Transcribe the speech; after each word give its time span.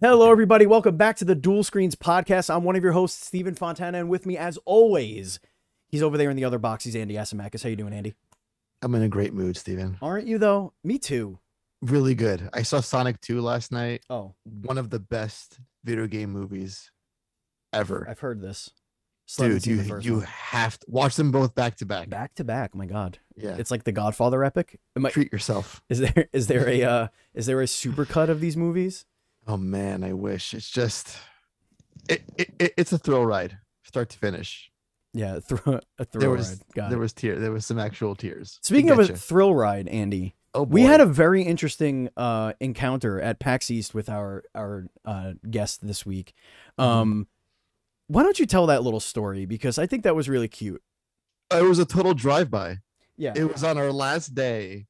Hello, 0.00 0.30
everybody. 0.30 0.64
Welcome 0.66 0.96
back 0.96 1.16
to 1.16 1.24
the 1.24 1.34
Duel 1.34 1.64
Screens 1.64 1.96
podcast. 1.96 2.54
I'm 2.54 2.62
one 2.62 2.76
of 2.76 2.84
your 2.84 2.92
hosts, 2.92 3.26
Stephen 3.26 3.54
Fontana, 3.54 3.98
and 3.98 4.08
with 4.08 4.26
me, 4.26 4.36
as 4.36 4.56
always, 4.64 5.40
he's 5.88 6.02
over 6.02 6.16
there 6.16 6.30
in 6.30 6.36
the 6.36 6.44
other 6.44 6.58
box. 6.58 6.84
He's 6.84 6.94
Andy 6.94 7.14
Asimakis. 7.14 7.62
How 7.64 7.68
you 7.68 7.76
doing, 7.76 7.92
Andy? 7.92 8.14
I'm 8.80 8.94
in 8.94 9.02
a 9.02 9.08
great 9.08 9.32
mood, 9.34 9.56
Stephen. 9.56 9.98
Aren't 10.00 10.28
you 10.28 10.38
though? 10.38 10.72
Me 10.84 10.98
too. 10.98 11.40
Really 11.82 12.14
good. 12.14 12.48
I 12.52 12.62
saw 12.62 12.80
Sonic 12.80 13.20
2 13.20 13.40
last 13.40 13.72
night. 13.72 14.04
Oh, 14.08 14.34
One 14.44 14.78
of 14.78 14.90
the 14.90 15.00
best 15.00 15.58
video 15.84 16.06
game 16.06 16.30
movies 16.30 16.90
ever. 17.72 18.06
I've 18.08 18.20
heard 18.20 18.40
this. 18.40 18.70
Still 19.26 19.48
Dude, 19.58 19.66
you 19.66 19.98
you 20.00 20.14
one. 20.18 20.22
have 20.26 20.78
to 20.78 20.86
watch 20.88 21.16
them 21.16 21.30
both 21.32 21.54
back 21.54 21.76
to 21.76 21.86
back. 21.86 22.08
back 22.08 22.34
to 22.36 22.44
back. 22.44 22.74
My 22.74 22.86
God, 22.86 23.18
Yeah. 23.36 23.56
it's 23.58 23.70
like 23.70 23.84
the 23.84 23.92
Godfather 23.92 24.42
epic. 24.44 24.78
I, 24.96 25.10
Treat 25.10 25.32
yourself. 25.32 25.82
is 25.88 25.98
there 25.98 26.28
is 26.32 26.46
there 26.46 26.68
a 26.68 26.82
uh, 26.84 27.08
is 27.34 27.46
there 27.46 27.60
a 27.60 27.64
supercut 27.66 28.28
of 28.28 28.40
these 28.40 28.56
movies? 28.56 29.04
Oh 29.48 29.56
man, 29.56 30.04
I 30.04 30.12
wish. 30.12 30.52
It's 30.54 30.70
just 30.70 31.16
it, 32.08 32.22
it, 32.36 32.50
it 32.58 32.74
it's 32.76 32.92
a 32.92 32.98
thrill 32.98 33.24
ride, 33.24 33.58
start 33.82 34.10
to 34.10 34.18
finish. 34.18 34.70
Yeah, 35.14 35.36
a 35.36 35.40
thrill 35.40 35.80
there 36.12 36.30
was 36.30 36.50
ride. 36.50 36.58
Got 36.74 36.90
there 36.90 36.98
it. 36.98 37.00
was 37.00 37.12
tear 37.14 37.38
there 37.38 37.50
was 37.50 37.64
some 37.66 37.78
actual 37.78 38.14
tears. 38.14 38.58
Speaking 38.62 38.90
of 38.90 38.98
a 38.98 39.06
thrill 39.06 39.54
ride, 39.54 39.88
Andy, 39.88 40.34
oh 40.54 40.64
we 40.64 40.82
had 40.82 41.00
a 41.00 41.06
very 41.06 41.42
interesting 41.42 42.10
uh, 42.16 42.52
encounter 42.60 43.20
at 43.20 43.38
PAX 43.40 43.70
East 43.70 43.94
with 43.94 44.08
our 44.10 44.44
our 44.54 44.86
uh, 45.06 45.32
guest 45.50 45.84
this 45.86 46.04
week. 46.04 46.34
Mhm. 46.78 46.84
Um, 46.84 47.26
why 48.06 48.22
don't 48.22 48.38
you 48.38 48.46
tell 48.46 48.66
that 48.66 48.82
little 48.82 49.00
story 49.00 49.46
because 49.46 49.78
I 49.78 49.86
think 49.86 50.02
that 50.04 50.14
was 50.14 50.28
really 50.28 50.48
cute. 50.48 50.82
it 51.52 51.62
was 51.62 51.78
a 51.78 51.84
total 51.86 52.14
drive 52.14 52.50
by. 52.50 52.78
Yeah, 53.16 53.32
It 53.34 53.50
was 53.52 53.64
on 53.64 53.76
our 53.78 53.90
last 53.90 54.34
day, 54.34 54.86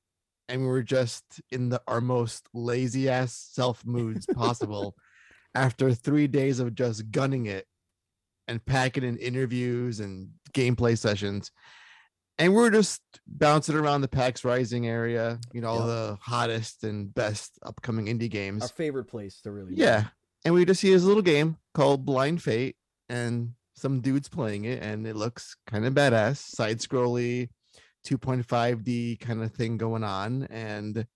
and 0.48 0.62
we 0.62 0.66
were 0.68 0.82
just 0.82 1.24
in 1.50 1.68
the 1.68 1.80
our 1.86 2.00
most 2.00 2.48
lazy 2.54 3.08
ass 3.08 3.32
self 3.52 3.84
moods 3.84 4.26
possible 4.26 4.94
after 5.54 5.92
three 5.92 6.26
days 6.26 6.58
of 6.60 6.74
just 6.74 7.10
gunning 7.10 7.46
it 7.46 7.66
and 8.46 8.64
packing 8.64 9.04
in 9.04 9.16
interviews 9.18 10.00
and 10.00 10.30
gameplay 10.52 10.96
sessions. 10.96 11.50
And 12.40 12.54
we 12.54 12.62
are 12.62 12.70
just 12.70 13.02
bouncing 13.26 13.74
around 13.74 14.00
the 14.02 14.08
PAX 14.08 14.44
Rising 14.44 14.86
area, 14.86 15.40
you 15.52 15.60
know, 15.60 15.68
all 15.68 15.78
Yep. 15.80 15.86
the 15.86 16.18
hottest 16.20 16.84
and 16.84 17.12
best 17.12 17.58
upcoming 17.64 18.06
indie 18.06 18.30
games. 18.30 18.62
our 18.62 18.68
favorite 18.68 19.06
place 19.06 19.40
to 19.42 19.50
really. 19.50 19.74
Yeah. 19.74 20.04
And 20.44 20.54
we 20.54 20.64
just 20.64 20.80
see 20.80 20.92
this 20.92 21.02
little 21.02 21.22
game 21.22 21.56
called 21.74 22.04
Blind 22.06 22.40
Fate 22.42 22.76
and 23.08 23.54
some 23.74 24.00
dudes 24.00 24.28
playing 24.28 24.64
it, 24.66 24.82
and 24.82 25.06
it 25.06 25.16
looks 25.16 25.56
kind 25.66 25.84
of 25.84 25.94
badass, 25.94 26.36
side 26.38 26.78
scrolly, 26.78 27.48
2.5D 28.08 29.20
kind 29.20 29.42
of 29.42 29.52
thing 29.52 29.76
going 29.76 30.04
on. 30.04 30.44
And 30.44 31.06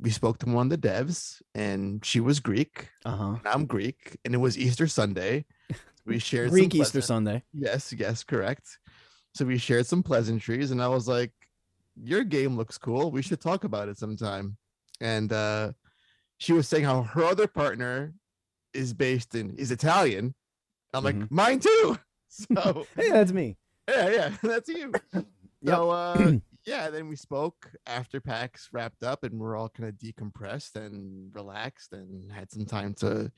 we 0.00 0.10
spoke 0.10 0.38
to 0.38 0.46
one 0.46 0.70
of 0.72 0.80
the 0.80 0.88
devs, 0.88 1.42
and 1.54 2.04
she 2.04 2.20
was 2.20 2.38
Greek. 2.40 2.88
Uh 3.04 3.16
huh. 3.16 3.36
I'm 3.44 3.66
Greek, 3.66 4.16
and 4.24 4.34
it 4.34 4.38
was 4.38 4.56
Easter 4.56 4.86
Sunday. 4.86 5.44
We 6.06 6.18
shared 6.30 6.50
Greek 6.50 6.74
Easter 6.74 7.00
Sunday. 7.00 7.42
Yes, 7.52 7.92
yes, 7.92 8.22
correct. 8.22 8.78
So 9.34 9.44
we 9.44 9.58
shared 9.58 9.86
some 9.86 10.02
pleasantries, 10.02 10.70
and 10.70 10.80
I 10.82 10.88
was 10.88 11.08
like, 11.08 11.32
"Your 12.00 12.22
game 12.24 12.56
looks 12.56 12.78
cool. 12.78 13.10
We 13.10 13.22
should 13.22 13.40
talk 13.40 13.64
about 13.64 13.88
it 13.88 13.98
sometime." 13.98 14.56
And 15.00 15.32
uh, 15.32 15.72
she 16.38 16.52
was 16.52 16.68
saying 16.68 16.84
how 16.84 17.02
her 17.02 17.24
other 17.24 17.46
partner 17.48 18.14
is 18.72 18.92
based 18.92 19.34
in 19.34 19.56
is 19.56 19.70
Italian. 19.72 20.34
I'm 20.94 21.04
like, 21.04 21.16
Mhm. 21.16 21.30
mine 21.30 21.60
too. 21.60 21.98
So 22.30 22.86
Hey, 22.96 23.10
that's 23.10 23.32
me. 23.32 23.56
yeah, 23.88 24.08
yeah, 24.10 24.30
that's 24.42 24.68
you. 24.68 24.92
So 25.64 25.90
uh, 25.90 26.32
yeah, 26.66 26.90
then 26.90 27.08
we 27.08 27.16
spoke 27.16 27.70
after 27.86 28.20
PAX 28.20 28.68
wrapped 28.72 29.02
up, 29.02 29.24
and 29.24 29.38
we're 29.38 29.56
all 29.56 29.68
kind 29.68 29.88
of 29.88 29.96
decompressed 29.96 30.76
and 30.76 31.34
relaxed, 31.34 31.92
and 31.92 32.30
had 32.30 32.50
some 32.50 32.64
time 32.64 32.94
to 32.94 33.32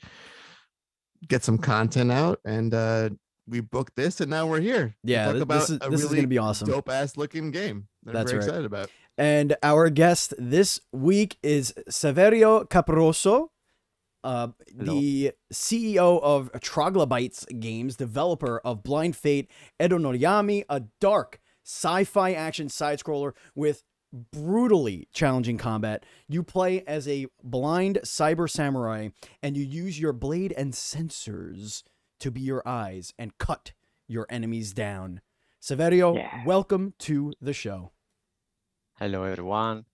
get 1.28 1.44
some 1.44 1.58
content 1.58 2.12
out. 2.12 2.40
And 2.44 2.74
uh, 2.74 3.10
we 3.46 3.60
booked 3.60 3.96
this, 3.96 4.20
and 4.20 4.30
now 4.30 4.46
we're 4.46 4.60
here. 4.60 4.94
Yeah, 5.02 5.26
talk 5.26 5.32
th- 5.34 5.42
about 5.42 5.60
this 5.60 5.70
is 5.70 5.78
a 5.80 5.90
this 5.90 6.00
is 6.00 6.04
really 6.04 6.16
gonna 6.16 6.28
be 6.28 6.38
awesome. 6.38 6.68
dope 6.68 6.88
ass 6.88 7.16
looking 7.16 7.50
game. 7.50 7.88
That 8.04 8.10
I'm 8.10 8.14
That's 8.14 8.30
very 8.30 8.40
right. 8.40 8.48
excited 8.48 8.66
about. 8.66 8.90
And 9.18 9.56
our 9.62 9.90
guest 9.90 10.32
this 10.38 10.80
week 10.92 11.36
is 11.42 11.74
Saverio 11.90 12.66
Caporusso, 12.68 13.48
uh, 14.24 14.48
the 14.74 15.32
CEO 15.52 16.22
of 16.22 16.50
Troglobytes 16.52 17.60
Games, 17.60 17.96
developer 17.96 18.60
of 18.64 18.82
Blind 18.82 19.16
Fate, 19.16 19.50
Edo 19.82 19.98
No 19.98 20.10
Yami, 20.10 20.64
a 20.70 20.82
dark 21.00 21.40
sci-fi 21.70 22.32
action 22.32 22.68
side 22.68 22.98
scroller 22.98 23.32
with 23.54 23.84
brutally 24.32 25.06
challenging 25.12 25.56
combat. 25.56 26.04
You 26.28 26.42
play 26.42 26.82
as 26.84 27.06
a 27.06 27.26
blind 27.44 28.00
cyber 28.04 28.50
samurai, 28.50 29.10
and 29.40 29.56
you 29.56 29.64
use 29.64 30.00
your 30.00 30.12
blade 30.12 30.52
and 30.56 30.72
sensors 30.72 31.84
to 32.18 32.30
be 32.32 32.40
your 32.40 32.66
eyes 32.66 33.14
and 33.18 33.38
cut 33.38 33.72
your 34.08 34.26
enemies 34.28 34.72
down. 34.72 35.20
Saverio, 35.62 36.16
Yeah. 36.16 36.44
welcome 36.44 36.94
to 36.98 37.32
the 37.40 37.52
show. 37.52 37.92
Hello, 38.98 39.22
everyone. 39.22 39.84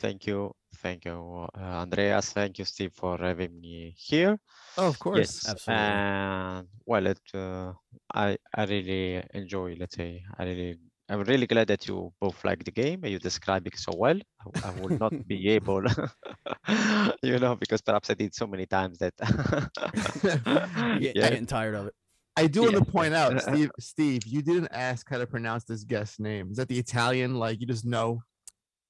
Thank 0.00 0.26
you. 0.26 0.52
Thank 0.82 1.04
you, 1.06 1.46
uh, 1.56 1.82
Andreas. 1.84 2.32
Thank 2.32 2.58
you, 2.58 2.64
Steve, 2.64 2.92
for 2.92 3.16
having 3.16 3.58
me 3.60 3.94
here. 3.96 4.38
Oh, 4.76 4.88
of 4.88 4.98
course. 4.98 5.18
Yes. 5.18 5.48
absolutely. 5.48 5.84
And 5.84 6.68
well, 6.84 7.06
it, 7.06 7.20
uh, 7.32 7.72
I, 8.12 8.36
I 8.54 8.64
really 8.64 9.22
enjoy, 9.32 9.76
let's 9.78 9.96
say, 9.96 10.22
I 10.36 10.44
really, 10.44 10.78
I'm 11.08 11.22
really 11.22 11.46
glad 11.46 11.68
that 11.68 11.86
you 11.86 12.12
both 12.20 12.44
like 12.44 12.64
the 12.64 12.72
game 12.72 13.00
and 13.04 13.12
you 13.12 13.18
describe 13.18 13.66
it 13.66 13.78
so 13.78 13.92
well. 13.96 14.18
I, 14.62 14.68
I 14.68 14.70
would 14.80 14.98
not 14.98 15.12
be 15.28 15.48
able, 15.56 15.82
you 17.22 17.38
know, 17.38 17.54
because 17.54 17.80
perhaps 17.80 18.10
I 18.10 18.14
did 18.14 18.34
so 18.34 18.46
many 18.46 18.66
times 18.66 18.98
that. 18.98 19.14
Get- 21.00 21.16
yeah. 21.16 21.28
getting 21.28 21.46
tired 21.46 21.74
of 21.74 21.86
it. 21.86 21.94
I 22.38 22.48
do 22.48 22.62
want 22.62 22.74
to 22.76 22.84
point 22.84 23.14
out, 23.14 23.40
Steve. 23.40 23.70
Steve, 23.80 24.26
you 24.26 24.42
didn't 24.42 24.68
ask 24.70 25.08
how 25.08 25.18
to 25.18 25.26
pronounce 25.26 25.64
this 25.64 25.84
guest's 25.84 26.20
name. 26.20 26.50
Is 26.50 26.58
that 26.58 26.68
the 26.68 26.78
Italian? 26.78 27.36
Like 27.36 27.60
you 27.60 27.66
just 27.66 27.86
know 27.86 28.20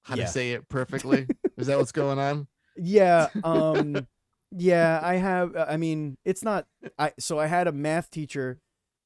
how 0.02 0.16
Yeah. 0.16 0.24
to 0.24 0.30
say 0.30 0.52
it 0.52 0.68
perfectly? 0.68 1.26
Is 1.56 1.68
that 1.68 1.78
what's 1.78 1.92
going 1.92 2.18
on? 2.18 2.48
Yeah, 2.76 3.28
um 3.44 4.06
yeah, 4.50 5.00
I 5.02 5.16
have 5.16 5.54
I 5.56 5.76
mean, 5.76 6.16
it's 6.24 6.42
not 6.42 6.66
I 6.98 7.12
so 7.20 7.38
I 7.38 7.46
had 7.46 7.68
a 7.68 7.72
math 7.72 8.10
teacher 8.10 8.58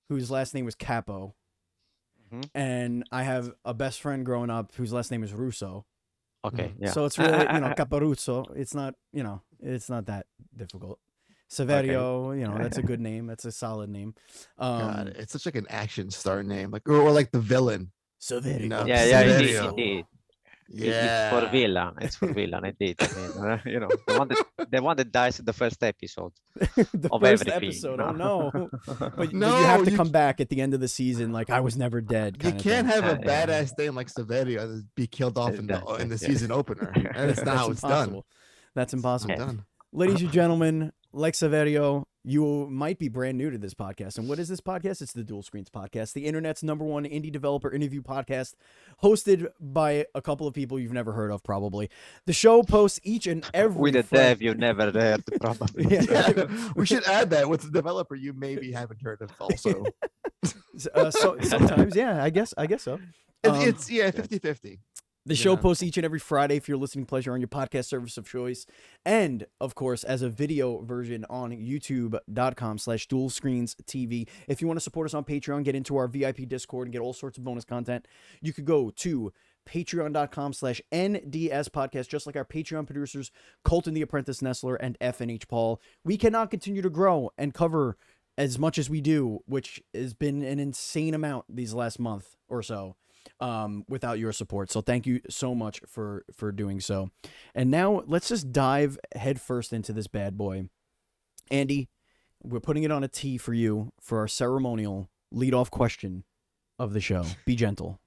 whose 0.09 0.31
last 0.31 0.55
name 0.55 0.65
was 0.65 0.75
Capo. 0.75 1.35
Mhm. 2.33 2.51
And 2.55 3.05
I 3.11 3.23
have 3.25 3.53
a 3.65 3.75
best 3.75 4.01
friend 4.01 4.25
growing 4.25 4.51
up 4.51 4.73
whose 4.75 4.93
last 4.93 5.11
name 5.11 5.23
is 5.23 5.33
Russo. 5.33 5.85
Okay. 6.45 6.73
Yeah. 6.79 6.91
So 6.93 7.05
it's 7.05 7.19
really, 7.19 7.39
you 7.39 7.61
know, 7.61 7.67
I- 7.69 7.75
Caporusso. 7.75 8.47
It's 8.57 8.75
not, 8.75 8.95
you 9.13 9.23
know, 9.23 9.43
it's 9.61 9.89
not 9.91 10.07
that 10.07 10.27
difficult. 10.57 10.99
Saverio, 11.51 12.39
you 12.39 12.47
know, 12.47 12.57
that's 12.59 12.79
a 12.79 12.83
good 12.83 13.01
name. 13.11 13.27
That's 13.27 13.45
a 13.45 13.53
solid 13.53 13.91
name. 13.91 14.15
Um 14.57 14.81
God, 14.81 15.15
it's 15.19 15.33
such 15.33 15.47
like 15.47 15.57
an 15.57 15.67
action 15.69 16.11
star 16.11 16.43
name, 16.43 16.71
like 16.71 16.89
or, 16.89 16.97
or 17.01 17.11
like 17.11 17.31
the 17.33 17.41
villain. 17.41 17.91
Saverio. 18.21 18.69
know, 18.69 18.85
yeah, 18.87 19.05
yeah, 19.05 19.21
indeed, 19.23 19.51
Saverio. 19.57 19.69
indeed. 19.71 19.99
It- 20.01 20.07
Yeah, 20.73 21.35
It's 21.35 21.47
for 21.47 21.51
villain. 21.51 21.95
It's 22.01 22.17
for 22.17 22.33
villain. 22.33 22.65
Indeed. 22.65 22.97
I 23.01 23.09
mean, 23.17 23.51
uh, 23.51 23.59
you 23.67 23.81
know, 23.81 23.89
the 24.07 24.19
one 24.19 24.29
that 24.29 24.71
the 24.71 24.81
one 24.83 24.97
that 24.99 25.11
dies 25.11 25.39
in 25.41 25.45
the 25.45 25.53
first 25.53 25.83
episode 25.83 26.33
the 26.95 27.09
of 27.11 27.21
first 27.21 27.49
everything. 27.49 27.71
episode. 27.71 28.01
Oh 28.01 28.13
no. 28.13 28.71
But, 28.87 29.17
but 29.17 29.33
No, 29.33 29.59
you 29.59 29.65
have 29.65 29.85
to 29.85 29.91
you 29.91 29.97
come 29.97 30.11
back 30.11 30.41
at 30.41 30.49
the 30.49 30.61
end 30.61 30.73
of 30.75 30.81
the 30.81 30.87
season 30.87 31.33
like 31.33 31.51
I 31.51 31.59
was 31.61 31.77
never 31.77 32.01
dead. 32.01 32.37
you 32.37 32.51
kinda 32.51 32.63
can't 32.63 32.87
thing. 32.89 33.03
have 33.03 33.05
a 33.13 33.17
Uh, 33.17 33.19
yeah. 33.25 33.47
badass 33.47 33.77
name 33.79 33.95
like 33.97 34.09
Saverio 34.09 34.63
and 34.63 34.85
be 34.95 35.07
killed 35.09 35.37
off 35.39 35.55
in 35.55 35.67
the 35.67 35.79
in 35.99 36.09
the 36.09 36.15
yeah. 36.21 36.29
season 36.29 36.53
opener. 36.53 36.93
That's 37.17 37.43
not 37.45 37.57
how 37.57 37.71
it's 37.71 37.81
done. 37.81 37.91
impossible. 37.93 38.27
That's 38.77 38.95
It's 38.95 39.03
not 39.03 39.09
impossible. 39.11 39.37
done. 39.37 39.65
Ladies 39.93 40.23
and 40.23 40.31
gentlemen, 40.31 40.93
like 41.13 41.35
Saverio, 41.35 42.05
you 42.25 42.67
might 42.71 42.99
be 42.99 43.09
brand 43.09 43.39
new 43.39 43.51
to 43.51 43.57
this 43.59 43.73
podcast. 43.75 44.19
And 44.19 44.29
what 44.29 44.39
is 44.39 44.49
this 44.49 44.61
podcast? 44.61 45.01
It's 45.01 45.13
the 45.13 45.25
Duel 45.25 45.43
Screens 45.43 45.71
Podcast, 45.71 46.13
the 46.13 46.27
internet's 46.27 46.63
number 46.63 46.85
one 46.85 47.05
indie 47.05 47.33
developer 47.33 47.71
interview 47.71 48.03
podcast, 48.03 48.55
hosted 49.03 49.49
by 49.59 50.05
a 50.15 50.21
couple 50.21 50.47
of 50.47 50.53
people 50.55 50.79
you've 50.79 50.93
never 50.93 51.13
heard 51.13 51.31
of, 51.31 51.43
probably. 51.43 51.89
The 52.27 52.33
show 52.35 52.63
posts 52.63 53.01
each 53.03 53.27
and 53.27 53.45
every 53.55 53.81
with 53.81 53.97
a 53.97 54.03
Fri- 54.03 54.19
dev 54.19 54.43
you 54.43 54.55
never 54.55 54.91
heard 54.93 55.23
probably. 55.41 55.87
Yeah. 55.97 56.03
Yeah, 56.37 56.69
we 56.77 56.85
should 56.85 57.07
add 57.07 57.31
that 57.31 57.49
with 57.49 57.63
the 57.63 57.71
developer 57.71 58.15
you 58.15 58.33
maybe 58.35 58.71
haven't 58.73 59.01
heard 59.03 59.23
of 59.23 59.31
also. 59.41 59.85
Uh, 60.95 61.11
so 61.11 61.39
sometimes, 61.41 61.97
yeah, 61.97 62.23
I 62.23 62.31
guess, 62.31 62.53
I 62.59 62.67
guess 62.67 62.83
so. 62.83 62.99
It- 63.43 63.49
Um, 63.51 63.61
it's 63.67 63.91
yeah, 63.91 64.11
50-50. 64.11 64.79
The 65.27 65.35
show 65.37 65.55
know. 65.55 65.61
posts 65.61 65.83
each 65.83 65.99
and 65.99 66.05
every 66.05 66.19
Friday 66.19 66.61
for 66.61 66.71
your 66.71 66.79
listening 66.79 67.05
pleasure 67.05 67.33
on 67.35 67.41
your 67.41 67.49
podcast 67.49 67.85
service 67.85 68.17
of 68.17 68.27
choice. 68.27 68.65
And 69.05 69.47
of 69.61 69.75
course, 69.75 70.03
as 70.03 70.23
a 70.23 70.31
video 70.31 70.81
version 70.81 71.27
on 71.29 71.51
youtube.com 71.51 72.79
slash 72.79 73.07
dual 73.07 73.29
screens 73.29 73.77
TV. 73.85 74.27
If 74.49 74.63
you 74.63 74.67
want 74.67 74.79
to 74.79 74.83
support 74.83 75.07
us 75.07 75.13
on 75.13 75.25
Patreon, 75.25 75.65
get 75.65 75.75
into 75.75 75.97
our 75.99 76.09
VIP 76.09 76.49
Discord 76.49 76.87
and 76.87 76.93
get 76.93 77.03
all 77.03 77.13
sorts 77.13 77.37
of 77.37 77.45
bonus 77.45 77.67
content, 77.67 78.09
you 78.41 78.55
could 78.55 78.65
go 78.65 78.91
to 78.97 79.31
patreon.com 79.69 80.55
slash 80.55 80.81
NDS 80.91 81.69
podcast, 81.69 82.09
just 82.09 82.27
like 82.27 82.37
our 82.37 82.45
Patreon 82.45 82.87
producers, 82.87 83.31
Colton 83.63 83.93
the 83.93 84.03
Apprentice 84.03 84.41
Nestler 84.41 84.79
and 84.81 84.99
FNH 85.01 85.49
Paul. 85.49 85.83
We 86.03 86.17
cannot 86.17 86.51
continue 86.51 86.81
to 86.81 86.91
grow 86.91 87.31
and 87.37 87.53
cover 87.53 87.99
as 88.39 88.59
much 88.59 88.79
as 88.79 88.89
we 88.89 89.03
do, 89.03 89.41
which 89.45 89.83
has 89.93 90.15
been 90.15 90.43
an 90.43 90.59
insane 90.59 91.13
amount 91.13 91.45
these 91.55 91.75
last 91.75 91.99
month 91.99 92.37
or 92.49 92.63
so 92.63 92.97
um, 93.41 93.85
without 93.89 94.19
your 94.19 94.33
support. 94.33 94.71
So 94.71 94.81
thank 94.81 95.07
you 95.07 95.21
so 95.29 95.55
much 95.55 95.81
for 95.87 96.25
for 96.35 96.53
doing 96.53 96.81
so. 96.81 97.11
And 97.55 97.71
now 97.71 98.03
let's 98.07 98.29
just 98.29 98.53
dive 98.53 98.99
headfirst 99.15 99.73
into 99.73 99.93
this 99.93 100.07
bad 100.07 100.37
boy. 100.37 100.69
Andy, 101.51 101.89
we're 102.43 102.61
putting 102.61 102.85
it 102.85 102.93
on 102.93 103.03
a 103.03 103.09
T 103.09 103.39
for 103.39 103.53
you 103.55 103.93
for 104.01 104.19
our 104.19 104.29
ceremonial 104.29 105.09
lead-off 105.33 105.71
question 105.71 106.25
of 106.79 106.93
the 106.93 107.01
show. 107.01 107.25
Be 107.45 107.57
gentle. 107.57 108.01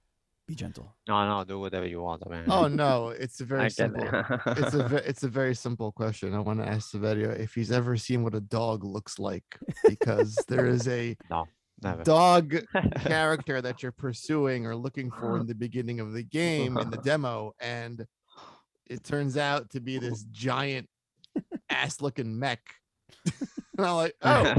Be 0.48 0.56
gentle. 0.56 0.94
No, 1.08 1.26
no, 1.26 1.44
do 1.46 1.58
whatever 1.60 1.86
you 1.86 2.02
want. 2.02 2.28
man. 2.30 2.46
Oh 2.50 2.68
no, 2.68 3.10
it's 3.10 3.40
a 3.40 3.44
I 3.46 3.48
very 3.48 3.70
simple. 3.70 4.04
It's 4.46 4.74
a 4.74 4.96
it's 5.10 5.24
a 5.24 5.30
very 5.30 5.56
simple 5.56 5.92
question. 5.92 6.34
I 6.34 6.40
want 6.40 6.60
to 6.60 6.68
ask 6.68 6.92
Saverio 6.92 7.38
if 7.40 7.54
he's 7.54 7.72
ever 7.72 7.96
seen 7.96 8.24
what 8.24 8.36
a 8.36 8.42
dog 8.42 8.84
looks 8.84 9.20
like 9.20 9.58
because 9.88 10.36
there 10.50 10.66
is 10.68 10.88
a 10.88 11.16
Never. 11.84 12.04
dog 12.04 12.56
character 13.02 13.62
that 13.62 13.84
you're 13.84 13.92
pursuing 13.92 14.66
or 14.66 14.76
looking 14.76 15.12
for 15.12 15.38
in 15.38 15.46
the 15.48 15.56
beginning 15.56 16.00
of 16.00 16.14
the 16.14 16.24
game 16.24 16.78
in 16.78 16.90
the 16.90 16.98
demo 17.04 17.54
and 17.60 18.06
it 18.90 19.04
turns 19.04 19.38
out 19.38 19.70
to 19.72 19.80
be 19.80 19.98
this 19.98 20.24
giant 20.32 20.88
ass 21.70 22.02
looking 22.02 22.38
mech 22.38 22.62
and 23.26 23.86
i'm 23.86 23.96
like 23.96 24.16
oh 24.22 24.54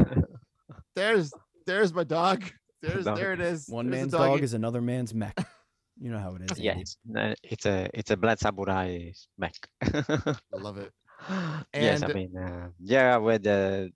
there's 0.97 1.33
there's 1.67 1.93
my 1.95 2.05
dog 2.05 2.45
there's 2.83 3.05
Dog. 3.07 3.17
there 3.17 3.33
it 3.33 3.41
is 3.41 3.67
One 3.69 3.89
There's 3.91 4.03
man's 4.03 4.13
doggy. 4.13 4.31
dog 4.33 4.43
is 4.43 4.53
another 4.53 4.83
man's 4.83 5.15
mech. 5.15 5.35
You 5.99 6.11
know 6.11 6.19
how 6.19 6.35
it 6.35 6.43
is. 6.43 6.51
Andy. 6.59 6.63
yes, 6.65 6.97
no, 7.07 7.33
it's 7.43 7.65
a 7.65 7.89
it's 7.95 8.11
a 8.11 8.17
Blood 8.19 8.39
Samurai 8.41 9.11
mech. 9.39 9.55
i 9.81 10.35
love 10.53 10.77
it 10.77 10.93
yes, 11.75 12.03
I 12.03 12.09
mean, 12.09 12.37
uh, 12.37 12.69
yeah, 12.81 13.17
with 13.17 13.45
the, 13.45 13.91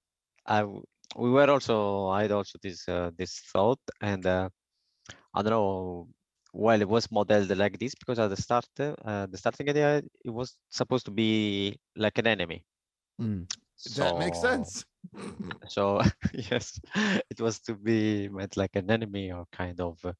I 0.46 0.60
w- 0.60 0.84
we 1.16 1.30
were 1.30 1.50
also 1.50 2.06
I 2.08 2.22
had 2.22 2.32
also 2.32 2.58
this 2.62 2.88
uh, 2.88 3.10
this 3.16 3.40
thought, 3.52 3.80
and 4.00 4.24
uh, 4.26 4.48
I 5.34 5.42
don't 5.42 5.50
know. 5.52 6.08
Well, 6.52 6.80
it 6.80 6.88
was 6.88 7.10
modeled 7.10 7.56
like 7.56 7.78
this 7.78 7.94
because 7.94 8.18
at 8.18 8.28
the 8.28 8.36
start, 8.36 8.66
uh, 8.80 9.26
the 9.26 9.36
starting 9.36 9.68
idea, 9.68 10.02
it 10.24 10.30
was 10.30 10.56
supposed 10.70 11.04
to 11.06 11.10
be 11.12 11.78
like 11.96 12.18
an 12.18 12.26
enemy. 12.26 12.64
Mm. 13.20 13.46
that 13.96 14.16
makes 14.16 14.38
sense 14.40 14.84
So 15.68 16.00
yes, 16.32 16.80
it 17.30 17.40
was 17.40 17.60
to 17.60 17.74
be 17.74 18.28
meant 18.28 18.56
like 18.56 18.74
an 18.76 18.90
enemy 18.90 19.30
or 19.32 19.46
kind 19.52 19.80
of, 19.80 19.98
uh, 20.04 20.12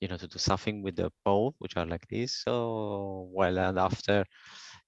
you 0.00 0.08
know, 0.08 0.16
to 0.16 0.26
do 0.26 0.38
something 0.38 0.82
with 0.82 0.96
the 0.96 1.10
pole, 1.24 1.54
which 1.58 1.76
are 1.76 1.86
like 1.86 2.06
this. 2.08 2.42
So 2.44 3.28
well, 3.32 3.58
and 3.58 3.78
after, 3.78 4.24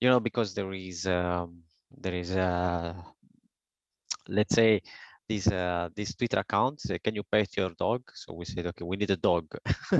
you 0.00 0.08
know, 0.08 0.20
because 0.20 0.54
there 0.54 0.72
is 0.72 1.06
um, 1.06 1.62
there 1.90 2.14
is 2.14 2.34
uh, 2.36 2.94
let's 4.28 4.54
say 4.54 4.80
these 5.28 5.46
uh, 5.48 5.88
these 5.94 6.14
Twitter 6.14 6.38
accounts. 6.38 6.90
Uh, 6.90 6.96
can 7.04 7.14
you 7.14 7.22
pet 7.22 7.56
your 7.56 7.70
dog? 7.70 8.02
So 8.14 8.32
we 8.32 8.44
said, 8.44 8.66
okay, 8.66 8.84
we 8.84 8.96
need 8.96 9.10
a 9.10 9.16
dog. 9.16 9.46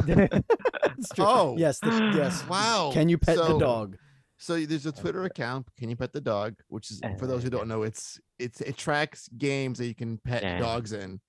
Oh. 1.19 1.56
yes, 1.56 1.78
the, 1.78 2.12
yes. 2.14 2.44
wow 2.48 2.90
Can 2.92 3.08
you 3.08 3.19
pet 3.19 3.36
the 3.36 3.58
dog? 3.58 3.96
So 4.36 4.58
there's 4.58 4.86
a 4.86 4.92
Twitter 4.92 5.25
account. 5.25 5.66
Can 5.76 5.90
you 5.90 5.96
pet 5.96 6.12
the 6.12 6.20
dog? 6.20 6.54
Which 6.69 6.90
is 6.90 7.00
for 7.19 7.26
those 7.26 7.42
who 7.42 7.50
don't 7.50 7.69
know, 7.69 7.82
it's 7.82 8.20
it's 8.38 8.60
it 8.60 8.76
tracks 8.76 9.28
games 9.38 9.78
that 9.78 9.86
you 9.86 9.94
can 9.94 10.19
pet 10.19 10.42
Yeah. 10.42 10.58
dogs 10.58 10.92
in. 10.92 11.20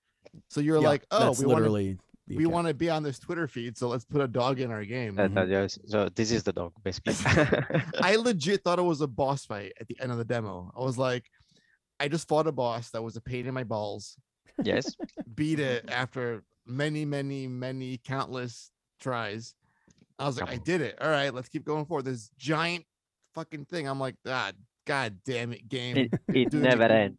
So 0.48 0.60
you're 0.60 0.80
Yeah, 0.80 0.88
like, 0.88 1.04
oh, 1.10 1.26
that's 1.26 1.40
we 1.40 1.46
want 1.46 1.64
to 1.64 1.98
we 2.36 2.46
want 2.46 2.68
to 2.68 2.74
be 2.74 2.88
on 2.88 3.02
this 3.02 3.18
Twitter 3.18 3.48
feed, 3.48 3.76
so 3.76 3.88
let's 3.88 4.04
put 4.04 4.20
a 4.20 4.28
dog 4.28 4.60
in 4.60 4.70
our 4.70 4.84
game. 4.84 5.18
Uh, 5.18 5.28
that- 5.28 5.48
yes, 5.48 5.78
so 5.86 6.08
this 6.08 6.30
is 6.30 6.42
the 6.44 6.52
dog, 6.52 6.72
basically. 6.84 7.14
I 8.00 8.16
legit 8.28 8.62
thought 8.62 8.78
it 8.78 8.82
was 8.82 9.00
a 9.00 9.08
boss 9.08 9.44
fight 9.46 9.72
at 9.80 9.88
the 9.88 9.98
end 10.00 10.12
of 10.12 10.18
the 10.18 10.24
demo. 10.24 10.70
I 10.76 10.80
was 10.80 10.96
like, 10.96 11.30
I 12.00 12.08
just 12.08 12.26
fought 12.26 12.46
a 12.46 12.52
boss 12.52 12.90
that 12.90 13.02
was 13.02 13.16
a 13.16 13.20
pain 13.20 13.46
in 13.46 13.54
my 13.54 13.64
balls, 13.64 14.16
yes. 14.62 14.96
beat 15.34 15.60
it 15.60 15.88
after 15.90 16.42
many, 16.66 17.04
many, 17.04 17.46
many 17.46 17.98
countless 17.98 18.70
tries. 19.00 19.54
I 20.18 20.26
was 20.26 20.40
like, 20.40 20.50
I 20.50 20.54
on. 20.54 20.60
did 20.64 20.80
it. 20.80 20.98
All 21.00 21.08
right, 21.10 21.32
let's 21.32 21.48
keep 21.48 21.64
going 21.64 21.84
forward. 21.84 22.06
This 22.06 22.30
giant 22.38 22.84
fucking 23.34 23.66
thing. 23.66 23.86
I'm 23.86 24.00
like, 24.00 24.16
ah, 24.26 24.52
god 24.86 25.18
damn 25.24 25.52
it, 25.52 25.68
game. 25.68 25.96
It, 25.96 26.14
it 26.28 26.50
Dude, 26.50 26.62
never 26.62 26.86
you- 26.86 26.90
ends. 26.90 27.18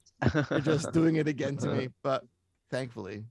You're 0.51 0.59
just 0.59 0.91
doing 0.93 1.15
it 1.15 1.27
again 1.27 1.57
to 1.57 1.67
me. 1.69 1.89
But 2.03 2.23
thankfully, 2.69 3.23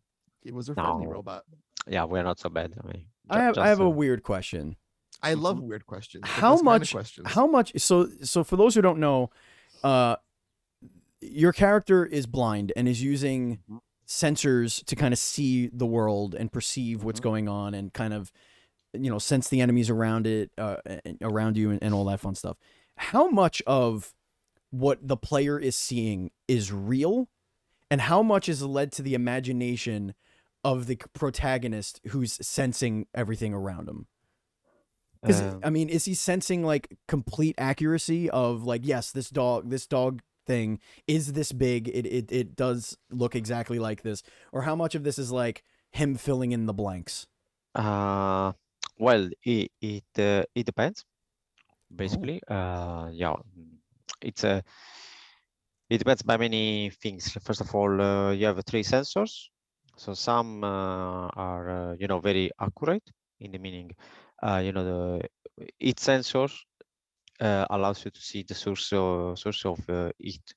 it 0.45 0.55
was 0.55 0.69
a 0.69 0.75
friendly 0.75 1.07
No. 1.07 1.13
robot. 1.13 1.45
yeah, 1.87 2.05
we're 2.05 2.23
not 2.23 2.39
so 2.41 2.49
bad. 2.49 2.75
I 2.83 2.87
mean, 2.87 3.05
I 3.29 3.35
ju- 3.37 3.41
have 3.43 3.51
I 3.59 3.61
just, 3.63 3.67
have 3.69 3.81
a 3.81 3.85
uh, 3.85 3.89
weird 3.89 4.23
question. 4.23 4.77
I 5.23 5.35
love 5.35 5.61
weird 5.61 5.87
questions. 5.87 6.23
the 6.23 6.29
How 6.29 6.53
best 6.53 6.59
kind 6.59 6.59
of 6.61 6.65
much- 6.81 6.93
questions. 6.93 7.27
How 7.29 7.47
much 7.47 7.73
so 7.81 8.09
so 8.23 8.43
for 8.45 8.57
those 8.57 8.75
who 8.75 8.83
don't 8.83 8.99
know, 8.99 9.31
uh 9.85 10.17
your 11.21 11.53
character 11.53 12.05
is 12.05 12.27
blind 12.27 12.73
and 12.77 12.89
is 12.89 13.03
using 13.03 13.59
Mhm. 13.71 13.81
sensors 14.07 14.85
to 14.87 14.97
kind 14.97 15.13
of 15.13 15.19
see 15.19 15.69
the 15.69 15.87
world 15.87 16.35
and 16.35 16.51
perceive 16.51 17.05
what's 17.05 17.21
Mhm. 17.21 17.25
going 17.25 17.49
on 17.49 17.75
and 17.75 17.93
kind 17.93 18.13
of 18.13 18.33
you 18.93 19.09
know 19.09 19.19
sense 19.21 19.49
the 19.49 19.61
enemies 19.61 19.89
around 19.89 20.27
it 20.27 20.51
uh, 20.59 20.77
around 21.23 21.57
you 21.57 21.71
and, 21.71 21.81
and 21.83 21.95
all 21.95 22.05
that 22.07 22.19
fun 22.21 22.35
stuff. 22.35 22.57
How 22.97 23.29
much 23.29 23.63
of 23.63 24.15
what 24.71 25.07
the 25.07 25.17
player 25.17 25.59
is 25.59 25.77
seeing 25.77 26.31
is 26.49 26.73
real 26.73 27.29
and 27.91 28.01
how 28.01 28.23
much 28.23 28.49
is 28.49 28.63
led 28.63 28.91
to 28.93 29.03
the 29.03 29.15
imagination 29.15 30.15
of 30.65 30.87
the 30.87 30.97
protagonist 31.13 32.01
who's 32.09 32.35
sensing 32.47 33.07
everything 33.15 33.55
around 33.55 33.89
him? 33.89 34.07
Because 35.23 35.41
um, 35.43 35.61
I 35.63 35.71
mean, 35.71 35.89
is 35.89 36.07
he 36.07 36.15
sensing 36.15 36.65
like 36.65 36.97
complete 37.07 37.55
accuracy 37.59 38.29
of 38.31 38.65
like, 38.65 38.83
yes, 38.85 39.13
this 39.13 39.29
dog, 39.31 39.71
this 39.71 39.87
dog 39.87 40.23
thing 40.51 40.81
is 41.07 41.25
this 41.39 41.53
big. 41.53 41.89
It 41.89 42.07
it 42.19 42.27
it 42.41 42.49
does 42.65 42.99
look 43.23 43.35
exactly 43.43 43.79
like 43.79 44.01
this. 44.03 44.19
Or 44.53 44.61
how 44.69 44.77
much 44.83 44.95
of 44.99 45.03
this 45.07 45.19
is 45.25 45.31
like 45.43 45.63
him 46.01 46.11
filling 46.27 46.53
in 46.57 46.67
the 46.67 46.77
blanks? 46.83 47.27
Uh, 47.75 48.53
well, 48.99 49.23
it 49.45 49.71
it 49.81 50.11
uh, 50.19 50.45
it 50.59 50.67
depends. 50.67 51.05
Oh. 51.07 51.97
Basically, 51.97 52.39
uh, 52.49 53.09
yeah, 53.13 53.37
mm, 53.59 53.79
it's 54.23 54.45
a 54.45 54.63
it 55.91 55.99
depends 55.99 56.23
by 56.23 56.37
many 56.37 56.91
things. 57.03 57.23
First 57.47 57.61
of 57.61 57.75
all, 57.75 58.01
uh, 58.01 58.33
you 58.33 58.47
have 58.47 58.63
three 58.65 58.83
sensors. 58.83 59.33
So 59.97 60.15
some 60.15 60.65
uh, 60.65 61.29
are 61.49 61.67
uh, 61.71 61.95
you 62.01 62.09
know 62.09 62.21
very 62.21 62.51
accurate 62.59 63.07
in 63.41 63.53
the 63.53 63.59
meaning, 63.59 63.91
uh, 64.43 64.61
you 64.65 64.73
know 64.73 64.85
the 64.85 65.29
each 65.79 65.99
sensor 65.99 66.49
uh, 67.41 67.67
allows 67.71 68.05
you 68.05 68.11
to 68.11 68.21
see 68.21 68.43
the 68.43 68.55
source 68.55 68.93
of 68.93 69.39
source 69.39 69.65
of 69.67 69.79
uh, 69.91 70.11
heat. 70.19 70.55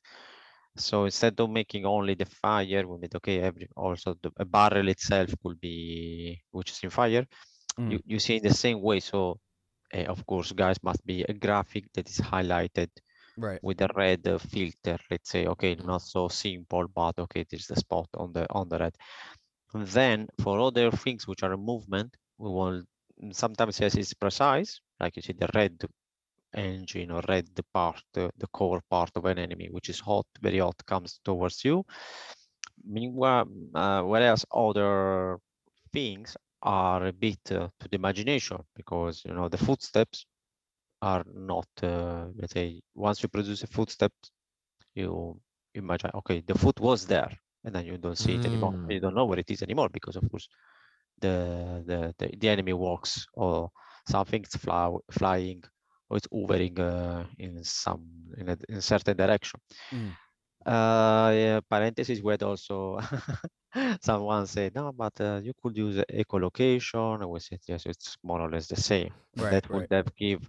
So 0.77 1.05
instead 1.05 1.39
of 1.39 1.49
making 1.49 1.85
only 1.85 2.15
the 2.15 2.25
fire, 2.25 2.87
we 2.87 2.97
made 2.99 3.15
okay 3.15 3.39
every 3.41 3.67
also 3.75 4.15
the 4.21 4.31
a 4.37 4.45
barrel 4.45 4.87
itself 4.89 5.29
could 5.43 5.59
be 5.59 6.41
which 6.51 6.71
is 6.71 6.83
in 6.83 6.89
fire. 6.89 7.25
You 7.87 7.99
you 8.05 8.19
see 8.19 8.37
in 8.37 8.43
the 8.43 8.53
same 8.65 8.81
way. 8.81 8.99
So 8.99 9.39
uh, 9.95 10.05
of 10.15 10.25
course, 10.25 10.51
guys, 10.53 10.81
must 10.83 11.05
be 11.05 11.23
a 11.23 11.33
graphic 11.33 11.85
that 11.93 12.09
is 12.09 12.19
highlighted 12.19 12.89
Right. 13.37 13.61
with 13.61 13.81
a 13.81 13.89
red 13.95 14.27
uh, 14.27 14.37
filter. 14.39 14.97
Let's 15.11 15.29
say 15.31 15.45
okay, 15.47 15.75
not 15.75 16.01
so 16.03 16.27
simple, 16.29 16.87
but 16.87 17.19
okay, 17.19 17.45
there's 17.49 17.67
the 17.67 17.75
spot 17.77 18.09
on 18.15 18.33
the 18.33 18.45
on 18.51 18.69
the 18.69 18.79
red. 18.79 18.95
And 19.73 19.85
then 19.87 20.27
for 20.41 20.59
other 20.59 20.91
things 20.91 21.27
which 21.27 21.43
are 21.43 21.53
a 21.53 21.57
movement, 21.57 22.17
we 22.37 22.49
will 22.49 22.83
sometimes 23.31 23.79
yes, 23.79 23.95
it's 23.95 24.13
precise, 24.13 24.81
like 24.99 25.15
you 25.17 25.21
see 25.21 25.33
the 25.33 25.49
red 25.53 25.79
engine 26.55 27.11
or 27.11 27.21
red 27.27 27.49
part, 27.73 28.03
uh, 28.17 28.29
the 28.37 28.47
core 28.47 28.81
part 28.89 29.11
of 29.15 29.25
an 29.25 29.39
enemy, 29.39 29.67
which 29.71 29.89
is 29.89 29.99
hot, 29.99 30.25
very 30.41 30.59
hot, 30.59 30.75
comes 30.85 31.19
towards 31.23 31.63
you. 31.65 31.85
Meanwhile, 32.85 33.47
uh, 33.75 34.01
whereas 34.03 34.45
other 34.51 35.37
things 35.91 36.35
are 36.61 37.07
a 37.07 37.13
bit 37.13 37.39
uh, 37.51 37.67
to 37.79 37.89
the 37.89 37.95
imagination 37.95 38.57
because 38.75 39.23
you 39.25 39.33
know 39.33 39.49
the 39.49 39.57
footsteps 39.57 40.25
are 41.01 41.23
not, 41.33 41.67
uh, 41.83 42.27
let's 42.35 42.53
say, 42.53 42.81
once 42.95 43.21
you 43.21 43.29
produce 43.29 43.63
a 43.63 43.67
footstep, 43.67 44.13
you 44.95 45.37
imagine, 45.75 46.11
okay, 46.15 46.41
the 46.47 46.57
foot 46.57 46.79
was 46.79 47.05
there, 47.05 47.29
and 47.65 47.75
then 47.75 47.85
you 47.85 47.97
don't 47.97 48.17
see 48.17 48.35
it 48.35 48.45
anymore. 48.45 48.73
Mm. 48.73 48.91
You 48.91 48.99
don't 49.01 49.15
know 49.15 49.25
where 49.25 49.39
it 49.39 49.51
is 49.51 49.61
anymore 49.61 49.89
because, 49.89 50.15
of 50.15 50.29
course, 50.29 50.47
the 51.19 51.83
the 51.85 52.13
the, 52.17 52.37
the 52.37 52.49
enemy 52.49 52.73
walks 52.73 53.27
or 53.33 53.69
something's 54.07 54.55
fly, 54.55 54.89
flying 55.11 55.63
or 56.13 56.17
it's 56.17 56.27
hovering 56.31 56.79
uh, 56.79 57.25
in 57.39 57.63
some 57.63 58.05
in 58.37 58.49
a, 58.49 58.57
in 58.69 58.75
a 58.75 58.81
certain 58.81 59.17
direction. 59.17 59.59
Mm. 59.91 60.11
Uh, 60.65 61.31
yeah, 61.33 61.59
parentheses 61.69 62.21
where 62.21 62.37
also 62.43 62.99
someone 64.01 64.45
said 64.47 64.75
no, 64.75 64.91
but 64.91 65.19
uh, 65.19 65.41
you 65.43 65.53
could 65.61 65.75
use 65.75 65.97
echolocation. 66.11 67.21
And 67.21 67.29
we 67.29 67.39
said 67.39 67.59
yes, 67.67 67.85
it's 67.85 68.15
more 68.23 68.41
or 68.41 68.49
less 68.49 68.67
the 68.67 68.75
same. 68.75 69.11
Right, 69.35 69.51
that 69.51 69.69
right. 69.69 69.81
would 69.81 69.91
have 69.91 70.15
give 70.15 70.47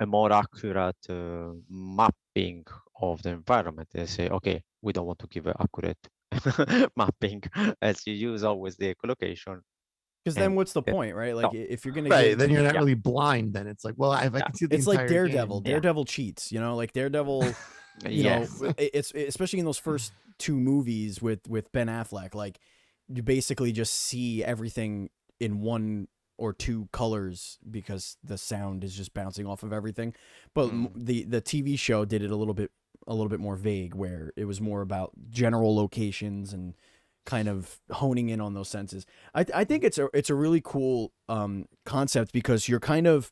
a 0.00 0.06
more 0.06 0.32
accurate 0.32 1.04
uh, 1.08 1.52
mapping 1.68 2.64
of 3.00 3.22
the 3.22 3.30
environment. 3.30 3.88
They 3.92 4.06
say, 4.06 4.28
okay, 4.28 4.62
we 4.82 4.92
don't 4.92 5.06
want 5.06 5.20
to 5.20 5.26
give 5.28 5.46
an 5.46 5.54
accurate 5.58 6.92
mapping 6.96 7.42
as 7.80 8.06
you 8.06 8.12
use 8.12 8.44
always 8.44 8.76
the 8.76 8.94
echolocation. 8.94 9.60
Because 10.24 10.34
then 10.36 10.54
what's 10.54 10.72
the 10.72 10.82
yeah. 10.86 10.92
point, 10.92 11.14
right? 11.14 11.36
Like 11.36 11.52
No. 11.52 11.58
if 11.58 11.84
you're 11.84 11.92
gonna 11.94 12.08
Right, 12.08 12.30
get, 12.30 12.38
then 12.38 12.50
you're 12.50 12.62
not 12.62 12.74
Yeah. 12.74 12.80
really 12.80 12.94
blind. 12.94 13.52
Then 13.52 13.66
it's 13.66 13.84
like, 13.84 13.94
well, 13.98 14.12
if 14.14 14.34
I 14.34 14.40
can 14.40 14.54
see 14.54 14.66
the 14.66 14.74
it's 14.74 14.86
like 14.86 15.06
Daredevil. 15.06 15.60
game- 15.60 15.70
Yeah. 15.70 15.72
Daredevil 15.74 16.06
cheats, 16.06 16.50
you 16.50 16.60
know, 16.60 16.76
like 16.76 16.92
Daredevil. 16.92 17.42
you 18.04 18.24
yes. 18.24 18.60
know 18.60 18.72
it's 18.76 19.12
especially 19.14 19.60
in 19.60 19.64
those 19.64 19.78
first 19.78 20.12
two 20.38 20.56
movies 20.58 21.22
with 21.22 21.46
with 21.48 21.70
ben 21.70 21.86
affleck 21.86 22.34
like 22.34 22.58
you 23.08 23.22
basically 23.22 23.70
just 23.70 23.92
see 23.94 24.42
everything 24.42 25.10
in 25.38 25.60
one 25.60 26.08
or 26.36 26.52
two 26.52 26.88
colors 26.90 27.56
because 27.70 28.16
the 28.24 28.36
sound 28.36 28.82
is 28.82 28.96
just 28.96 29.14
bouncing 29.14 29.46
off 29.46 29.62
of 29.62 29.72
everything 29.72 30.12
but 30.54 30.70
Mm. 30.70 30.90
the 30.96 31.22
the 31.22 31.40
tv 31.40 31.78
show 31.78 32.04
did 32.04 32.20
it 32.20 32.32
a 32.32 32.36
little 32.36 32.52
bit 32.54 32.72
a 33.06 33.12
little 33.14 33.28
bit 33.28 33.38
more 33.38 33.54
vague, 33.54 33.94
where 33.94 34.32
it 34.36 34.46
was 34.46 34.60
more 34.60 34.80
about 34.80 35.12
general 35.30 35.76
locations 35.76 36.52
and 36.52 36.74
kind 37.24 37.48
of 37.48 37.80
honing 37.90 38.28
in 38.28 38.40
on 38.40 38.54
those 38.54 38.68
senses. 38.68 39.06
I 39.34 39.44
I 39.54 39.64
think 39.64 39.84
it's 39.84 39.98
a 39.98 40.08
it's 40.14 40.30
a 40.30 40.34
really 40.34 40.60
cool 40.62 41.12
um 41.28 41.66
concept 41.84 42.32
because 42.32 42.68
you're 42.68 42.80
kind 42.80 43.06
of 43.06 43.30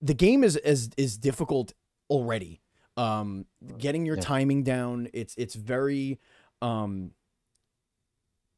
the 0.00 0.14
game 0.14 0.42
is 0.44 0.56
is 0.56 0.90
is 0.96 1.16
difficult 1.18 1.72
already. 2.10 2.60
Um, 2.96 3.46
getting 3.78 4.04
your 4.04 4.16
Yeah. 4.16 4.22
timing 4.22 4.64
down, 4.64 5.08
it's 5.12 5.34
it's 5.36 5.54
very 5.54 6.18
um. 6.60 7.12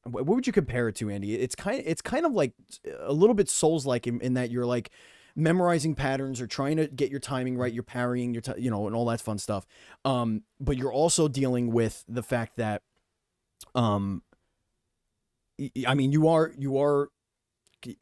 What 0.07 0.27
would 0.27 0.47
you 0.47 0.53
compare 0.53 0.89
it 0.89 0.97
to, 0.97 1.09
Andy? 1.09 1.35
It's 1.35 1.55
kind 1.55 1.83
it's 1.87 2.03
kind 2.03 2.27
of 2.27 2.33
like 2.33 2.53
a 3.01 3.13
little 3.13 3.35
bit 3.35 3.49
Souls 3.49 3.87
like 3.87 4.07
in, 4.07 4.21
in 4.21 4.35
that 4.35 4.51
you're 4.51 4.67
like 4.67 4.91
memorizing 5.35 5.95
patterns 5.95 6.41
or 6.43 6.47
trying 6.47 6.77
to 6.77 6.87
get 6.89 7.11
your 7.11 7.21
timing 7.21 7.57
right. 7.57 7.73
You're 7.73 7.83
parrying 7.83 8.35
your 8.35 8.43
ti- 8.43 8.59
you 8.61 8.71
know 8.71 8.87
and 8.87 8.95
all 8.95 9.07
that 9.07 9.21
fun 9.23 9.39
stuff. 9.39 9.67
Um, 10.05 10.43
but 10.61 10.77
you're 10.77 10.93
also 10.93 11.27
dealing 11.29 11.71
with 11.73 12.05
the 12.09 12.23
fact 12.23 12.57
that 12.57 12.83
um. 13.75 14.23
I 15.87 15.95
mean, 15.95 16.13
you 16.13 16.29
are 16.29 16.53
you 16.57 16.79
are 16.79 17.11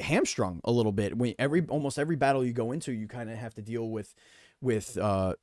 hamstrung 0.01 0.61
a 0.65 0.73
little 0.73 0.93
bit. 0.93 1.17
When 1.17 1.35
every 1.39 1.63
almost 1.69 1.99
every 1.99 2.17
battle 2.17 2.45
you 2.45 2.53
go 2.53 2.73
into 2.73 2.93
you 2.93 3.09
kind 3.09 3.31
of 3.31 3.37
have 3.37 3.55
to 3.55 3.63
deal 3.63 3.89
with 3.91 4.15
with 4.61 4.97
uh 4.97 5.35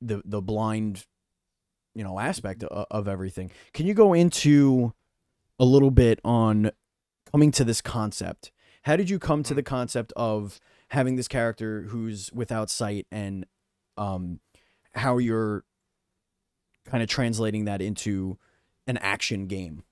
the 0.00 0.22
the 0.24 0.42
blind 0.42 1.06
you 1.94 2.04
know 2.04 2.18
aspect 2.18 2.62
of, 2.64 2.86
of 2.90 3.08
everything. 3.08 3.50
Can 3.72 3.86
you 3.86 3.94
go 3.94 4.12
into 4.12 4.92
a 5.58 5.64
little 5.64 5.90
bit 5.90 6.20
on 6.24 6.70
coming 7.30 7.50
to 7.52 7.64
this 7.64 7.80
concept? 7.80 8.52
How 8.82 8.96
did 8.96 9.08
you 9.08 9.18
come 9.18 9.42
to 9.44 9.54
the 9.54 9.62
concept 9.62 10.12
of 10.14 10.60
having 10.88 11.16
this 11.16 11.28
character 11.28 11.82
who's 11.88 12.30
without 12.32 12.70
sight 12.70 13.06
and 13.10 13.46
um 13.96 14.40
how 14.94 15.18
you're 15.18 15.64
kind 16.84 17.02
of 17.02 17.08
translating 17.08 17.64
that 17.64 17.80
into 17.80 18.38
an 18.86 18.98
action 18.98 19.46
game 19.46 19.82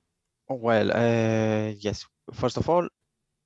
Well, 0.61 0.91
uh, 0.93 1.73
yes. 1.79 2.07
First 2.33 2.57
of 2.57 2.69
all, 2.69 2.89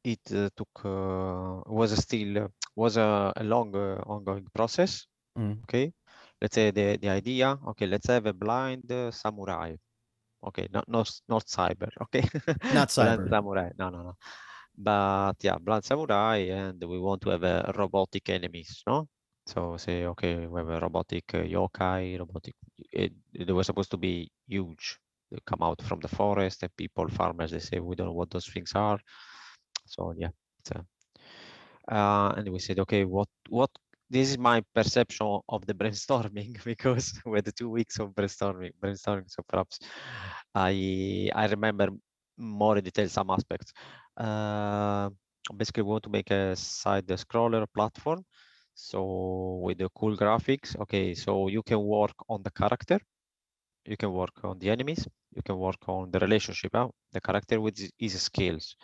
it 0.04 0.20
uh, 0.32 0.48
took 0.56 0.70
uh, 0.84 1.62
was 1.66 1.92
a 1.92 1.96
still 1.96 2.38
uh, 2.44 2.48
was 2.76 2.96
a, 2.96 3.32
a 3.36 3.44
long 3.44 3.74
uh, 3.76 4.02
ongoing 4.06 4.46
process. 4.54 5.06
Mm. 5.38 5.64
Okay, 5.64 5.92
let's 6.40 6.54
say 6.54 6.70
the 6.70 6.96
the 6.98 7.08
idea. 7.10 7.58
Okay, 7.68 7.86
let's 7.86 8.06
have 8.08 8.26
a 8.26 8.32
blind 8.32 8.90
uh, 8.92 9.10
samurai. 9.10 9.74
Okay, 10.42 10.68
not 10.72 10.88
not 10.88 11.10
not 11.28 11.44
cyber. 11.46 11.90
Okay, 12.02 12.22
Not 12.70 12.88
cyber. 12.90 13.30
samurai. 13.30 13.70
No, 13.78 13.90
no, 13.90 14.02
no. 14.02 14.14
But 14.76 15.36
yeah, 15.42 15.58
blind 15.58 15.84
samurai, 15.84 16.36
and 16.50 16.82
we 16.84 16.98
want 16.98 17.22
to 17.22 17.30
have 17.30 17.42
a 17.44 17.72
robotic 17.76 18.28
enemies. 18.30 18.82
No, 18.86 19.08
so 19.46 19.76
say 19.76 20.04
okay, 20.06 20.46
we 20.46 20.58
have 20.60 20.68
a 20.70 20.80
robotic 20.80 21.34
uh, 21.34 21.38
yokai, 21.44 22.18
robotic. 22.18 22.54
It, 22.92 23.12
they 23.32 23.52
were 23.52 23.64
supposed 23.64 23.90
to 23.92 23.96
be 23.98 24.30
huge 24.46 24.98
they 25.30 25.38
come 25.46 25.62
out 25.62 25.82
from 25.82 26.00
the 26.00 26.08
forest 26.08 26.62
and 26.62 26.76
people 26.76 27.08
farmers 27.08 27.50
they 27.50 27.58
say 27.58 27.80
we 27.80 27.96
don't 27.96 28.08
know 28.08 28.12
what 28.12 28.30
those 28.30 28.46
things 28.46 28.72
are. 28.74 28.98
So 29.86 30.14
yeah 30.16 30.30
a, 30.74 30.84
uh, 31.94 32.34
and 32.36 32.48
we 32.48 32.58
said 32.58 32.78
okay 32.80 33.04
what 33.04 33.28
what 33.48 33.70
this 34.10 34.30
is 34.30 34.38
my 34.38 34.62
perception 34.74 35.40
of 35.48 35.66
the 35.66 35.74
brainstorming 35.74 36.62
because 36.64 37.20
we 37.24 37.38
had 37.38 37.56
two 37.56 37.70
weeks 37.70 37.98
of 37.98 38.10
brainstorming 38.10 38.72
brainstorming 38.82 39.28
so 39.28 39.42
perhaps 39.48 39.78
i 40.54 41.28
i 41.34 41.46
remember 41.46 41.88
more 42.38 42.76
in 42.76 42.84
detail 42.84 43.08
some 43.08 43.30
aspects. 43.30 43.72
Uh, 44.16 45.10
basically 45.56 45.82
we 45.82 45.90
want 45.90 46.02
to 46.04 46.10
make 46.10 46.30
a 46.30 46.54
side 46.56 47.06
scroller 47.06 47.66
platform 47.74 48.22
so 48.74 49.60
with 49.62 49.78
the 49.78 49.88
cool 49.94 50.16
graphics. 50.16 50.78
Okay 50.80 51.14
so 51.14 51.48
you 51.48 51.62
can 51.62 51.80
work 51.80 52.14
on 52.28 52.42
the 52.42 52.50
character 52.50 52.98
you 53.86 53.96
can 53.96 54.12
work 54.12 54.36
on 54.44 54.58
the 54.58 54.70
enemies 54.70 55.06
you 55.36 55.42
can 55.42 55.56
work 55.58 55.82
on 55.88 56.10
the 56.10 56.18
relationship 56.18 56.74
uh, 56.74 56.88
the 57.12 57.20
character 57.20 57.60
with 57.60 57.76
his- 57.98 58.22
skills. 58.22 58.76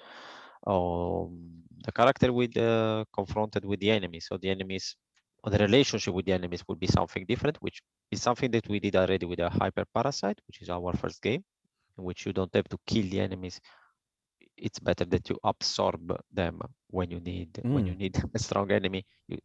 Um, 0.66 1.62
the 1.86 1.92
character 1.92 2.32
with 2.32 2.56
uh, 2.56 3.04
confronted 3.12 3.64
with 3.64 3.80
the 3.80 3.90
enemies 3.90 4.26
so 4.28 4.36
the 4.36 4.50
enemies 4.50 4.96
or 5.44 5.50
the 5.50 5.58
relationship 5.58 6.14
with 6.14 6.26
the 6.26 6.32
enemies 6.32 6.62
would 6.68 6.78
be 6.80 6.86
something 6.86 7.24
different 7.26 7.56
which 7.60 7.80
is 8.10 8.22
something 8.22 8.50
that 8.52 8.68
we 8.68 8.78
did 8.80 8.96
already 8.96 9.26
with 9.26 9.40
a 9.40 9.50
hyper 9.50 9.84
parasite 9.94 10.38
which 10.46 10.60
is 10.62 10.68
our 10.70 10.92
first 10.94 11.20
game 11.22 11.42
in 11.98 12.04
which 12.04 12.26
you 12.26 12.32
don't 12.32 12.54
have 12.54 12.68
to 12.68 12.78
kill 12.86 13.06
the 13.08 13.20
enemies. 13.20 13.60
It's 14.56 14.78
better 14.78 15.04
that 15.06 15.28
you 15.30 15.38
absorb 15.44 16.18
them 16.32 16.60
when 16.88 17.10
you 17.10 17.20
need 17.20 17.62
when 17.68 17.86
you 17.86 17.94
Mm. 17.94 18.02
need 18.02 18.14
a 18.34 18.38
strong 18.38 18.70
enemy. 18.70 19.04
You, 19.28 19.38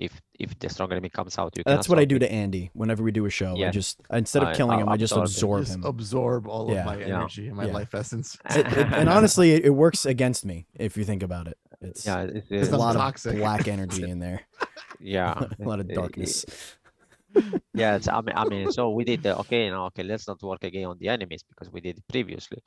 if 0.00 0.20
if 0.38 0.58
the 0.58 0.68
strong 0.68 0.90
enemy 0.90 1.08
comes 1.10 1.38
out 1.38 1.56
you 1.56 1.62
can 1.62 1.72
that's 1.74 1.88
what 1.88 1.98
i 1.98 2.04
do 2.04 2.16
it. 2.16 2.20
to 2.20 2.32
andy 2.32 2.70
whenever 2.72 3.02
we 3.02 3.12
do 3.12 3.26
a 3.26 3.30
show 3.30 3.52
i 3.62 3.70
just 3.70 4.00
instead 4.10 4.42
of 4.42 4.48
I- 4.48 4.54
killing 4.54 4.78
I'll 4.78 4.86
him 4.86 4.88
i 4.88 4.96
just 4.96 5.14
absorb 5.14 5.62
Just 5.64 5.76
him 5.76 5.84
absorb 5.84 6.46
all 6.48 6.72
Yeah. 6.72 6.80
of 6.80 6.86
my 6.86 6.96
Yeah. 6.98 7.16
energy 7.18 7.48
and 7.48 7.56
my 7.56 7.66
Yeah. 7.66 7.72
life 7.74 7.94
essence. 7.94 8.36
It- 8.50 8.66
it- 8.66 8.92
and 9.00 9.08
honestly, 9.08 9.52
it, 9.52 9.64
it 9.66 9.70
works 9.70 10.06
against 10.06 10.44
me 10.44 10.66
if 10.74 10.96
you 10.96 11.04
think 11.04 11.22
about 11.22 11.46
it. 11.46 11.56
It's, 11.82 12.04
yeah 12.06 12.22
it's, 12.22 12.46
It's 12.50 12.72
a 12.72 12.76
lot 12.76 12.94
toxic. 12.94 13.32
of 13.34 13.38
black 13.40 13.68
energy 13.76 14.08
in 14.08 14.18
there, 14.18 14.40
yeah 15.00 15.32
a 15.60 15.68
lot 15.68 15.80
of 15.80 15.86
it- 15.88 15.92
it- 15.92 15.94
darkness. 15.96 16.44
Yeah 17.74 17.98
I, 18.10 18.20
mean, 18.20 18.34
I 18.36 18.44
mean 18.44 18.68
so 18.68 18.90
we 18.90 19.04
did 19.04 19.22
the, 19.22 19.36
okay 19.38 19.70
now 19.70 19.86
okay 19.86 20.02
let's 20.02 20.26
not 20.28 20.42
work 20.42 20.64
again 20.64 20.86
on 20.86 20.98
the 20.98 21.08
enemies 21.08 21.42
because 21.48 21.70
we 21.72 21.80
did 21.80 22.02
previously. 22.08 22.58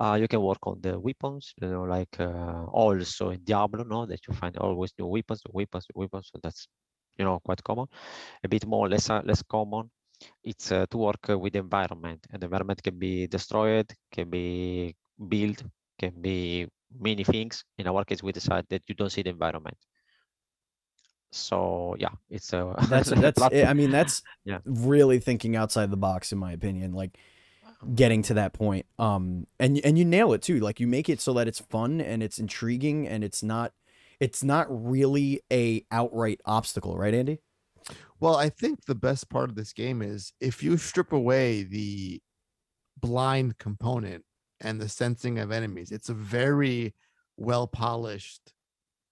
Uh 0.00 0.16
you 0.20 0.28
can 0.28 0.40
work 0.40 0.58
on 0.66 0.80
the 0.80 0.98
weapons 0.98 1.52
you 1.60 1.68
know 1.68 1.82
like 1.84 2.14
uh, 2.20 2.64
also 2.72 3.30
in 3.30 3.40
diablo 3.44 3.84
no 3.84 4.06
that 4.06 4.20
you 4.26 4.34
find 4.34 4.56
always 4.58 4.92
new 4.98 5.06
weapons 5.06 5.42
weapons 5.52 5.86
weapons 5.94 6.30
so 6.32 6.38
that's 6.42 6.66
you 7.18 7.24
know 7.24 7.38
quite 7.40 7.62
common. 7.62 7.86
A 8.44 8.48
bit 8.48 8.66
more 8.66 8.88
less 8.88 9.10
uh, 9.10 9.22
less 9.24 9.42
common 9.42 9.90
it's 10.44 10.72
uh, 10.72 10.86
to 10.90 10.98
work 10.98 11.30
uh, 11.30 11.38
with 11.38 11.52
the 11.54 11.58
environment. 11.60 12.26
And 12.30 12.40
the 12.42 12.46
environment 12.46 12.82
can 12.82 12.98
be 12.98 13.26
destroyed 13.26 13.92
can 14.12 14.30
be 14.30 14.94
built 15.28 15.62
can 15.98 16.20
be 16.20 16.66
many 16.98 17.24
things. 17.24 17.64
In 17.78 17.86
our 17.88 18.04
case 18.04 18.22
we 18.22 18.32
decide 18.32 18.66
that 18.70 18.82
you 18.88 18.94
don't 18.94 19.10
see 19.10 19.22
the 19.22 19.30
environment 19.30 19.76
so 21.32 21.94
yeah 21.98 22.08
it's 22.30 22.52
a 22.52 22.74
That's 22.88 23.10
that's. 23.10 23.38
platform. 23.38 23.66
I 23.68 23.74
mean, 23.74 23.90
that's 23.90 24.22
Yeah. 24.44 24.58
really 24.64 25.18
thinking 25.20 25.56
outside 25.56 25.90
the 25.90 25.96
box, 25.96 26.32
in 26.32 26.38
my 26.38 26.52
opinion. 26.52 26.92
Like 26.92 27.18
getting 27.94 28.22
to 28.22 28.34
that 28.34 28.52
point. 28.52 28.86
Um, 28.98 29.46
and 29.58 29.78
and 29.84 29.98
you 29.98 30.04
nail 30.04 30.32
it 30.32 30.42
too. 30.42 30.60
Like 30.60 30.80
you 30.80 30.86
make 30.86 31.08
it 31.08 31.20
so 31.20 31.32
that 31.34 31.48
it's 31.48 31.60
fun 31.60 32.00
and 32.00 32.22
it's 32.22 32.38
intriguing 32.38 33.06
and 33.08 33.22
it's 33.24 33.42
not, 33.42 33.72
it's 34.18 34.42
not 34.42 34.66
really 34.70 35.40
a 35.52 35.84
outright 35.90 36.40
obstacle, 36.44 36.96
right, 36.98 37.14
Andy? 37.14 37.38
Well, 38.20 38.36
I 38.36 38.50
think 38.50 38.84
the 38.84 38.94
best 38.94 39.30
part 39.30 39.48
of 39.48 39.56
this 39.56 39.72
game 39.72 40.02
is 40.02 40.32
if 40.40 40.62
you 40.62 40.76
strip 40.76 41.12
away 41.12 41.62
the 41.62 42.20
blind 43.00 43.56
component 43.58 44.24
and 44.60 44.78
the 44.80 44.88
sensing 44.88 45.38
of 45.38 45.50
enemies, 45.50 45.90
it's 45.90 46.10
a 46.10 46.14
very 46.14 46.94
well 47.38 47.66
polished, 47.66 48.52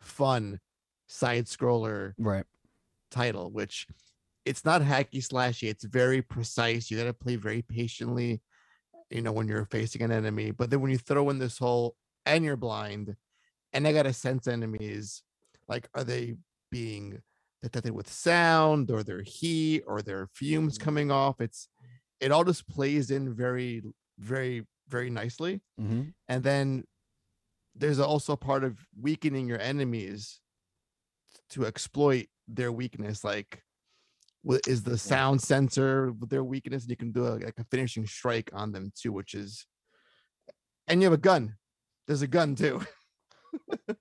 fun 0.03 0.61
side 1.09 1.47
scroller 1.47 2.15
Right. 2.19 2.45
title, 3.11 3.51
which 3.51 3.87
it's 4.45 4.65
not 4.65 4.81
hacky 4.83 5.21
slashy. 5.23 5.69
It's 5.69 5.85
very 5.85 6.23
precise. 6.23 6.91
You 6.91 6.97
got 6.97 7.05
to 7.05 7.13
play 7.15 7.37
very 7.37 7.63
patiently, 7.63 8.41
you 9.11 9.23
know, 9.23 9.33
when 9.33 9.49
you're 9.49 9.67
facing 9.67 10.03
an 10.03 10.13
enemy. 10.13 10.53
But 10.53 10.71
then 10.71 10.81
when 10.81 10.91
you 10.91 10.99
throw 10.99 11.29
in 11.31 11.39
this 11.39 11.59
whole 11.59 11.97
and 12.25 12.45
you're 12.45 12.57
blind, 12.57 13.17
and 13.73 13.87
I 13.87 13.93
got 13.93 14.05
to 14.05 14.13
sense 14.13 14.47
enemies, 14.47 15.23
like 15.69 15.89
are 15.95 16.05
they 16.05 16.37
being 16.71 17.23
detected 17.63 17.93
with 17.93 18.11
sound 18.11 18.91
or 18.91 19.03
their 19.03 19.23
heat 19.23 19.83
or 19.87 20.01
their 20.01 20.29
fumes 20.35 20.79
coming 20.79 21.11
off? 21.11 21.41
It's 21.41 21.69
it 22.21 22.33
all 22.33 22.45
just 22.45 22.67
plays 22.69 23.11
in 23.11 23.35
very, 23.35 23.83
very, 24.19 24.67
very 24.89 25.11
nicely 25.11 25.61
Mm-hmm. 25.81 26.03
and 26.29 26.43
then 26.43 26.85
there's 27.75 28.01
also 28.01 28.35
part 28.35 28.65
of 28.65 28.79
weakening 29.01 29.47
your 29.47 29.61
enemies 29.61 30.41
to 31.51 31.67
exploit 31.67 32.27
their 32.47 32.73
weakness 32.73 33.25
like 33.25 33.63
what 34.43 34.67
is 34.67 34.83
the 34.83 34.97
sound 34.97 35.41
sensor 35.41 36.13
their 36.29 36.45
weakness 36.45 36.85
and 36.85 36.91
you 36.91 36.97
can 36.97 37.13
do 37.13 37.27
a, 37.27 37.35
like 37.45 37.59
a 37.59 37.65
finishing 37.71 38.07
strike 38.07 38.51
on 38.53 38.73
them 38.73 38.93
too 38.97 39.13
which 39.13 39.35
is 39.35 39.67
and 40.89 41.03
you 41.03 41.07
have 41.07 41.13
a 41.13 41.19
gun. 41.21 41.55
There's 42.07 42.23
a 42.23 42.27
gun 42.27 42.57
too. 42.57 42.81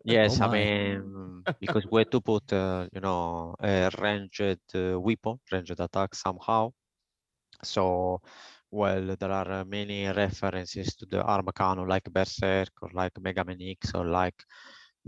Yes, 0.03 0.41
I 0.41 0.51
mean, 0.51 1.43
because 1.61 1.85
we 1.89 2.01
had 2.01 2.11
to 2.11 2.19
put, 2.19 2.51
uh, 2.51 2.87
you 2.91 2.99
know, 2.99 3.55
a 3.61 3.89
ranged 3.97 4.59
uh, 4.75 4.99
weapon, 4.99 5.39
ranged 5.51 5.79
attack 5.79 6.15
somehow. 6.15 6.71
So, 7.63 8.21
well, 8.69 9.15
there 9.17 9.31
are 9.31 9.51
uh, 9.51 9.63
many 9.65 10.05
references 10.07 10.95
to 10.97 11.05
the 11.05 11.23
arm 11.23 11.47
cannon, 11.55 11.87
like 11.87 12.03
Berserk 12.11 12.71
or 12.81 12.89
like 12.93 13.13
Mega 13.21 13.45
Man 13.45 13.57
X 13.61 13.93
or 13.95 14.05
like 14.05 14.35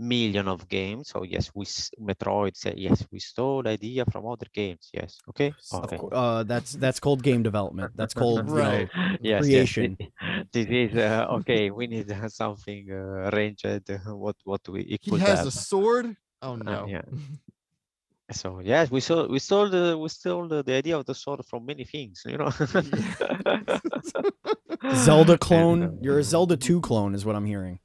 million 0.00 0.48
of 0.48 0.66
games. 0.68 1.08
So 1.12 1.22
yes, 1.22 1.50
we 1.54 1.64
Metroid 2.00 2.56
say 2.56 2.74
yes, 2.76 3.04
we 3.12 3.18
stole 3.20 3.68
idea 3.68 4.04
from 4.12 4.26
other 4.26 4.46
games. 4.52 4.88
Yes, 4.92 5.18
okay, 5.28 5.52
Of 5.72 5.84
okay. 5.84 5.98
uh, 6.12 6.42
that's 6.44 6.72
that's 6.72 6.98
called 6.98 7.22
game 7.22 7.42
development. 7.42 7.92
That's 7.94 8.14
called 8.20 8.46
you 8.48 8.54
know, 8.54 8.60
Right. 8.62 8.88
Yes, 9.20 9.40
creation. 9.44 9.96
yes. 10.00 10.08
This 10.52 10.66
is 10.68 10.96
uh, 10.96 11.26
okay. 11.38 11.70
We 11.70 11.86
need 11.86 12.10
uh, 12.10 12.28
something 12.28 12.82
uh, 12.90 13.30
ranged. 13.32 13.66
uh, 13.66 13.80
What 14.24 14.36
what 14.44 14.62
we 14.68 14.80
it 14.96 15.00
he 15.04 15.18
has 15.18 15.38
have. 15.38 15.46
a 15.46 15.50
sword 15.50 16.06
oh 16.42 16.52
Uh, 16.52 16.56
no 16.70 16.86
yeah. 16.88 17.02
So 18.32 18.60
yes, 18.62 18.90
we 18.94 19.00
saw 19.00 19.26
we 19.26 19.40
stole 19.40 19.68
the 19.68 19.98
we 19.98 20.08
stole 20.08 20.46
the, 20.46 20.62
the 20.62 20.74
idea 20.74 20.96
of 20.96 21.04
the 21.04 21.14
sword 21.14 21.40
from 21.50 21.66
many 21.66 21.84
things, 21.84 22.22
you 22.24 22.38
know. 22.38 22.50
Zelda 24.94 25.32
And, 25.32 25.40
clone. 25.40 25.82
uh, 25.82 25.90
You're 26.00 26.20
a 26.20 26.22
Zelda 26.24 26.56
2 26.56 26.80
clone, 26.80 27.14
is 27.14 27.24
what 27.24 27.34
I'm 27.36 27.44
hearing. 27.44 27.80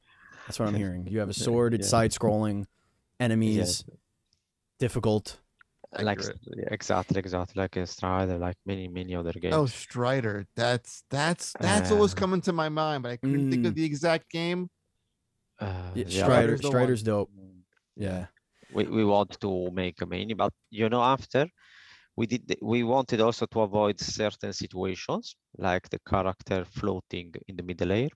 That's 0.46 0.60
what 0.60 0.68
I'm 0.70 0.76
hearing. 0.76 1.08
You 1.08 1.20
have 1.20 1.30
a 1.30 1.34
sword, 1.34 1.74
it's 1.74 1.88
Yeah. 1.88 1.92
side 1.98 2.12
scrolling, 2.12 2.66
enemies, 3.20 3.84
difficult. 4.80 5.40
like 5.98 6.20
Accurate. 6.20 6.40
exactly, 6.72 7.20
exactly 7.20 7.62
like 7.62 7.76
a 7.78 7.88
Strider, 7.88 8.38
like 8.38 8.58
many 8.66 8.88
many 8.90 9.16
other 9.16 9.32
games. 9.32 9.56
Oh, 9.56 9.66
Strider. 9.66 10.46
That's 10.56 11.04
that's 11.10 11.54
that's 11.60 11.90
what 11.90 12.00
was 12.00 12.14
Uh, 12.14 12.18
coming 12.18 12.42
to 12.42 12.54
my 12.54 12.70
mind, 12.70 13.04
but 13.04 13.12
I 13.14 13.18
couldn't 13.18 13.50
think 13.52 13.66
of 13.66 13.74
mm. 13.74 13.78
the 13.78 13.86
exact 13.86 14.30
game. 14.30 14.70
Uh, 15.60 15.92
Yeah, 15.96 16.04
yeah, 16.08 16.24
Strider, 16.24 16.58
Strider's. 16.58 16.66
Strider's 16.66 17.04
dope. 17.04 17.32
Yeah. 17.96 18.26
we, 18.74 18.84
we 18.98 19.06
want 19.06 19.40
to 19.40 19.72
make 19.72 20.02
a 20.02 20.06
mini, 20.06 20.34
but 20.34 20.54
you 20.70 20.90
know, 20.90 21.02
after 21.02 21.48
we 22.18 22.26
did, 22.28 22.58
we 22.62 22.84
wanted 22.84 23.22
also 23.22 23.46
to 23.46 23.62
avoid 23.62 23.98
certain 24.00 24.52
situations 24.52 25.36
like 25.58 25.88
the 25.90 26.00
character 26.00 26.66
floating 26.66 27.34
in 27.48 27.56
the 27.56 27.64
middle 27.64 27.92
air. 27.92 28.10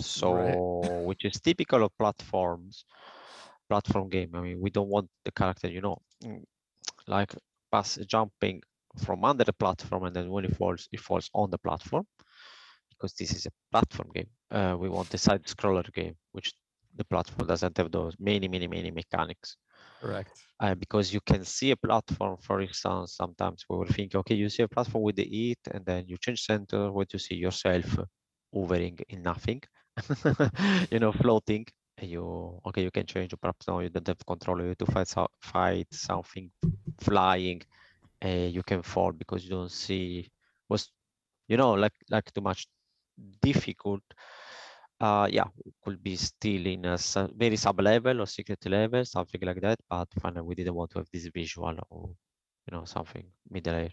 So, 0.00 1.02
which 1.06 1.24
is 1.24 1.40
typical 1.40 1.84
of 1.84 1.96
platforms, 1.98 2.84
platform 3.68 4.08
game. 4.08 4.30
I 4.34 4.40
mean, 4.40 4.60
we 4.60 4.70
don't 4.70 4.88
want 4.88 5.08
the 5.24 5.32
character, 5.32 5.68
you 5.68 5.80
know, 5.80 5.98
mm, 6.24 6.42
like 7.06 7.34
pass 7.70 7.98
jumping 8.06 8.62
from 8.96 9.24
under 9.24 9.44
the 9.44 9.52
platform 9.52 10.04
and 10.04 10.14
then 10.16 10.30
when 10.30 10.44
it 10.44 10.56
falls, 10.56 10.88
it 10.92 11.00
falls 11.00 11.30
on 11.34 11.50
the 11.50 11.58
platform 11.58 12.06
because 12.90 13.12
this 13.14 13.32
is 13.32 13.46
a 13.46 13.50
platform 13.70 14.10
game. 14.14 14.28
Uh, 14.50 14.76
we 14.78 14.88
want 14.88 15.12
a 15.14 15.18
side 15.18 15.44
scroller 15.44 15.92
game, 15.92 16.14
which 16.32 16.52
the 16.96 17.04
platform 17.04 17.46
doesn't 17.46 17.76
have 17.76 17.90
those 17.92 18.14
many, 18.18 18.48
many, 18.48 18.66
many 18.66 18.90
mechanics. 18.90 19.56
Correct. 20.00 20.46
Uh, 20.60 20.74
because 20.74 21.12
you 21.12 21.20
can 21.20 21.44
see 21.44 21.70
a 21.70 21.76
platform, 21.76 22.36
for 22.40 22.60
instance, 22.60 23.14
sometimes 23.16 23.64
we 23.68 23.76
will 23.76 23.86
think, 23.86 24.14
okay, 24.14 24.34
you 24.34 24.48
see 24.48 24.62
a 24.62 24.68
platform 24.68 25.04
with 25.04 25.16
the 25.16 25.24
heat 25.24 25.58
and 25.70 25.84
then 25.86 26.04
you 26.08 26.16
change 26.18 26.42
center, 26.42 26.90
what 26.90 27.12
you 27.12 27.18
see 27.18 27.36
yourself 27.36 27.98
hovering 28.52 28.98
in 29.08 29.22
nothing, 29.22 29.60
you 30.90 30.98
know, 30.98 31.12
floating. 31.12 31.66
And 31.98 32.10
you, 32.10 32.60
okay, 32.66 32.82
you 32.84 32.90
can 32.90 33.06
change, 33.06 33.34
perhaps 33.40 33.66
now 33.66 33.80
you 33.80 33.88
don't 33.88 34.06
have 34.06 34.24
control, 34.26 34.62
you 34.62 34.74
to 34.76 34.86
fight, 34.86 35.08
so- 35.08 35.30
fight 35.40 35.88
something 35.92 36.50
flying, 37.00 37.62
uh, 38.24 38.28
you 38.56 38.62
can 38.62 38.82
fall 38.82 39.12
because 39.12 39.44
you 39.44 39.50
don't 39.50 39.70
see, 39.72 40.30
was, 40.68 40.90
you 41.48 41.56
know, 41.56 41.72
like, 41.74 41.94
like 42.10 42.32
too 42.32 42.42
much 42.42 42.68
difficult 43.42 44.02
uh 45.00 45.28
yeah 45.30 45.46
could 45.84 46.02
be 46.02 46.16
still 46.16 46.66
in 46.66 46.84
a 46.84 46.96
very 47.36 47.56
sub 47.56 47.80
level 47.80 48.20
or 48.22 48.26
secret 48.26 48.64
level 48.66 49.04
something 49.04 49.40
like 49.42 49.60
that 49.60 49.78
but 49.88 50.08
finally 50.20 50.42
we 50.46 50.54
didn't 50.54 50.74
want 50.74 50.90
to 50.90 50.98
have 50.98 51.08
this 51.12 51.26
visual 51.34 51.76
or 51.90 52.10
you 52.68 52.76
know 52.76 52.84
something 52.86 53.26
middle 53.50 53.74
air 53.74 53.90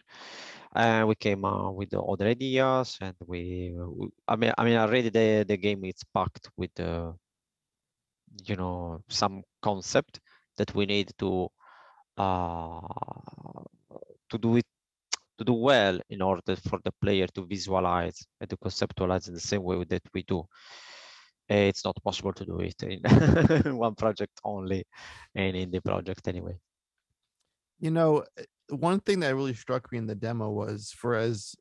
and 0.76 1.08
we 1.08 1.16
came 1.16 1.46
uh, 1.46 1.72
with 1.72 1.90
the 1.92 2.02
other 2.02 2.28
ideas 2.28 2.98
and 3.02 3.16
we, 3.28 3.74
we 3.98 4.08
i 4.28 4.36
mean 4.36 4.54
i 4.58 4.66
mean 4.66 4.78
already 4.78 5.10
the 5.10 5.46
the 5.48 5.58
game 5.58 5.86
is 5.86 6.04
packed 6.14 6.50
with 6.58 6.80
uh, 6.80 7.14
you 8.48 8.56
know 8.56 9.02
some 9.10 9.44
concept 9.62 10.20
that 10.58 10.74
we 10.76 10.86
need 10.86 11.12
to 11.20 11.48
uh 12.18 12.82
to 14.30 14.38
do 14.38 14.56
it 14.58 14.66
to 15.38 15.44
do 15.46 15.54
well 15.54 16.00
in 16.10 16.22
order 16.22 16.56
for 16.56 16.80
the 16.84 16.92
player 17.02 17.28
to 17.28 17.46
visualize 17.46 18.26
and 18.40 18.50
to 18.50 18.58
conceptualize 18.58 19.28
in 19.28 19.34
the 19.34 19.40
same 19.52 19.64
way 19.64 19.84
that 19.86 20.04
we 20.14 20.24
do. 20.24 20.40
Uh, 21.50 21.56
It's 21.72 21.84
not 21.86 21.98
possible 22.04 22.34
to 22.34 22.46
do 22.46 22.60
it 22.62 22.82
in 22.84 23.02
one 23.78 23.96
project 23.96 24.40
only 24.44 24.86
and 25.36 25.56
in 25.56 25.72
the 25.72 25.82
project 25.82 26.28
anyway. 26.28 26.60
You 27.80 27.92
know, 27.92 28.24
one 28.70 29.00
thing 29.02 29.20
that 29.22 29.36
really 29.36 29.54
struck 29.54 29.92
me 29.92 29.98
in 29.98 30.08
the 30.08 30.16
demo 30.16 30.50
was 30.50 30.92
for 30.92 31.16
as 31.16 31.56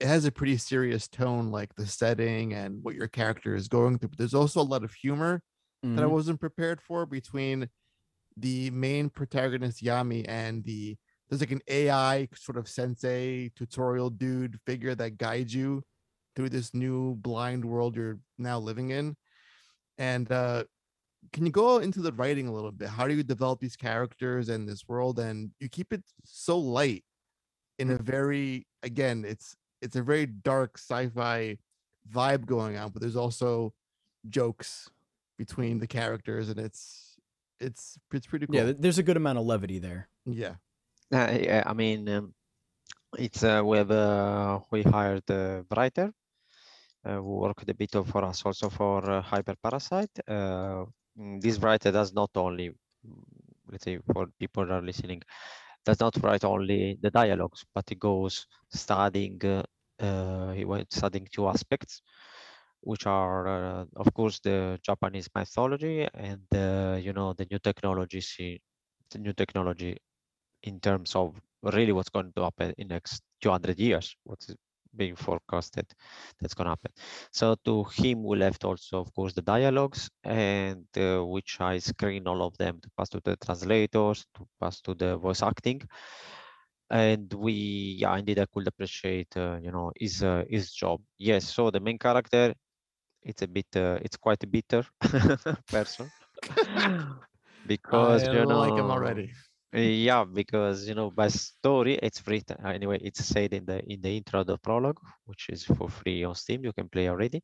it 0.00 0.06
has 0.08 0.24
a 0.24 0.32
pretty 0.32 0.56
serious 0.56 1.06
tone, 1.08 1.50
like 1.50 1.74
the 1.74 1.86
setting 1.86 2.52
and 2.54 2.82
what 2.82 2.94
your 2.94 3.08
character 3.08 3.54
is 3.54 3.68
going 3.68 3.98
through. 3.98 4.10
But 4.10 4.18
there's 4.18 4.34
also 4.34 4.60
a 4.60 4.64
lot 4.64 4.84
of 4.84 4.94
humor 4.94 5.42
that 5.94 6.02
I 6.04 6.06
Mhm. 6.06 6.08
wasn't 6.08 6.40
prepared 6.40 6.80
for 6.82 7.06
between 7.06 7.68
the 8.36 8.70
main 8.70 9.10
protagonist 9.10 9.82
Yami 9.82 10.26
and 10.28 10.64
the 10.64 10.98
there's 11.28 11.40
like 11.42 11.52
an 11.52 11.62
AI 11.68 12.28
sort 12.34 12.58
of 12.58 12.68
sensei 12.68 13.50
tutorial 13.56 14.10
dude 14.10 14.60
figure 14.66 14.94
that 14.96 15.18
guides 15.18 15.54
you 15.54 15.84
through 16.36 16.50
this 16.50 16.74
new 16.74 17.16
blind 17.16 17.64
world 17.64 17.96
you're 17.96 18.20
now 18.38 18.58
living 18.60 18.90
in. 18.90 19.16
And 19.98 20.30
uh 20.30 20.64
can 21.32 21.46
you 21.46 21.52
go 21.52 21.78
into 21.78 22.00
the 22.00 22.12
writing 22.12 22.48
a 22.48 22.52
little 22.52 22.72
bit? 22.72 22.88
How 22.88 23.06
do 23.06 23.14
you 23.14 23.22
develop 23.22 23.60
these 23.60 23.76
characters 23.76 24.48
and 24.48 24.68
this 24.68 24.88
world 24.88 25.18
and 25.18 25.50
you 25.60 25.68
keep 25.68 25.92
it 25.92 26.02
so 26.24 26.58
light 26.58 27.04
in 27.78 27.90
a 27.90 27.98
very 27.98 28.66
again, 28.82 29.24
it's 29.26 29.56
it's 29.80 29.96
a 29.96 30.02
very 30.02 30.26
dark 30.26 30.78
sci-fi 30.78 31.58
vibe 32.12 32.46
going 32.46 32.76
on, 32.76 32.90
but 32.90 33.00
there's 33.02 33.16
also 33.16 33.72
jokes 34.28 34.88
between 35.38 35.78
the 35.78 35.86
characters 35.86 36.48
and 36.48 36.58
it's 36.58 37.16
it's 37.60 37.98
it's 38.12 38.26
pretty 38.26 38.46
cool. 38.46 38.56
Yeah, 38.56 38.72
there's 38.78 38.98
a 38.98 39.02
good 39.02 39.16
amount 39.16 39.38
of 39.38 39.44
levity 39.46 39.78
there. 39.78 40.08
yeah. 40.26 40.54
Uh, 41.12 41.38
yeah, 41.40 41.62
I 41.66 41.74
mean, 41.74 42.08
um, 42.08 42.34
it's 43.18 43.42
uh, 43.44 43.62
we 43.64 43.78
uh, 43.78 44.58
we 44.70 44.82
hired 44.82 45.28
a 45.30 45.64
writer 45.76 46.12
uh, 47.04 47.16
who 47.16 47.36
worked 47.40 47.68
a 47.68 47.74
bit 47.74 47.94
of 47.94 48.08
for 48.08 48.24
us 48.24 48.42
also 48.46 48.70
for 48.70 48.98
uh, 49.10 49.20
Hyper 49.20 49.54
Parasite. 49.62 50.18
Mm, 51.18 51.40
this 51.40 51.58
writer 51.58 51.90
does 51.90 52.12
not 52.12 52.30
only, 52.36 52.70
let's 53.70 53.84
say, 53.84 53.98
for 54.12 54.26
people 54.38 54.66
that 54.66 54.72
are 54.74 54.82
listening, 54.82 55.22
does 55.84 56.00
not 56.00 56.16
write 56.22 56.44
only 56.44 56.98
the 57.02 57.10
dialogues, 57.10 57.64
but 57.74 57.88
he 57.88 57.94
goes 57.96 58.46
studying. 58.70 59.40
Uh, 59.44 59.62
uh, 60.00 60.52
he 60.52 60.64
went 60.64 60.92
studying 60.92 61.28
two 61.32 61.48
aspects, 61.48 62.02
which 62.82 63.06
are, 63.06 63.48
uh, 63.48 63.84
of 63.96 64.12
course, 64.14 64.40
the 64.40 64.78
Japanese 64.82 65.28
mythology 65.34 66.08
and 66.14 66.46
uh, 66.54 66.98
you 67.00 67.12
know 67.12 67.32
the 67.34 67.46
new 67.50 67.58
technology 67.58 68.20
he- 68.20 68.62
the 69.10 69.18
new 69.18 69.32
technology 69.34 69.96
in 70.64 70.80
terms 70.80 71.14
of 71.16 71.40
really 71.62 71.92
what's 71.92 72.10
going 72.10 72.32
to 72.34 72.42
happen 72.44 72.74
in 72.78 72.88
next 72.88 73.22
200 73.42 73.78
years, 73.80 74.16
what's 74.24 74.50
being 74.96 75.16
forecasted 75.16 75.86
that's 76.40 76.54
going 76.54 76.66
to 76.66 76.70
happen. 76.70 76.92
So 77.32 77.54
to 77.64 77.84
him, 77.84 78.24
we 78.24 78.36
left 78.38 78.64
also, 78.64 79.00
of 79.00 79.12
course, 79.14 79.32
the 79.34 79.42
dialogues 79.42 80.10
and 80.24 80.86
uh, 80.96 81.20
which 81.24 81.60
I 81.60 81.78
screen 81.78 82.26
all 82.26 82.42
of 82.42 82.56
them 82.58 82.80
to 82.80 82.90
pass 82.96 83.08
to 83.10 83.20
the 83.24 83.36
translators, 83.36 84.26
to 84.34 84.46
pass 84.60 84.80
to 84.82 84.94
the 84.94 85.16
voice 85.16 85.42
acting. 85.42 85.82
And 86.90 87.32
we, 87.32 87.96
yeah, 88.00 88.16
indeed, 88.18 88.38
I 88.38 88.46
could 88.46 88.66
appreciate, 88.68 89.36
uh, 89.36 89.58
you 89.62 89.70
know, 89.72 89.92
his 89.98 90.22
uh, 90.22 90.44
his 90.48 90.72
job. 90.72 91.00
Yes, 91.18 91.44
so 91.46 91.70
the 91.70 91.80
main 91.80 91.98
character, 91.98 92.54
it's 93.22 93.42
a 93.42 93.48
bit, 93.48 93.66
uh, 93.76 93.98
it's 94.02 94.16
quite 94.16 94.42
a 94.44 94.46
bitter 94.46 94.84
person 95.70 96.10
because 97.66 98.28
I 98.28 98.32
you 98.32 98.44
know 98.44 98.58
like 98.58 98.76
him 98.78 98.90
already. 98.90 99.32
Yeah, 99.74 100.24
because 100.24 100.86
you 100.86 100.94
know, 100.94 101.10
by 101.10 101.28
story, 101.28 101.94
it's 102.02 102.26
written 102.26 102.56
uh, 102.64 102.68
anyway. 102.68 102.98
It's 103.02 103.24
said 103.24 103.54
in 103.54 103.64
the 103.64 103.80
in 103.90 104.02
the 104.02 104.16
intro, 104.18 104.44
the 104.44 104.58
prologue, 104.58 105.00
which 105.24 105.48
is 105.48 105.64
for 105.64 105.88
free 105.88 106.24
on 106.24 106.34
Steam. 106.34 106.62
You 106.64 106.72
can 106.74 106.88
play 106.90 107.08
already. 107.08 107.40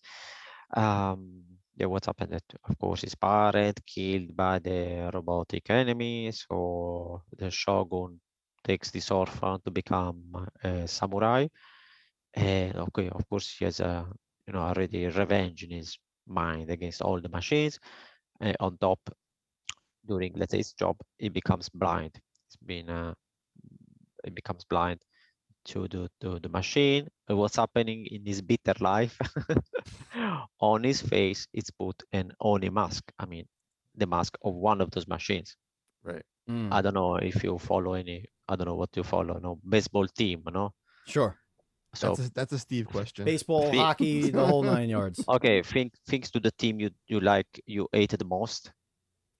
Um, 0.76 1.42
yeah, 1.76 1.86
what 1.86 2.06
happened? 2.06 2.32
That 2.32 2.44
of 2.68 2.78
course 2.78 3.02
his 3.02 3.14
parent 3.14 3.80
killed 3.86 4.36
by 4.36 4.58
the 4.60 5.10
robotic 5.14 5.70
enemy. 5.70 6.32
So 6.32 7.22
the 7.38 7.50
shogun 7.50 8.20
takes 8.64 8.90
this 8.90 9.10
orphan 9.10 9.60
to 9.64 9.70
become 9.70 10.48
a 10.64 10.88
samurai. 10.88 11.48
And 12.34 12.76
okay, 12.76 13.08
of 13.10 13.28
course, 13.28 13.54
he 13.58 13.64
has 13.66 13.80
a 13.80 14.06
you 14.46 14.52
know 14.52 14.60
already 14.60 15.06
revenge 15.06 15.64
in 15.64 15.70
his 15.70 15.98
mind 16.26 16.70
against 16.70 17.02
all 17.02 17.20
the 17.20 17.28
machines. 17.28 17.78
Uh, 18.40 18.54
on 18.60 18.78
top, 18.78 19.00
during 20.08 20.32
let's 20.36 20.52
say 20.52 20.58
his 20.58 20.72
job, 20.72 20.96
he 21.18 21.28
becomes 21.28 21.68
blind. 21.68 22.12
it's 22.46 22.56
been 22.56 22.88
uh, 22.90 23.14
it 24.24 24.34
becomes 24.34 24.64
blind 24.64 25.00
to 25.66 25.86
the 25.88 26.10
to 26.20 26.38
the 26.40 26.48
machine. 26.48 27.08
What's 27.26 27.56
happening 27.56 28.06
in 28.10 28.24
his 28.24 28.40
bitter 28.42 28.74
life? 28.80 29.18
on 30.60 30.82
his 30.84 31.00
face, 31.02 31.46
it's 31.52 31.70
put 31.70 32.02
an 32.12 32.32
Oni 32.40 32.70
mask. 32.70 33.04
I 33.18 33.26
mean, 33.26 33.46
the 33.94 34.06
mask 34.06 34.36
of 34.42 34.54
one 34.54 34.80
of 34.80 34.90
those 34.90 35.06
machines. 35.06 35.56
Mm, 36.48 36.72
I 36.72 36.80
don't 36.80 36.94
know 36.94 37.16
if 37.16 37.44
you 37.44 37.58
follow 37.58 37.92
any. 37.92 38.24
I 38.48 38.56
don't 38.56 38.66
know 38.66 38.74
what 38.74 38.96
you 38.96 39.02
follow. 39.02 39.38
No 39.38 39.58
baseball 39.68 40.06
team. 40.06 40.42
No. 40.50 40.72
sure. 41.06 41.36
So 41.94 42.08
That's 42.08 42.28
a, 42.28 42.32
that's 42.32 42.52
a 42.52 42.58
Steve 42.58 42.86
question. 42.86 43.24
Baseball, 43.24 43.72
hockey, 43.72 44.30
the 44.30 44.46
whole 44.46 44.62
nine 44.62 44.88
yards. 44.96 45.24
okay, 45.26 45.62
think 45.62 45.92
things 46.06 46.30
to 46.32 46.40
the 46.40 46.50
team 46.52 46.80
you 46.80 46.90
you 47.06 47.20
like 47.20 47.46
you 47.66 47.88
ate 47.92 48.16
the 48.18 48.24
most. 48.24 48.72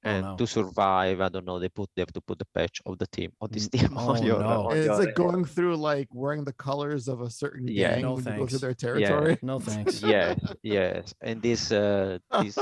Oh, 0.04 0.10
And 0.10 0.22
no. 0.24 0.36
to 0.36 0.46
survive, 0.46 1.20
I 1.20 1.28
don't 1.28 1.44
know. 1.44 1.58
They 1.58 1.68
put 1.68 1.90
they 1.96 2.02
have 2.02 2.12
to 2.12 2.20
put 2.20 2.38
the 2.38 2.46
patch 2.54 2.80
of 2.86 2.98
the 2.98 3.06
team 3.08 3.32
of 3.40 3.50
this 3.50 3.68
team 3.68 3.90
oh, 3.96 4.10
on 4.14 4.22
your. 4.22 4.38
no. 4.38 4.68
on 4.68 4.76
it's 4.76 4.86
your- 4.86 4.98
like 5.04 5.14
going 5.16 5.44
through 5.44 5.76
like 5.76 6.06
wearing 6.12 6.44
the 6.44 6.52
colors 6.52 7.08
of 7.08 7.20
a 7.20 7.30
certain 7.30 7.66
Yeah. 7.66 7.94
gang 7.94 8.02
No 8.02 8.12
when 8.14 8.18
you 8.24 8.30
go 8.30 8.36
thanks. 8.36 8.50
through 8.52 8.58
their 8.66 8.74
territory. 8.74 9.38
No 9.42 9.58
thanks. 9.70 10.00
yes, 10.02 10.38
yes. 10.62 11.14
And 11.20 11.42
this, 11.42 11.72
uh, 11.72 12.18
this, 12.42 12.56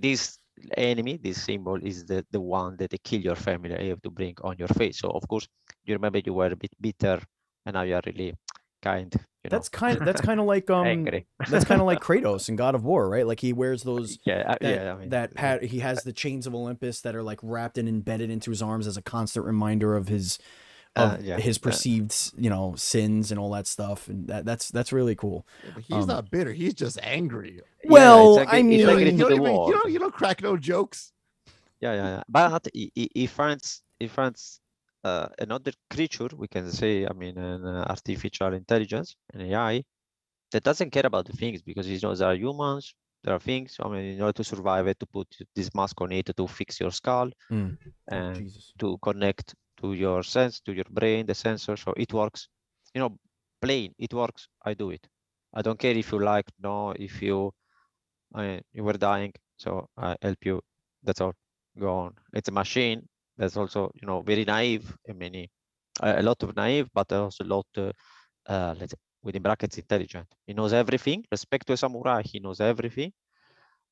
this, 0.00 0.38
enemy, 0.76 1.16
this 1.16 1.42
symbol 1.42 1.76
is 1.82 2.04
the, 2.04 2.26
the 2.32 2.40
one 2.40 2.76
that 2.78 2.90
they 2.90 2.98
kill 3.02 3.20
your 3.20 3.36
family 3.36 3.70
you 3.84 3.90
have 3.90 4.02
to 4.02 4.10
bring 4.10 4.34
on 4.42 4.56
your 4.58 4.68
face. 4.68 4.98
So 4.98 5.08
of 5.10 5.26
course, 5.28 5.46
you 5.84 5.94
remember 5.94 6.18
you 6.18 6.34
were 6.34 6.46
a 6.52 6.56
bit 6.56 6.72
bitter 6.80 7.18
and 7.64 7.74
now 7.74 7.82
you 7.82 7.94
are 7.94 8.02
really 8.04 8.34
kind. 8.80 9.12
You 9.14 9.48
know, 9.48 9.56
That's 9.56 9.68
kind 9.70 9.96
of 9.98 10.04
that's 10.04 10.20
kind 10.28 10.38
of 10.40 10.46
like 10.46 10.68
um 10.70 11.04
that's 11.48 11.64
kind 11.64 11.80
of 11.80 11.86
like 11.86 12.00
Kratos 12.02 12.48
in 12.48 12.56
God 12.56 12.74
of 12.74 12.84
War, 12.84 13.08
right? 13.08 13.26
Like 13.26 13.40
he 13.40 13.52
wears 13.52 13.82
those 13.82 14.18
yeah, 14.24 14.44
uh, 14.46 14.56
that, 14.60 14.82
yeah. 14.84 14.92
I 14.92 14.96
mean, 14.98 15.08
that 15.10 15.34
pat 15.34 15.62
he 15.62 15.78
has 15.80 16.02
the 16.02 16.12
chains 16.12 16.46
of 16.46 16.54
Olympus 16.54 17.00
that 17.02 17.14
are 17.16 17.22
like 17.22 17.38
wrapped 17.42 17.78
and 17.78 17.88
embedded 17.88 18.30
into 18.30 18.50
his 18.50 18.60
arms 18.62 18.86
as 18.86 18.96
a 18.96 19.02
constant 19.02 19.46
reminder 19.46 19.96
of 19.96 20.08
his 20.08 20.38
of 20.96 21.12
Uh, 21.12 21.16
yeah, 21.22 21.38
his 21.38 21.56
uh, 21.56 21.60
perceived 21.62 22.32
you 22.36 22.50
know 22.50 22.74
sins 22.76 23.30
and 23.30 23.38
all 23.40 23.50
that 23.52 23.66
stuff 23.66 24.08
and 24.08 24.26
that 24.28 24.44
that's 24.44 24.68
that's 24.70 24.92
really 24.92 25.14
cool. 25.14 25.46
But 25.74 25.84
he's 25.84 26.02
Um, 26.02 26.06
not 26.08 26.30
bitter. 26.30 26.52
He's 26.52 26.74
just 26.74 26.98
angry. 27.02 27.60
yeah, 27.84 27.90
well, 27.90 28.40
I 28.40 28.58
agree- 28.58 28.74
You 28.76 28.80
it's 28.80 28.86
don't, 28.86 28.96
mean- 28.96 28.96
agree 28.96 29.04
you 29.04 29.10
to 29.12 29.18
don't 29.18 29.32
even, 29.32 29.52
you 29.66 29.72
don't, 29.72 29.92
you 29.92 29.98
don't 30.00 30.12
crack 30.14 30.42
no 30.42 30.56
jokes. 30.56 31.12
Yeah, 31.80 31.94
yeah, 31.94 32.08
yeah. 32.16 32.22
But 32.28 32.68
i- 32.76 32.90
i- 32.98 33.08
if 33.14 33.30
France, 33.30 33.80
if 34.00 34.12
France, 34.12 34.60
uh, 35.04 35.28
another 35.38 35.72
creature, 35.90 36.28
we 36.36 36.48
can 36.48 36.70
say, 36.70 37.06
I 37.06 37.12
mean, 37.12 37.38
an 37.38 37.64
uh, 37.64 37.86
artificial 37.88 38.52
intelligence, 38.54 39.16
an 39.34 39.40
AI, 39.42 39.84
that 40.52 40.62
doesn't 40.64 40.90
care 40.90 41.06
about 41.06 41.26
the 41.26 41.32
things 41.32 41.62
because 41.62 41.86
he 41.86 41.98
knows 42.02 42.18
there 42.18 42.28
are 42.30 42.34
humans, 42.34 42.94
there 43.24 43.34
are 43.34 43.40
things. 43.40 43.76
I 43.80 43.88
mean, 43.88 44.04
in 44.16 44.20
order 44.22 44.32
to 44.34 44.44
survive, 44.44 44.86
it 44.88 44.98
to 45.00 45.06
put 45.06 45.28
this 45.54 45.74
mask 45.74 46.00
on 46.00 46.12
it 46.12 46.30
to 46.36 46.46
fix 46.48 46.80
your 46.80 46.90
skull 46.90 47.30
Mm. 47.50 47.76
and 48.08 48.36
Jesus. 48.36 48.72
to 48.78 48.98
connect 49.02 49.54
to 49.80 49.92
your 49.94 50.22
sense, 50.22 50.60
to 50.60 50.72
your 50.72 50.84
brain, 50.90 51.26
the 51.26 51.34
sensor. 51.34 51.76
So 51.76 51.92
it 51.96 52.12
works. 52.12 52.48
You 52.94 53.00
know, 53.00 53.18
plain, 53.60 53.94
it 53.98 54.12
works. 54.14 54.48
I 54.64 54.74
do 54.74 54.90
it. 54.90 55.06
I 55.54 55.62
don't 55.62 55.78
care 55.78 55.96
if 55.96 56.12
you 56.12 56.18
like, 56.20 56.46
no, 56.60 56.90
if 56.92 57.22
you, 57.22 57.52
I 58.34 58.42
mean, 58.46 58.60
you 58.72 58.84
were 58.84 58.94
dying, 58.94 59.32
so 59.56 59.88
I 59.96 60.16
help 60.22 60.44
you. 60.44 60.60
That's 61.02 61.20
all. 61.20 61.34
Go 61.78 61.90
on. 61.98 62.14
It's 62.34 62.48
a 62.48 62.52
machine. 62.52 63.08
That's 63.40 63.56
also, 63.58 63.92
you 64.00 64.06
know, 64.08 64.22
very 64.22 64.44
naive. 64.46 64.86
Mean, 65.20 65.48
a 66.02 66.22
lot 66.22 66.42
of 66.44 66.56
naive, 66.56 66.88
but 66.94 67.12
also 67.12 67.44
a 67.44 67.48
lot, 67.56 67.66
uh, 67.78 67.92
uh, 68.48 68.74
let's 68.80 68.94
within 69.22 69.42
brackets, 69.42 69.78
intelligent. 69.78 70.28
He 70.46 70.54
knows 70.54 70.74
everything. 70.74 71.24
Respect 71.32 71.66
to 71.68 71.74
a 71.74 71.78
samurai, 71.78 72.22
he 72.24 72.40
knows 72.40 72.60
everything. 72.60 73.12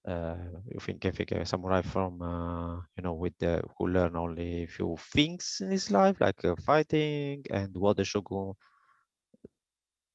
Uh, 0.06 0.36
you 0.66 0.80
think 0.80 1.04
I 1.06 1.12
think 1.12 1.32
a 1.32 1.46
samurai 1.46 1.82
from, 1.82 2.22
uh, 2.22 2.76
you 2.96 3.04
know, 3.04 3.14
with 3.14 3.34
the 3.38 3.62
who 3.78 3.88
learn 3.88 4.16
only 4.16 4.64
a 4.64 4.68
few 4.68 4.96
things 5.14 5.58
in 5.62 5.70
his 5.72 5.90
life, 5.90 6.20
like 6.20 6.44
uh, 6.44 6.56
fighting 6.66 7.44
and 7.50 7.76
what 7.76 7.98
the 7.98 8.04
shogun 8.04 8.54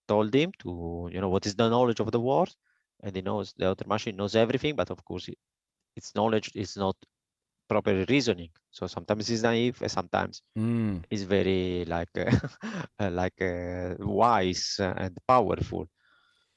told 0.07 0.33
him 0.33 0.51
to, 0.59 1.09
you 1.11 1.21
know, 1.21 1.29
what 1.29 1.45
is 1.45 1.55
the 1.55 1.69
knowledge 1.69 1.99
of 1.99 2.11
the 2.11 2.19
world 2.19 2.55
and 3.03 3.15
he 3.15 3.21
knows 3.21 3.53
the 3.57 3.69
other 3.71 3.85
machine 3.87 4.15
knows 4.15 4.35
everything, 4.35 4.75
but 4.75 4.89
of 4.91 5.03
course, 5.05 5.27
it, 5.27 5.37
its 5.95 6.15
knowledge 6.15 6.51
is 6.55 6.77
not 6.77 6.97
proper 7.73 8.05
reasoning. 8.15 8.49
So 8.71 8.87
sometimes 8.87 9.27
he's 9.29 9.43
naive, 9.43 9.77
sometimes 9.87 10.41
Mm. 10.57 11.03
is 11.09 11.23
very 11.23 11.85
like 11.85 12.13
uh, 13.03 13.09
like 13.21 13.39
uh, 13.41 13.95
wise 13.99 14.65
and 14.79 15.17
powerful. 15.27 15.85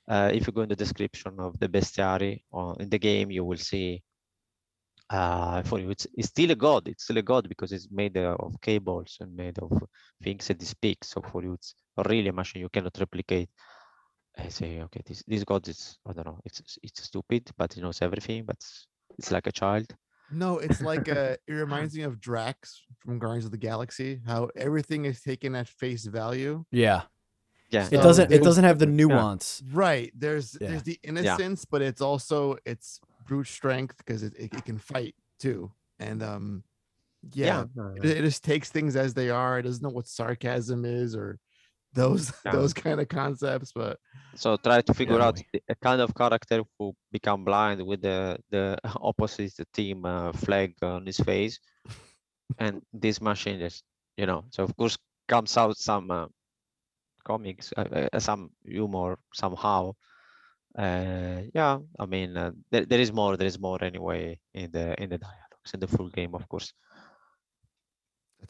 Uh, 0.08 0.30
if 0.34 0.46
you 0.46 0.52
go 0.52 0.62
in 0.62 0.68
the 0.68 0.76
description 0.84 1.32
of 1.40 1.58
the 1.60 1.68
bestiary 1.68 2.34
or 2.50 2.76
in 2.82 2.88
the 2.90 2.98
game, 2.98 3.30
you 3.30 3.44
will 3.44 3.62
see. 3.72 4.02
Uh, 5.10 5.62
for 5.62 5.78
you, 5.80 5.90
it's, 5.90 6.06
it's 6.14 6.28
still 6.28 6.50
a 6.50 6.54
god. 6.54 6.88
It's 6.88 7.04
still 7.04 7.18
a 7.18 7.22
god 7.22 7.48
because 7.48 7.72
it's 7.72 7.88
made 7.90 8.16
uh, 8.16 8.36
of 8.40 8.60
cables 8.60 9.18
and 9.20 9.34
made 9.36 9.58
of 9.58 9.70
things 10.22 10.48
that 10.48 10.60
it 10.62 10.66
speaks. 10.66 11.10
So 11.10 11.22
for 11.22 11.42
you, 11.42 11.54
it's 11.54 11.74
really 12.06 12.28
a 12.28 12.32
machine 12.32 12.62
you 12.62 12.68
cannot 12.68 12.96
replicate. 12.98 13.48
I 14.38 14.48
say, 14.48 14.80
okay, 14.82 15.02
this 15.06 15.22
this 15.26 15.44
god 15.44 15.68
is 15.68 15.98
I 16.08 16.12
don't 16.12 16.26
know. 16.26 16.40
It's 16.44 16.78
it's 16.82 17.02
stupid, 17.04 17.50
but 17.56 17.72
he 17.74 17.80
knows 17.80 18.02
everything. 18.02 18.44
But 18.44 18.56
it's, 18.56 18.86
it's 19.18 19.30
like 19.30 19.46
a 19.46 19.52
child. 19.52 19.86
No, 20.30 20.58
it's 20.58 20.80
like 20.80 21.08
uh 21.08 21.36
it 21.46 21.52
reminds 21.52 21.94
me 21.94 22.02
of 22.02 22.20
Drax 22.20 22.82
from 22.98 23.18
Guardians 23.18 23.44
of 23.44 23.50
the 23.52 23.58
Galaxy, 23.58 24.20
how 24.26 24.50
everything 24.56 25.04
is 25.04 25.20
taken 25.20 25.54
at 25.54 25.68
face 25.68 26.04
value. 26.06 26.64
Yeah. 26.70 27.02
Yeah, 27.70 27.86
It 27.86 27.90
So 27.90 28.02
doesn't 28.02 28.32
it 28.32 28.42
doesn't 28.42 28.64
have 28.64 28.78
the 28.78 28.86
nuance. 29.02 29.62
Right. 29.72 30.12
There's 30.16 30.56
Yeah. 30.60 30.68
there's 30.68 30.82
the 30.84 30.98
innocence, 31.02 31.64
but 31.64 31.82
it's 31.82 32.00
also 32.00 32.56
it's 32.64 33.00
brute 33.26 33.48
strength 33.48 33.96
because 33.98 34.22
it, 34.22 34.34
it, 34.38 34.54
it 34.54 34.64
can 34.64 34.78
fight 34.78 35.14
too. 35.38 35.72
And 35.98 36.22
um 36.22 36.64
yeah, 37.32 37.64
no, 37.74 37.94
it, 37.96 38.04
it 38.04 38.22
just 38.22 38.44
takes 38.44 38.70
things 38.70 38.94
as 38.94 39.14
they 39.14 39.30
are. 39.30 39.58
It 39.58 39.62
doesn't 39.62 39.82
know 39.82 39.88
what 39.88 40.06
sarcasm 40.06 40.84
is 40.84 41.16
or 41.16 41.38
those 41.96 42.32
Yeah. 42.46 42.52
those 42.52 42.74
kind 42.74 43.00
of 43.00 43.08
concepts, 43.08 43.72
but 43.74 43.98
So 44.36 44.56
try 44.56 44.82
to 44.82 44.94
figure 44.94 45.20
out 45.20 45.40
Definitely. 45.40 45.62
a 45.68 45.74
kind 45.76 46.00
of 46.00 46.14
character 46.14 46.62
who 46.78 46.94
become 47.12 47.44
blind 47.44 47.82
with 47.86 48.02
the 48.02 48.38
the 48.50 48.78
opposite 49.10 49.54
team 49.72 50.04
uh, 50.04 50.32
flag 50.32 50.74
on 50.82 51.06
his 51.06 51.18
face, 51.18 51.58
and 52.58 52.82
this 52.92 53.20
machine 53.20 53.60
is, 53.62 53.82
you 54.16 54.26
know, 54.26 54.44
so 54.50 54.64
of 54.64 54.76
course 54.76 54.98
comes 55.28 55.56
out 55.56 55.76
some 55.78 56.10
uh, 56.10 56.26
comics, 57.24 57.72
uh, 57.76 58.08
uh, 58.12 58.20
some 58.20 58.50
humor 58.64 59.18
somehow. 59.34 59.92
Uh, 60.78 61.42
yeah, 61.54 61.78
I 61.98 62.06
mean, 62.06 62.36
uh, 62.36 62.52
there, 62.70 62.86
there 62.86 63.00
is 63.00 63.12
more. 63.12 63.36
There 63.36 63.46
is 63.48 63.58
more 63.58 63.82
anyway 63.82 64.38
in 64.54 64.70
the 64.72 64.94
in 65.02 65.10
the 65.10 65.18
dialogues 65.18 65.72
in 65.74 65.80
the 65.80 65.88
full 65.88 66.10
game, 66.10 66.34
of 66.34 66.48
course. 66.48 66.72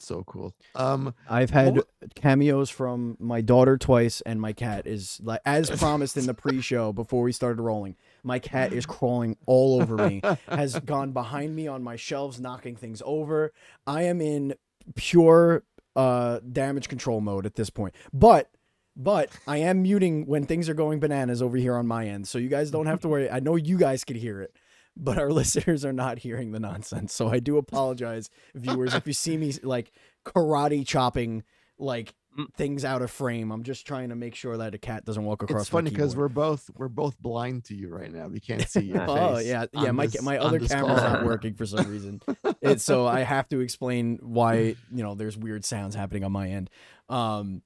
So 0.05 0.23
cool. 0.25 0.55
Um 0.75 1.15
I've 1.29 1.51
had 1.51 1.81
cameos 2.15 2.71
from 2.71 3.17
my 3.19 3.41
daughter 3.41 3.77
twice, 3.79 4.21
and 4.23 4.41
my 4.41 4.53
cat 4.53 4.87
is 4.87 5.21
like 5.23 5.41
as 5.45 5.71
promised 5.79 6.17
in 6.17 6.27
the 6.27 6.35
pre-show 6.35 6.93
before 6.93 7.23
we 7.23 7.33
started 7.33 7.61
rolling. 7.63 7.97
My 8.23 8.39
cat 8.39 8.73
is 8.73 8.87
crawling 8.87 9.37
all 9.47 9.81
over 9.81 9.97
me, 9.97 10.21
has 10.49 10.79
gone 10.85 11.13
behind 11.13 11.55
me 11.55 11.67
on 11.69 11.83
my 11.83 11.97
shelves, 11.97 12.41
knocking 12.41 12.77
things 12.77 13.03
over. 13.05 13.53
I 13.87 14.03
am 14.03 14.21
in 14.21 14.55
pure 14.95 15.65
uh, 15.95 16.41
damage 16.53 16.89
control 16.89 17.21
mode 17.21 17.47
at 17.47 17.55
this 17.55 17.71
point, 17.71 17.95
but. 18.13 18.51
But 18.99 19.29
I 19.47 19.59
am 19.59 19.83
muting 19.83 20.25
when 20.25 20.47
things 20.47 20.71
are 20.71 20.75
going 20.75 21.01
bananas 21.01 21.43
over 21.43 21.59
here 21.59 21.77
on 21.77 21.87
my 21.87 22.07
end, 22.07 22.27
so 22.29 22.39
you 22.39 22.49
guys 22.49 22.71
don't 22.71 22.87
have 22.87 22.99
to 23.01 23.09
worry. 23.09 23.31
I 23.31 23.41
know 23.41 23.55
you 23.57 23.77
guys 23.77 24.05
can 24.05 24.17
hear 24.17 24.41
it, 24.41 24.57
but 24.97 25.19
our 25.19 25.31
listeners 25.41 25.85
are 25.85 25.93
not 25.93 26.19
hearing 26.19 26.53
the 26.53 26.61
nonsense. 26.61 27.13
So 27.13 27.29
I 27.29 27.39
do 27.41 27.59
apologize, 27.59 28.31
viewers, 28.55 28.95
if 28.95 29.07
you 29.07 29.13
see 29.13 29.37
me 29.37 29.53
like 29.63 29.93
karate 30.25 30.87
chopping 30.87 31.43
like 31.79 32.15
Mm. 32.39 32.53
things 32.55 32.85
out 32.85 33.01
of 33.01 33.11
frame. 33.11 33.51
I'm 33.51 33.63
just 33.63 33.87
trying 33.87 34.11
to 34.11 34.15
make 34.15 34.35
sure 34.35 34.59
that 34.59 34.75
a 34.75 34.79
cat 34.79 35.07
doesn't 35.07 35.25
walk 35.25 35.43
across. 35.43 35.63
it's 35.63 35.71
funny 35.71 35.89
because 35.89 36.09
because 36.13 36.17
we're 36.17 36.29
both 36.29 36.69
we're 36.77 36.89
both 36.89 37.19
blind 37.19 37.65
to 37.65 37.75
you 37.75 37.89
right 37.89 38.13
now. 38.13 38.27
We 38.29 38.41
can't 38.41 38.69
see 38.69 38.83
your 38.85 38.99
face. 39.07 39.09
Oh 39.09 39.39
yeah, 39.39 39.65
yeah. 39.73 39.91
My 39.93 40.05
this- 40.07 40.21
my 40.21 40.37
other 40.37 40.59
camera's 40.61 41.01
call. 41.01 41.13
not 41.13 41.25
working 41.25 41.55
for 41.55 41.65
some 41.65 41.91
reason. 41.91 42.21
It's 42.61 42.85
so 42.85 43.07
I 43.07 43.21
have 43.21 43.49
to 43.49 43.61
explain 43.61 44.19
why 44.21 44.77
you 44.93 45.03
know 45.03 45.15
there's 45.15 45.39
weird 45.39 45.65
sounds 45.65 45.95
happening 45.95 46.25
on 46.25 46.33
my 46.33 46.51
end. 46.51 46.69
Um, 47.09 47.63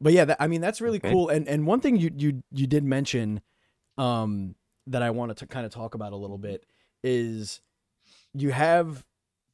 but 0.00 0.12
yeah, 0.12 0.26
that, 0.26 0.36
I 0.38 0.46
mean 0.46 0.60
that's 0.60 0.80
really 0.80 0.98
Okay. 0.98 1.10
cool. 1.10 1.28
And 1.28 1.48
and 1.48 1.66
one 1.66 1.80
thing 1.80 1.96
you 1.96 2.12
you 2.16 2.44
you 2.52 2.68
did 2.68 2.84
mention, 2.84 3.40
um, 3.98 4.54
that 4.86 5.02
I 5.02 5.10
wanted 5.10 5.36
to 5.38 5.46
kind 5.46 5.66
of 5.66 5.72
talk 5.72 5.94
about 5.94 6.12
a 6.12 6.16
little 6.16 6.38
bit 6.38 6.64
is 7.02 7.60
you 8.32 8.50
have 8.50 9.04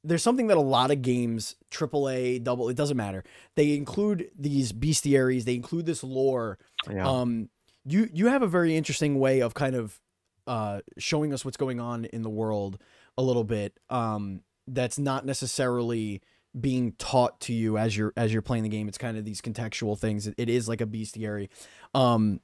there's 0.02 0.22
something 0.22 0.46
that 0.46 0.56
a 0.56 0.62
lot 0.62 0.90
of 0.90 1.02
games 1.02 1.56
AAA 1.70 2.42
double 2.42 2.68
it 2.68 2.76
doesn't 2.76 2.96
matter. 2.96 3.22
They 3.54 3.74
include 3.74 4.30
these 4.38 4.72
bestiaries 4.72 5.44
they 5.44 5.54
include 5.54 5.86
this 5.86 6.02
lore. 6.02 6.58
Yeah. 6.90 7.08
um 7.08 7.48
you 7.84 8.08
you 8.12 8.26
have 8.28 8.42
a 8.42 8.46
very 8.48 8.76
interesting 8.76 9.18
way 9.18 9.40
of 9.40 9.54
kind 9.54 9.74
of 9.76 10.00
uh 10.46 10.80
showing 10.98 11.32
us 11.32 11.44
what's 11.44 11.56
going 11.56 11.80
on 11.80 12.06
in 12.06 12.22
the 12.22 12.30
world 12.30 12.78
a 13.18 13.22
little 13.22 13.44
bit 13.44 13.78
um 13.90 14.40
that's 14.66 14.98
not 14.98 15.26
necessarily 15.26 16.22
being 16.58 16.92
taught 16.92 17.40
to 17.40 17.52
you 17.52 17.78
as 17.78 17.96
you're 17.96 18.12
as 18.16 18.32
you're 18.32 18.42
playing 18.42 18.64
the 18.64 18.68
game. 18.68 18.88
It's 18.88 18.98
kind 18.98 19.16
of 19.16 19.24
these 19.24 19.40
contextual 19.40 19.98
things. 19.98 20.26
It, 20.26 20.34
it 20.36 20.48
is 20.48 20.68
like 20.68 20.80
a 20.80 20.86
bestiary. 20.86 21.48
Um 21.94 22.40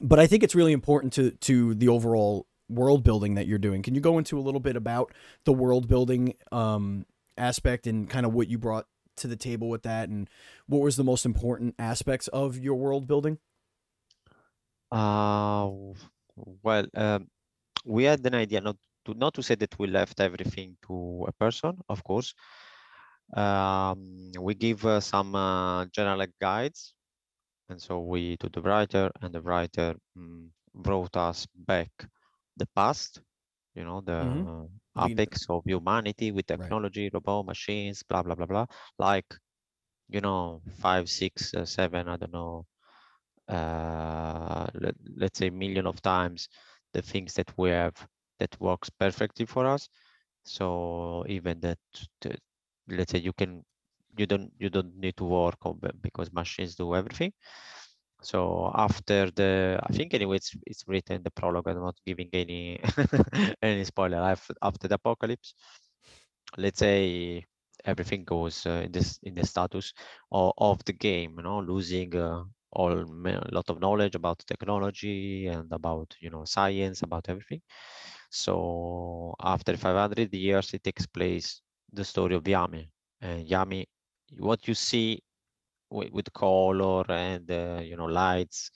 but 0.00 0.18
i 0.18 0.26
think 0.26 0.42
it's 0.42 0.54
really 0.54 0.72
important 0.72 1.12
to 1.12 1.30
to 1.32 1.74
the 1.74 1.88
overall 1.88 2.46
world 2.68 3.02
building 3.02 3.34
that 3.34 3.46
you're 3.46 3.58
doing. 3.58 3.82
Can 3.82 3.94
you 3.94 4.00
go 4.00 4.18
into 4.18 4.38
a 4.38 4.42
little 4.42 4.60
bit 4.60 4.76
about 4.76 5.12
the 5.44 5.52
world 5.52 5.88
building 5.88 6.34
um 6.52 7.06
aspect 7.36 7.86
and 7.86 8.08
kind 8.10 8.26
of 8.26 8.34
what 8.34 8.48
you 8.48 8.58
brought 8.58 8.86
to 9.16 9.26
the 9.28 9.36
table 9.36 9.68
with 9.68 9.82
that? 9.82 10.08
And 10.08 10.28
what 10.66 10.80
was 10.80 10.96
the 10.96 11.04
most 11.04 11.24
important 11.24 11.74
aspects 11.78 12.28
of 12.28 12.58
your 12.58 12.74
world 12.74 13.06
building? 13.06 13.38
Uh, 14.90 15.70
well, 16.62 16.86
um, 16.94 17.28
we 17.84 18.04
had 18.04 18.24
an 18.26 18.34
idea 18.34 18.60
not 18.60 18.76
to 19.06 19.14
not 19.14 19.34
to 19.34 19.42
say 19.42 19.54
that 19.56 19.78
we 19.78 19.86
left 19.86 20.20
everything 20.20 20.76
to 20.86 21.24
a 21.28 21.32
person, 21.32 21.78
of 21.88 22.02
course. 22.04 22.34
Um, 23.36 24.32
we 24.38 24.54
give 24.54 24.86
uh, 24.86 25.00
some 25.00 25.34
uh, 25.34 25.84
general 25.86 26.26
guides, 26.40 26.94
and 27.68 27.80
so 27.80 28.00
we 28.00 28.36
to 28.38 28.48
the 28.48 28.60
writer, 28.62 29.10
and 29.22 29.32
the 29.34 29.40
writer 29.42 29.94
mm, 30.16 30.48
brought 30.74 31.16
us 31.16 31.46
back 31.54 31.90
the 32.56 32.66
past, 32.76 33.20
you 33.74 33.84
know, 33.84 34.00
the 34.00 34.20
Mhm. 34.20 34.50
The- 34.94 34.98
apex 34.98 35.46
of 35.50 35.64
humanity 35.64 36.30
with 36.32 36.46
Right. 36.56 36.74
technology, 36.74 37.10
robot 37.12 37.46
machines, 37.46 38.02
blah 38.02 38.22
blah 38.22 38.34
blah 38.34 38.46
blah, 38.46 38.66
like 38.98 39.26
you 40.08 40.20
know, 40.20 40.62
five, 40.68 41.08
six, 41.08 41.54
uh, 41.54 41.64
seven, 41.64 42.08
I 42.08 42.16
don't 42.16 42.32
know, 42.32 42.66
uh, 43.48 44.66
let, 44.74 44.94
let's 45.16 45.38
say 45.38 45.50
million 45.50 45.86
of 45.86 46.00
times 46.02 46.48
the 46.92 47.02
things 47.02 47.34
that 47.34 47.52
we 47.58 47.70
have 47.70 48.06
that 48.38 48.58
works 48.60 48.90
perfectly 48.90 49.46
for 49.46 49.66
us. 49.66 49.88
So 50.44 51.24
even 51.28 51.60
that, 51.60 51.78
let's 52.88 53.12
say 53.12 53.18
you 53.18 53.32
can, 53.32 53.64
you 54.18 54.26
don't 54.26 54.52
you 54.58 54.70
don't 54.70 54.96
need 54.96 55.16
to 55.18 55.24
work 55.24 55.58
on 55.64 55.80
because 56.02 56.32
machines 56.32 56.74
do 56.76 56.94
everything. 56.94 57.32
So 58.22 58.72
after 58.74 59.30
the, 59.30 59.80
I 59.82 59.92
think 59.92 60.14
anyway, 60.14 60.36
it's 60.36 60.56
it's 60.66 60.84
written 60.88 61.16
in 61.16 61.22
the 61.22 61.30
prologue. 61.30 61.68
I'm 61.68 61.80
not 61.80 61.98
giving 62.06 62.30
any 62.32 62.80
any 63.62 63.84
spoiler. 63.84 64.18
After 64.18 64.54
after 64.62 64.88
the 64.88 64.96
apocalypse, 64.96 65.54
let's 66.56 66.78
say 66.78 67.44
everything 67.84 68.24
goes 68.24 68.66
uh, 68.66 68.82
in 68.84 68.92
this 68.92 69.18
in 69.22 69.34
the 69.34 69.46
status 69.46 69.92
of, 70.32 70.52
of 70.58 70.84
the 70.84 70.92
game. 70.92 71.34
You 71.36 71.42
know, 71.44 71.60
losing 71.60 72.14
uh, 72.16 72.44
all 72.72 72.92
a 72.92 73.04
lot 73.52 73.68
of 73.70 73.80
knowledge 73.80 74.14
about 74.14 74.40
technology 74.46 75.46
and 75.46 75.72
about 75.72 76.14
you 76.20 76.30
know 76.30 76.44
science 76.44 77.02
about 77.02 77.28
everything. 77.28 77.60
So 78.30 79.34
after 79.40 79.76
500 79.76 80.34
years, 80.34 80.74
it 80.74 80.84
takes 80.84 81.06
place 81.06 81.62
the 81.92 82.04
story 82.04 82.34
of 82.34 82.44
Yami. 82.44 82.88
And 83.20 83.46
Yami, 83.48 83.86
what 84.38 84.66
you 84.68 84.74
see 84.74 85.20
with, 85.90 86.10
with 86.12 86.32
color 86.32 87.04
and 87.10 87.50
uh, 87.50 87.80
you 87.82 87.96
know 87.96 88.06
lights 88.06 88.70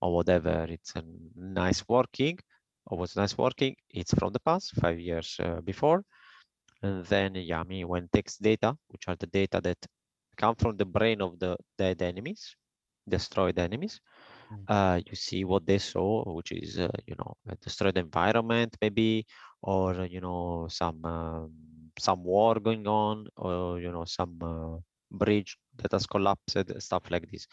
or 0.00 0.14
whatever, 0.14 0.66
it's 0.68 0.94
a 0.96 1.02
nice 1.36 1.84
working. 1.88 2.38
Or 2.86 2.98
was 2.98 3.16
nice 3.16 3.36
working. 3.36 3.74
It's 3.90 4.14
from 4.14 4.32
the 4.32 4.40
past, 4.40 4.72
five 4.80 4.98
years 4.98 5.36
uh, 5.42 5.60
before. 5.60 6.04
And 6.82 7.04
then 7.06 7.34
Yami, 7.34 7.84
when 7.84 8.08
takes 8.12 8.36
data, 8.38 8.76
which 8.88 9.08
are 9.08 9.16
the 9.16 9.26
data 9.26 9.60
that 9.62 9.78
come 10.36 10.54
from 10.56 10.76
the 10.76 10.84
brain 10.86 11.20
of 11.20 11.38
the 11.38 11.56
dead 11.78 12.02
enemies, 12.02 12.56
destroyed 13.08 13.58
enemies, 13.58 14.00
Mm. 14.50 14.66
uh, 14.68 15.00
you 15.06 15.14
see 15.14 15.44
what 15.44 15.66
they 15.66 15.78
saw, 15.78 16.22
which 16.34 16.52
is 16.52 16.78
uh, 16.78 16.88
you 17.06 17.14
know 17.18 17.34
a 17.48 17.54
destroyed 17.56 17.96
environment 17.96 18.76
maybe, 18.80 19.26
or 19.62 19.94
you 20.06 20.20
know 20.20 20.66
some 20.70 21.04
um, 21.04 21.52
some 21.98 22.22
war 22.24 22.54
going 22.60 22.86
on, 22.86 23.26
or 23.36 23.80
you 23.80 23.90
know 23.92 24.04
some 24.04 24.38
uh, 24.42 24.78
bridge 25.10 25.58
that 25.76 25.92
has 25.92 26.06
collapsed, 26.06 26.56
stuff 26.80 27.10
like 27.10 27.30
this. 27.30 27.46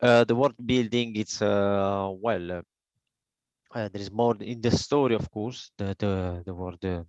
Uh, 0.00 0.24
the 0.24 0.34
world 0.34 0.54
building, 0.64 1.16
it's 1.16 1.40
uh, 1.42 2.10
well, 2.20 2.52
uh, 2.52 2.62
uh, 3.74 3.88
there 3.88 4.00
is 4.02 4.10
more 4.10 4.36
in 4.40 4.60
the 4.60 4.70
story, 4.70 5.14
of 5.14 5.30
course. 5.30 5.70
The 5.78 5.94
the 5.98 6.42
the 6.46 6.54
world, 6.54 6.84
uh, 6.84 7.04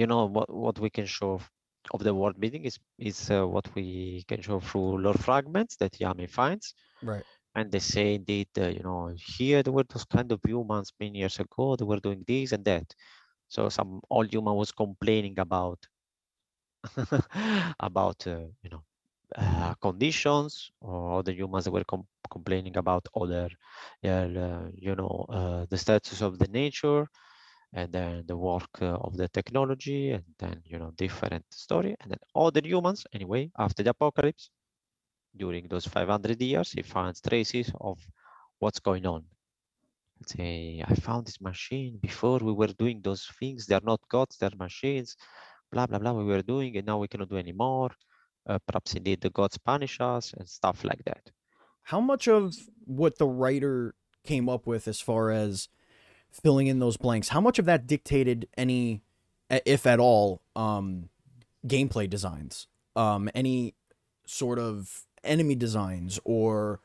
you 0.00 0.06
know 0.06 0.26
what 0.26 0.48
what 0.52 0.78
we 0.78 0.90
can 0.90 1.06
show 1.06 1.32
of, 1.92 2.02
the 2.02 2.14
world 2.14 2.38
building 2.40 2.64
is 2.64 2.78
is 2.98 3.30
uh, 3.30 3.46
what 3.46 3.66
we 3.74 4.24
can 4.28 4.40
show 4.42 4.60
through 4.60 4.98
lore 5.04 5.14
fragments 5.28 5.76
that 5.76 5.92
Yami 6.02 6.28
finds 6.30 6.74
Right. 7.02 7.24
and 7.54 7.70
they 7.72 7.78
say 7.80 8.14
indeed, 8.14 8.48
uh, 8.58 8.66
you 8.68 8.82
know, 8.82 9.12
here 9.36 9.62
there 9.62 9.72
were 9.72 9.84
those 9.88 10.04
kind 10.04 10.30
of 10.32 10.40
humans 10.46 10.92
many 11.00 11.18
years 11.18 11.38
ago, 11.40 11.76
they 11.76 11.84
were 11.84 12.00
doing 12.06 12.22
this 12.26 12.52
and 12.52 12.64
that. 12.64 12.86
So 13.48 13.68
some 13.68 14.00
old 14.10 14.32
human 14.32 14.54
was 14.54 14.72
complaining 14.72 15.38
about 15.38 15.78
about 17.80 18.26
uh, 18.26 18.46
you 18.62 18.70
know 18.70 18.82
uh, 19.36 19.74
conditions, 19.82 20.70
or 20.80 21.18
other 21.20 21.32
humans 21.32 21.64
that 21.64 21.72
were 21.72 21.84
com 21.84 22.06
complaining 22.30 22.76
about 22.76 23.06
other, 23.16 23.48
uh, 24.04 24.68
you 24.74 24.94
know, 24.96 25.26
uh, 25.30 25.66
the 25.70 25.78
status 25.78 26.20
of 26.22 26.38
the 26.38 26.48
nature, 26.48 27.06
and 27.74 27.92
then 27.92 28.24
the 28.26 28.36
work 28.36 28.70
uh, 28.82 28.96
of 29.06 29.16
the 29.16 29.28
technology, 29.28 30.10
and 30.12 30.24
then 30.38 30.62
you 30.64 30.78
know 30.78 30.92
different 30.96 31.44
story, 31.52 31.96
and 32.00 32.10
then 32.12 32.20
other 32.34 32.62
humans 32.64 33.06
anyway 33.12 33.50
after 33.58 33.82
the 33.82 33.90
apocalypse 33.90 34.50
during 35.36 35.68
those 35.68 35.86
500 35.86 36.40
years, 36.42 36.72
he 36.72 36.82
finds 36.82 37.20
traces 37.20 37.72
of 37.80 37.98
what's 38.58 38.80
going 38.80 39.06
on. 39.06 39.24
Let's 40.20 40.32
say, 40.34 40.82
I 40.86 40.94
found 40.94 41.26
this 41.26 41.40
machine 41.40 41.98
before 41.98 42.38
we 42.38 42.52
were 42.52 42.68
doing 42.82 43.00
those 43.02 43.26
things. 43.38 43.66
They're 43.66 43.80
not 43.92 44.00
gods, 44.08 44.36
they're 44.38 44.56
machines, 44.58 45.16
blah, 45.70 45.86
blah, 45.86 45.98
blah, 45.98 46.12
we 46.12 46.24
were 46.24 46.42
doing, 46.42 46.76
and 46.76 46.86
now 46.86 46.98
we 46.98 47.08
cannot 47.08 47.28
do 47.28 47.36
anymore. 47.36 47.90
Uh, 48.46 48.58
perhaps 48.66 48.94
indeed 48.94 49.20
the 49.20 49.30
gods 49.30 49.58
punish 49.58 50.00
us 50.00 50.32
and 50.38 50.48
stuff 50.48 50.82
like 50.84 51.04
that. 51.04 51.30
How 51.82 52.00
much 52.00 52.28
of 52.28 52.54
what 52.84 53.18
the 53.18 53.26
writer 53.26 53.94
came 54.24 54.48
up 54.48 54.66
with 54.66 54.88
as 54.88 55.00
far 55.00 55.30
as 55.30 55.68
filling 56.30 56.66
in 56.66 56.78
those 56.78 56.96
blanks, 56.96 57.28
how 57.28 57.40
much 57.40 57.58
of 57.58 57.64
that 57.66 57.86
dictated 57.86 58.48
any, 58.56 59.02
if 59.50 59.86
at 59.86 59.98
all, 59.98 60.42
um, 60.56 61.08
gameplay 61.66 62.08
designs? 62.08 62.66
Um, 62.96 63.30
any 63.34 63.74
sort 64.26 64.58
of 64.58 65.04
enemy 65.24 65.54
designs 65.54 66.18
or 66.24 66.80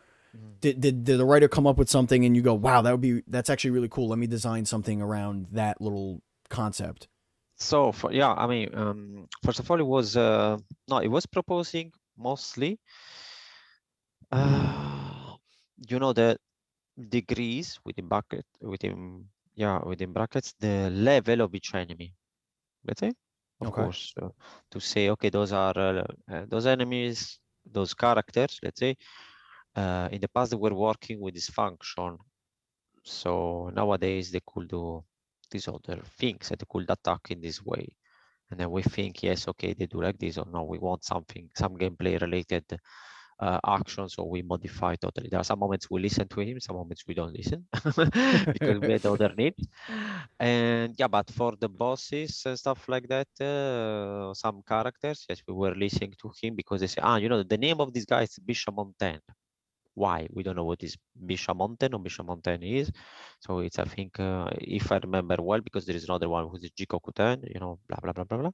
did, 0.61 0.81
did, 0.81 1.03
did 1.03 1.17
the 1.19 1.25
writer 1.25 1.47
come 1.47 1.67
up 1.67 1.77
with 1.77 1.89
something 1.89 2.25
and 2.25 2.35
you 2.35 2.41
go 2.41 2.53
wow 2.53 2.81
that 2.81 2.91
would 2.91 3.01
be 3.01 3.21
that's 3.27 3.49
actually 3.49 3.69
really 3.69 3.89
cool 3.89 4.07
let 4.07 4.17
me 4.17 4.25
design 4.25 4.65
something 4.65 5.01
around 5.01 5.47
that 5.51 5.79
little 5.79 6.21
concept 6.49 7.07
So 7.63 7.91
for, 7.91 8.11
yeah, 8.13 8.33
I 8.33 8.47
mean, 8.47 8.69
um, 8.75 9.27
first 9.43 9.59
of 9.59 9.69
all, 9.71 9.79
it 9.79 9.85
was 9.95 10.17
uh, 10.17 10.57
no, 10.89 10.97
it 10.99 11.07
was 11.07 11.25
proposing 11.25 11.91
mostly, 12.17 12.79
uh, 14.31 15.35
you 15.89 15.99
know, 15.99 16.13
the 16.13 16.37
degrees 17.09 17.79
within 17.85 18.07
bracket 18.07 18.45
within 18.61 19.25
yeah 19.55 19.79
within 19.85 20.11
brackets 20.13 20.53
the 20.59 20.89
level 20.91 21.41
of 21.41 21.53
each 21.55 21.73
enemy. 21.73 22.13
Let's 22.85 23.01
say, 23.01 23.11
of 23.61 23.71
Okay. 23.71 23.71
course, 23.71 24.13
uh, 24.21 24.29
to 24.71 24.79
say 24.79 25.09
okay, 25.09 25.29
those 25.29 25.51
are 25.53 25.77
uh, 25.77 26.03
uh, 26.31 26.45
those 26.47 26.65
enemies, 26.67 27.39
those 27.65 27.93
characters. 27.93 28.59
Let's 28.63 28.79
say, 28.79 28.95
uh, 29.75 30.09
in 30.11 30.21
the 30.21 30.29
past 30.29 30.51
they 30.51 30.57
were 30.57 30.73
working 30.75 31.19
with 31.21 31.33
this 31.35 31.49
function, 31.49 32.17
so 33.03 33.69
nowadays 33.73 34.31
they 34.31 34.41
could 34.45 34.67
do 34.69 35.03
these 35.53 35.69
other 35.69 36.01
things 36.19 36.49
they 36.49 36.57
could 36.69 36.89
attack 36.89 37.31
in 37.31 37.41
this 37.41 37.63
way. 37.63 37.87
And 38.51 38.59
then 38.59 38.69
we 38.71 38.83
think, 38.83 39.23
yes, 39.23 39.47
okay, 39.47 39.73
they 39.73 39.87
do 39.87 40.01
like 40.01 40.19
this, 40.19 40.37
or 40.37 40.45
no, 40.51 40.63
we 40.63 40.79
want 40.79 41.03
something, 41.05 41.49
some 41.55 41.77
gameplay 41.77 42.19
related 42.21 42.65
uh, 43.39 43.59
action, 43.65 44.07
so 44.09 44.23
we 44.23 44.41
modify 44.41 44.95
totally. 44.95 45.29
There 45.29 45.39
are 45.39 45.43
some 45.43 45.59
moments 45.59 45.89
we 45.89 46.01
listen 46.01 46.27
to 46.29 46.39
him, 46.41 46.59
some 46.59 46.75
moments 46.75 47.03
we 47.07 47.13
don't 47.13 47.33
listen 47.35 47.65
because 48.51 48.79
we 48.79 48.91
had 48.91 49.05
other 49.05 49.33
needs. 49.37 49.67
And 50.39 50.95
yeah, 50.97 51.07
but 51.07 51.29
for 51.31 51.53
the 51.59 51.69
bosses 51.69 52.43
and 52.45 52.57
stuff 52.59 52.87
like 52.87 53.07
that, 53.09 53.29
uh, 53.41 54.33
some 54.33 54.61
characters, 54.67 55.25
yes, 55.29 55.41
we 55.47 55.53
were 55.53 55.75
listening 55.75 56.13
to 56.21 56.31
him 56.41 56.55
because 56.55 56.81
they 56.81 56.87
say, 56.87 57.01
ah, 57.03 57.17
you 57.17 57.29
know, 57.29 57.43
the 57.43 57.57
name 57.57 57.79
of 57.81 57.93
this 57.93 58.05
guy 58.05 58.23
is 58.23 58.39
Bishamonten. 58.45 59.19
Why? 59.95 60.27
We 60.31 60.43
don't 60.43 60.55
know 60.55 60.65
what 60.65 60.83
is 60.83 60.97
Bishamonten 61.25 61.93
or 61.93 61.99
Bishamonten 61.99 62.63
is. 62.63 62.91
So 63.39 63.59
it's, 63.59 63.79
I 63.79 63.85
think, 63.85 64.19
uh, 64.19 64.49
if 64.59 64.91
I 64.91 64.97
remember 64.97 65.37
well, 65.39 65.61
because 65.61 65.85
there 65.85 65.95
is 65.95 66.05
another 66.05 66.29
one 66.29 66.47
who's 66.49 66.69
Jikokuten, 66.71 67.43
you 67.53 67.59
know, 67.59 67.79
blah, 67.87 67.97
blah, 68.01 68.13
blah, 68.13 68.23
blah, 68.23 68.37
blah. 68.37 68.51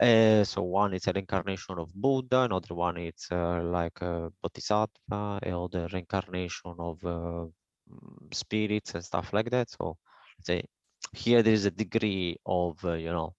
Uh, 0.00 0.44
so 0.44 0.62
one 0.62 0.94
is 0.94 1.06
a 1.06 1.12
reincarnation 1.12 1.78
of 1.78 1.92
Buddha, 1.94 2.42
another 2.42 2.74
one 2.74 2.96
it's 2.98 3.30
uh, 3.30 3.60
like 3.62 4.00
a 4.00 4.30
Bodhisattva, 4.42 5.40
another 5.42 5.88
reincarnation 5.92 6.74
of 6.78 6.98
uh, 7.04 7.46
mm, 7.90 8.34
spirits 8.34 8.94
and 8.94 9.04
stuff 9.04 9.32
like 9.32 9.50
that. 9.50 9.70
So 9.70 9.96
let's 10.38 10.46
say 10.46 10.64
here 11.12 11.42
there 11.42 11.54
is 11.54 11.66
a 11.66 11.70
degree 11.70 12.36
of, 12.46 12.84
uh, 12.84 12.94
you 12.94 13.12
know, 13.12 13.34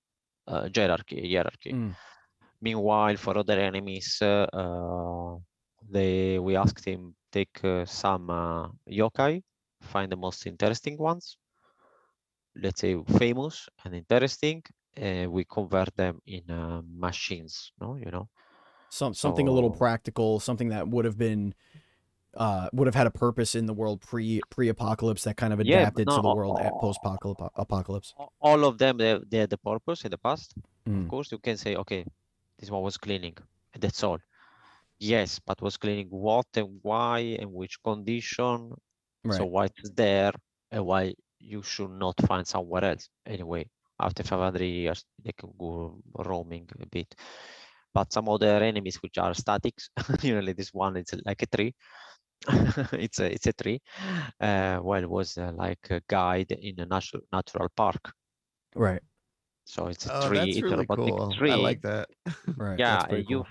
uh, 0.48 0.70
hierarchy, 0.76 1.34
hierarchy. 1.34 1.74
Mm. 1.74 1.96
Meanwhile, 2.62 3.18
for 3.18 3.38
other 3.38 3.60
enemies, 3.60 4.20
uh, 4.22 4.48
uh, 4.54 5.38
they 5.89 6.39
we 6.39 6.56
asked 6.56 6.86
him 6.86 7.15
take 7.32 7.63
uh, 7.63 7.86
some 7.86 8.30
uh, 8.30 8.67
yokai, 8.89 9.43
find 9.82 10.12
the 10.12 10.17
most 10.17 10.45
interesting 10.47 10.97
ones, 10.97 11.38
let's 12.56 12.82
say 12.82 12.95
famous 13.17 13.69
and 13.84 13.93
interesting, 13.95 14.63
and 14.95 15.32
we 15.32 15.43
convert 15.45 15.95
them 15.95 16.21
in 16.26 16.50
uh, 16.50 16.82
machines. 16.86 17.71
No, 17.80 17.95
you 17.95 18.12
know. 18.12 18.28
some 18.89 19.13
something 19.13 19.47
a 19.47 19.52
little 19.52 19.69
practical 19.69 20.39
something 20.39 20.69
that 20.69 20.88
would 20.88 21.06
have 21.06 21.17
been 21.17 21.54
uh 22.36 22.69
would 22.73 22.88
have 22.88 22.95
had 22.95 23.08
a 23.08 23.12
purpose 23.12 23.56
in 23.56 23.65
the 23.65 23.73
world 23.73 24.02
pre 24.02 24.41
pre 24.50 24.69
apocalypse 24.69 25.23
that 25.23 25.36
kind 25.38 25.54
of 25.54 25.60
Yeah, 25.60 25.89
but 25.91 26.04
adapted 26.04 26.08
to 26.15 26.21
the 26.21 26.34
world 26.36 26.60
at 26.60 26.71
post 26.80 27.00
apocalypse 27.04 28.13
All 28.39 28.65
of 28.65 28.78
them, 28.78 28.97
they, 28.97 29.19
they 29.30 29.39
had 29.39 29.50
the 29.50 29.58
purpose 29.58 30.06
in 30.06 30.12
the 30.12 30.17
past. 30.17 30.54
Mm. 30.88 31.04
Of 31.04 31.10
course, 31.10 31.32
you 31.32 31.39
can 31.39 31.58
say, 31.58 31.76
okay, 31.76 32.06
this 32.60 32.69
one 32.71 32.82
was 32.82 32.97
cleaning, 32.97 33.36
and 33.73 33.82
that's 33.84 34.04
all. 34.04 34.19
Yes, 35.00 35.40
but 35.40 35.62
was 35.62 35.78
cleaning 35.78 36.10
what 36.10 36.48
and 36.56 36.80
why 36.84 37.20
and 37.40 37.52
which 37.54 37.82
condition 37.84 38.74
So 39.30 39.46
why 39.46 39.66
it's 39.66 39.92
there 39.92 40.34
and 40.72 40.86
why 40.86 41.14
you 41.40 41.62
should 41.64 41.92
not 41.92 42.16
find 42.28 42.46
somewhere 42.48 42.84
else 42.86 43.10
anyway. 43.26 43.70
After 44.00 44.24
500 44.24 44.64
years, 44.66 45.06
they 45.24 45.34
can 45.34 45.52
go 45.60 46.02
roaming 46.18 46.70
a 46.80 46.86
bit. 46.88 47.16
But 47.94 48.14
some 48.14 48.30
other 48.30 48.58
enemies 48.64 49.02
which 49.04 49.18
are 49.18 49.34
statics, 49.34 49.90
usually 50.24 50.54
this 50.54 50.74
one 50.74 50.98
it's 50.98 51.14
like 51.26 51.42
a 51.44 51.48
tree. 51.48 51.74
it's 53.06 53.20
a 53.20 53.28
it's 53.34 53.48
a 53.48 53.54
tree. 53.54 53.80
Uh, 54.40 54.80
well, 54.84 55.04
it 55.04 55.10
was 55.10 55.38
uh, 55.38 55.52
like 55.56 55.86
a 55.92 56.02
guide 56.08 56.52
in 56.52 56.80
a 56.80 56.86
natural 56.86 57.24
natural 57.32 57.70
park. 57.76 58.14
right 58.76 59.02
So 59.66 59.88
it's 59.88 60.06
a 60.06 60.12
Oh, 60.12 60.28
tree, 60.28 60.60
that's 60.60 60.60
it's 60.60 60.62
really 60.62 60.88
cool. 60.88 61.38
tree. 61.38 61.42
I 61.48 61.56
like 61.56 61.82
that. 61.82 62.10
right 62.58 62.82
yeah, 62.82 63.04
that's 63.06 63.06
and 63.10 63.24
you 63.28 63.28
cool. 63.28 63.48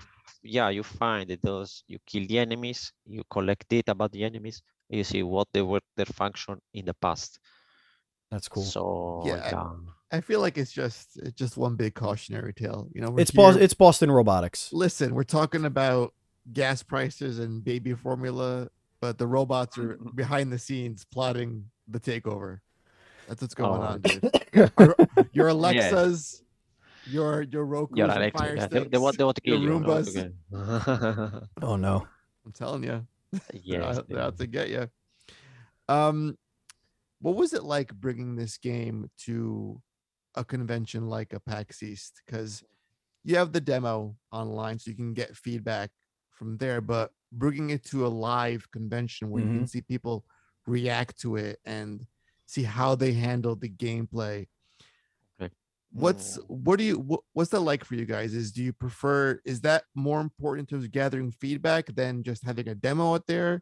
F- 0.47 0.53
yeah 0.53 0.69
you 0.69 0.83
find 0.83 1.37
those 1.43 1.83
you 1.87 1.97
kill 2.05 2.25
the 2.27 2.39
enemies, 2.39 2.93
you 3.05 3.23
collect 3.29 3.67
data 3.69 3.91
about 3.91 4.11
the 4.11 4.23
enemies, 4.23 4.61
you 4.89 5.03
see 5.03 5.23
what 5.23 5.47
they 5.53 5.61
were 5.61 5.81
their 5.95 6.05
function 6.05 6.59
in 6.73 6.85
the 6.85 6.93
past. 6.93 7.39
that's 8.31 8.47
cool 8.49 8.63
So 8.63 9.23
Yeah, 9.25 9.35
I- 9.45 9.49
yeah, 9.51 9.73
I 10.11 10.21
feel 10.21 10.39
like 10.41 10.57
it's 10.57 10.71
just 10.71 11.17
it's 11.17 11.37
just 11.43 11.57
one 11.57 11.75
big 11.75 11.93
cautionary 11.95 12.53
tale. 12.53 12.87
You 12.93 13.01
know, 13.01 13.17
It's 13.17 13.31
Bos- 13.31 13.55
here- 13.55 13.63
it's 13.63 13.73
Boston 13.73 14.11
Robotics. 14.11 14.71
listen, 14.73 15.13
we're 15.15 15.23
talking 15.39 15.65
about 15.65 16.13
gas 16.53 16.83
prices 16.83 17.39
and 17.39 17.63
baby 17.63 17.93
formula, 17.93 18.69
but 19.01 19.17
the 19.17 19.27
robots 19.27 19.77
are 19.77 19.95
mm-hmm. 19.95 20.15
behind 20.15 20.51
the 20.51 20.59
scenes 20.59 21.05
plotting 21.05 21.65
the 21.87 21.99
takeover. 21.99 22.59
That's 23.27 23.41
what's 23.41 23.53
going 23.55 23.81
Oh. 23.81 23.85
on, 23.85 24.01
dude. 24.07 24.31
Your, 24.53 24.95
your 25.33 25.47
Alexas, 25.49 26.41
your 27.09 27.43
your 27.43 27.65
Roku, 27.65 27.95
You're 27.95 28.07
your 28.07 28.15
right. 28.15 28.33
Fire 28.33 28.55
Yeah, 28.55 28.67
they, 28.67 28.83
they 28.83 28.97
want 28.97 29.17
they 29.17 29.23
want 29.23 29.37
to 29.37 29.41
your 29.43 29.57
kill 29.57 29.63
you. 29.63 29.69
they 29.69 29.85
want 29.85 30.05
to 30.05 30.33
Roombas. 30.51 31.47
Oh 31.61 31.75
no. 31.75 32.07
I'm 32.45 32.51
telling 32.53 32.83
you, 32.83 33.05
they're 33.67 33.83
out, 33.83 34.07
they're 34.07 34.19
out 34.19 34.37
to 34.37 34.47
get 34.47 34.69
you. 34.69 34.87
Um, 35.89 36.37
what 37.19 37.35
was 37.35 37.53
it 37.53 37.63
like 37.63 37.93
bringing 37.93 38.35
this 38.35 38.57
game 38.57 39.09
to 39.25 39.81
a 40.35 40.43
convention 40.45 41.07
like 41.07 41.33
a 41.33 41.39
PAX 41.39 41.83
East? 41.83 42.21
Because 42.25 42.63
you 43.23 43.35
have 43.35 43.51
the 43.51 43.59
demo 43.59 44.15
online, 44.31 44.79
so 44.79 44.91
you 44.91 44.95
can 44.95 45.13
get 45.13 45.35
feedback 45.35 45.89
from 46.31 46.57
there. 46.57 46.79
But 46.79 47.11
bringing 47.31 47.71
it 47.71 47.83
to 47.85 48.05
a 48.05 48.07
live 48.07 48.69
convention 48.71 49.29
where 49.29 49.43
you 49.43 49.49
can 49.49 49.67
see 49.67 49.81
people 49.81 50.23
react 50.65 51.19
to 51.21 51.35
it 51.35 51.59
and 51.65 52.05
see 52.45 52.63
how 52.63 52.95
they 52.95 53.11
handle 53.11 53.55
the 53.55 53.69
gameplay. 53.69 54.47
What's 56.01 56.37
what 56.47 56.77
do 56.79 56.83
you 56.85 56.99
what, 56.99 57.21
what's 57.33 57.49
that 57.51 57.61
like 57.61 57.83
for 57.83 57.95
you 57.95 58.05
guys? 58.05 58.33
Is 58.33 58.51
do 58.51 58.63
you 58.63 58.73
prefer 58.73 59.39
is 59.45 59.61
that 59.61 59.83
more 59.95 60.21
important 60.21 60.69
in 60.69 60.75
terms 60.75 60.85
of 60.85 60.91
gathering 60.91 61.31
feedback 61.31 61.87
than 61.95 62.23
just 62.23 62.43
having 62.43 62.67
a 62.69 62.75
demo 62.75 63.15
out 63.15 63.25
there? 63.27 63.61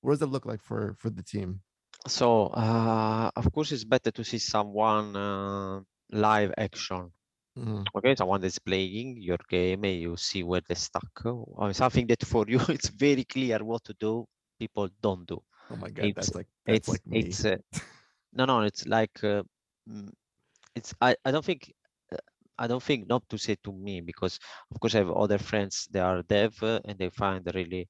What 0.00 0.12
does 0.12 0.20
that 0.20 0.26
look 0.30 0.46
like 0.46 0.62
for 0.62 0.94
for 0.98 1.10
the 1.10 1.22
team? 1.22 1.60
So, 2.06 2.46
uh, 2.48 3.30
of 3.34 3.50
course, 3.52 3.72
it's 3.72 3.84
better 3.84 4.10
to 4.12 4.24
see 4.24 4.38
someone 4.38 5.16
uh, 5.16 5.80
live 6.10 6.52
action. 6.56 7.10
Mhm. 7.58 7.84
Okay, 7.96 8.14
someone 8.14 8.40
that's 8.40 8.58
playing 8.60 9.16
your 9.20 9.38
game 9.48 9.82
and 9.84 10.00
you 10.00 10.16
see 10.16 10.42
where 10.44 10.62
they 10.68 10.76
stuck. 10.76 11.10
I 11.26 11.64
mean, 11.64 11.74
something 11.74 12.06
that 12.06 12.24
for 12.24 12.44
you 12.48 12.60
it's 12.68 12.88
very 12.88 13.24
clear 13.24 13.58
what 13.64 13.82
to 13.84 13.94
do. 13.94 14.26
People 14.60 14.88
don't 15.02 15.26
do. 15.26 15.42
Oh 15.70 15.76
my 15.76 15.88
god, 15.90 16.06
It's- 16.06 16.14
that's 16.26 16.34
like 16.36 16.46
that's 16.66 16.78
it's 16.78 16.88
like 16.88 17.06
me. 17.06 17.20
it's 17.20 17.44
uh, 17.44 17.56
no 18.32 18.44
no 18.44 18.60
it's 18.62 18.86
like 18.86 19.16
uh, 19.24 19.42
mm, 19.88 20.10
it's 20.78 20.94
I, 21.00 21.16
I 21.26 21.30
don't 21.32 21.44
think 21.44 21.72
uh, 22.12 22.18
I 22.58 22.66
don't 22.68 22.82
think 22.82 23.08
not 23.08 23.22
to 23.30 23.38
say 23.38 23.56
to 23.64 23.72
me 23.72 24.00
because 24.00 24.38
of 24.72 24.80
course 24.80 24.94
I 24.96 25.00
have 25.00 25.10
other 25.12 25.38
friends 25.38 25.88
they 25.92 26.00
are 26.00 26.22
dev 26.22 26.54
uh, 26.62 26.80
and 26.86 26.98
they 26.98 27.10
find 27.10 27.42
really 27.54 27.88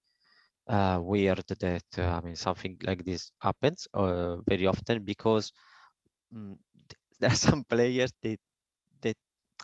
uh, 0.69 0.99
weird 1.03 1.45
that 1.65 1.85
uh, 1.99 2.03
I 2.17 2.21
mean 2.25 2.37
something 2.37 2.79
like 2.89 3.05
this 3.05 3.33
happens 3.41 3.89
uh, 3.95 4.37
very 4.49 4.67
often 4.67 5.05
because 5.05 5.53
th- 6.33 6.59
there 7.21 7.31
are 7.31 7.35
some 7.49 7.65
players 7.65 8.13
they 8.23 8.37
that 9.03 9.17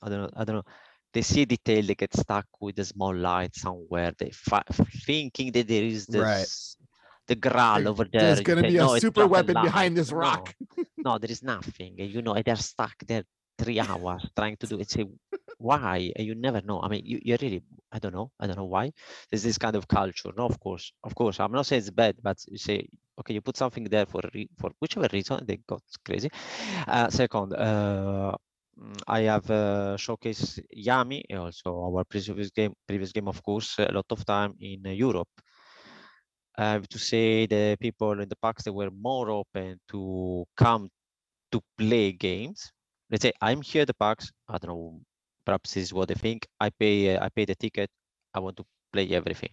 I 0.03 0.09
don't 0.11 0.23
know 0.23 0.31
I 0.37 0.45
don't 0.45 0.57
know 0.57 0.69
they 1.13 1.23
see 1.23 1.45
detail 1.45 1.83
they 1.85 1.95
get 1.95 2.15
stuck 2.15 2.47
with 2.61 2.79
a 2.79 2.85
small 2.85 3.15
light 3.15 3.55
somewhere 3.55 4.13
they 4.19 4.31
thinking 5.07 5.53
that 5.53 5.69
there 5.69 5.85
is 5.85 6.07
this 6.09 6.33
Right. 6.37 6.84
The 7.27 7.35
graal 7.35 7.89
over 7.89 8.05
there 8.05 8.23
There's 8.23 8.41
gonna 8.41 8.63
say, 8.63 8.69
be 8.69 8.77
a 8.77 8.81
"No, 8.81 8.99
super 8.99 9.27
weapon 9.27 9.55
behind 9.55 9.97
this 9.97 10.13
rock. 10.13 10.55
no, 10.99 11.19
there 11.19 11.31
is 11.31 11.43
nothing. 11.43 11.95
You 11.99 12.23
know, 12.23 12.35
and 12.35 12.45
they're 12.45 12.57
stuck 12.57 12.95
there 13.07 13.25
three 13.59 13.81
hours 13.81 14.27
trying 14.37 14.57
to 14.59 14.67
do 14.67 14.81
it. 14.81 14.91
Say, 14.91 15.05
why? 15.59 16.13
And 16.17 16.27
you 16.27 16.35
never 16.35 16.61
know. 16.63 16.81
I 16.83 16.89
mean, 16.89 17.03
you, 17.05 17.21
you 17.23 17.37
really, 17.41 17.63
I 17.93 17.99
don't 17.99 18.15
know. 18.15 18.31
I 18.41 18.47
don't 18.47 18.57
know 18.57 18.65
why. 18.65 18.93
There's 19.31 19.43
this 19.43 19.59
kind 19.59 19.77
of 19.77 19.87
culture. 19.89 20.31
No, 20.37 20.47
of 20.47 20.59
course, 20.61 20.93
of 21.03 21.15
course. 21.15 21.41
I'm 21.41 21.53
not 21.53 21.67
saying 21.67 21.81
it's 21.81 21.91
bad, 21.91 22.17
but 22.23 22.39
you 22.49 22.59
say, 22.59 22.89
okay, 23.21 23.35
you 23.35 23.41
put 23.41 23.57
something 23.57 23.85
there 23.85 24.07
for 24.07 24.21
re- 24.35 24.51
for 24.59 24.71
whichever 24.81 25.09
reason, 25.13 25.45
they 25.47 25.59
got 25.67 25.83
crazy. 26.05 26.31
Uh, 26.87 27.09
second, 27.11 27.55
uh, 27.55 28.35
I 29.07 29.21
have 29.21 29.49
uh, 29.51 29.97
showcased 29.97 30.61
Yami, 30.77 31.23
also 31.39 31.81
our 31.85 32.05
previous 32.05 32.51
game, 32.51 32.75
previous 32.87 33.13
game, 33.13 33.29
of 33.29 33.43
course, 33.43 33.77
a 33.79 33.93
lot 33.93 34.07
of 34.11 34.25
time 34.25 34.55
in 34.61 34.83
uh, 34.87 34.91
Europe. 34.91 35.29
I 36.57 36.71
have 36.73 36.89
to 36.89 36.99
say 36.99 37.47
the 37.47 37.77
people 37.81 38.21
in 38.21 38.29
the 38.29 38.37
PAX 38.37 38.63
they 38.65 38.71
were 38.71 38.91
more 38.91 39.31
open 39.31 39.79
to 39.91 40.45
come 40.57 40.89
to 41.53 41.61
play 41.79 42.13
games. 42.13 42.71
Let's 43.11 43.23
say 43.23 43.33
I'm 43.41 43.61
here 43.63 43.83
at 43.83 43.89
the 43.89 43.95
PAX. 43.95 44.31
I 44.49 44.59
don't 44.59 44.69
know. 44.71 45.01
Perhaps 45.45 45.75
this 45.75 45.83
is 45.85 45.93
what 45.93 46.09
they 46.09 46.15
think. 46.15 46.47
I 46.61 46.71
pay. 46.71 47.17
Uh, 47.17 47.25
I 47.25 47.29
pay 47.29 47.45
the 47.45 47.55
ticket. 47.55 47.91
I 48.33 48.39
want 48.41 48.57
to 48.59 48.65
play 48.93 49.09
everything. 49.11 49.51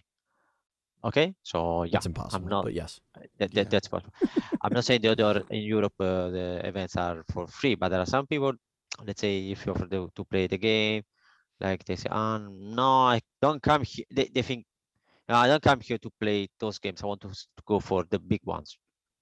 Okay, 1.04 1.34
so 1.42 1.82
yeah, 1.82 1.90
That's 1.94 2.06
impossible. 2.06 2.44
I'm 2.44 2.48
not- 2.48 2.64
but 2.64 2.74
yes. 2.74 3.00
that, 3.38 3.52
Yeah. 3.52 3.64
that's 3.64 3.88
possible. 3.88 4.12
I'm 4.62 4.72
not 4.72 4.84
saying 4.84 5.02
the 5.02 5.10
other 5.10 5.42
in 5.50 5.62
Europe 5.62 5.94
uh, 5.98 6.30
the 6.30 6.60
events 6.64 6.94
are 6.96 7.24
for 7.32 7.46
free, 7.48 7.74
but 7.74 7.88
there 7.88 8.00
are 8.00 8.06
some 8.06 8.26
people. 8.26 8.52
Let's 9.04 9.20
say 9.20 9.50
if 9.50 9.66
you 9.66 9.72
offer 9.72 9.86
the, 9.86 10.06
to 10.14 10.24
play 10.24 10.46
the 10.46 10.58
game, 10.58 11.02
like 11.60 11.84
they 11.84 11.96
say, 11.96 12.08
"Ah, 12.10 12.38
no, 12.38 12.88
I 13.14 13.20
don't 13.40 13.60
come 13.62 13.82
here." 13.82 14.04
They, 14.10 14.26
they 14.32 14.42
think, 14.42 14.64
"No, 15.28 15.36
I 15.36 15.46
don't 15.48 15.62
come 15.62 15.80
here 15.80 15.98
to 15.98 16.10
play 16.20 16.48
those 16.58 16.78
games. 16.78 17.02
I 17.02 17.06
want 17.06 17.20
to, 17.22 17.28
to 17.28 17.62
go 17.66 17.80
for 17.80 18.04
the 18.08 18.18
big 18.18 18.40
ones, 18.44 18.78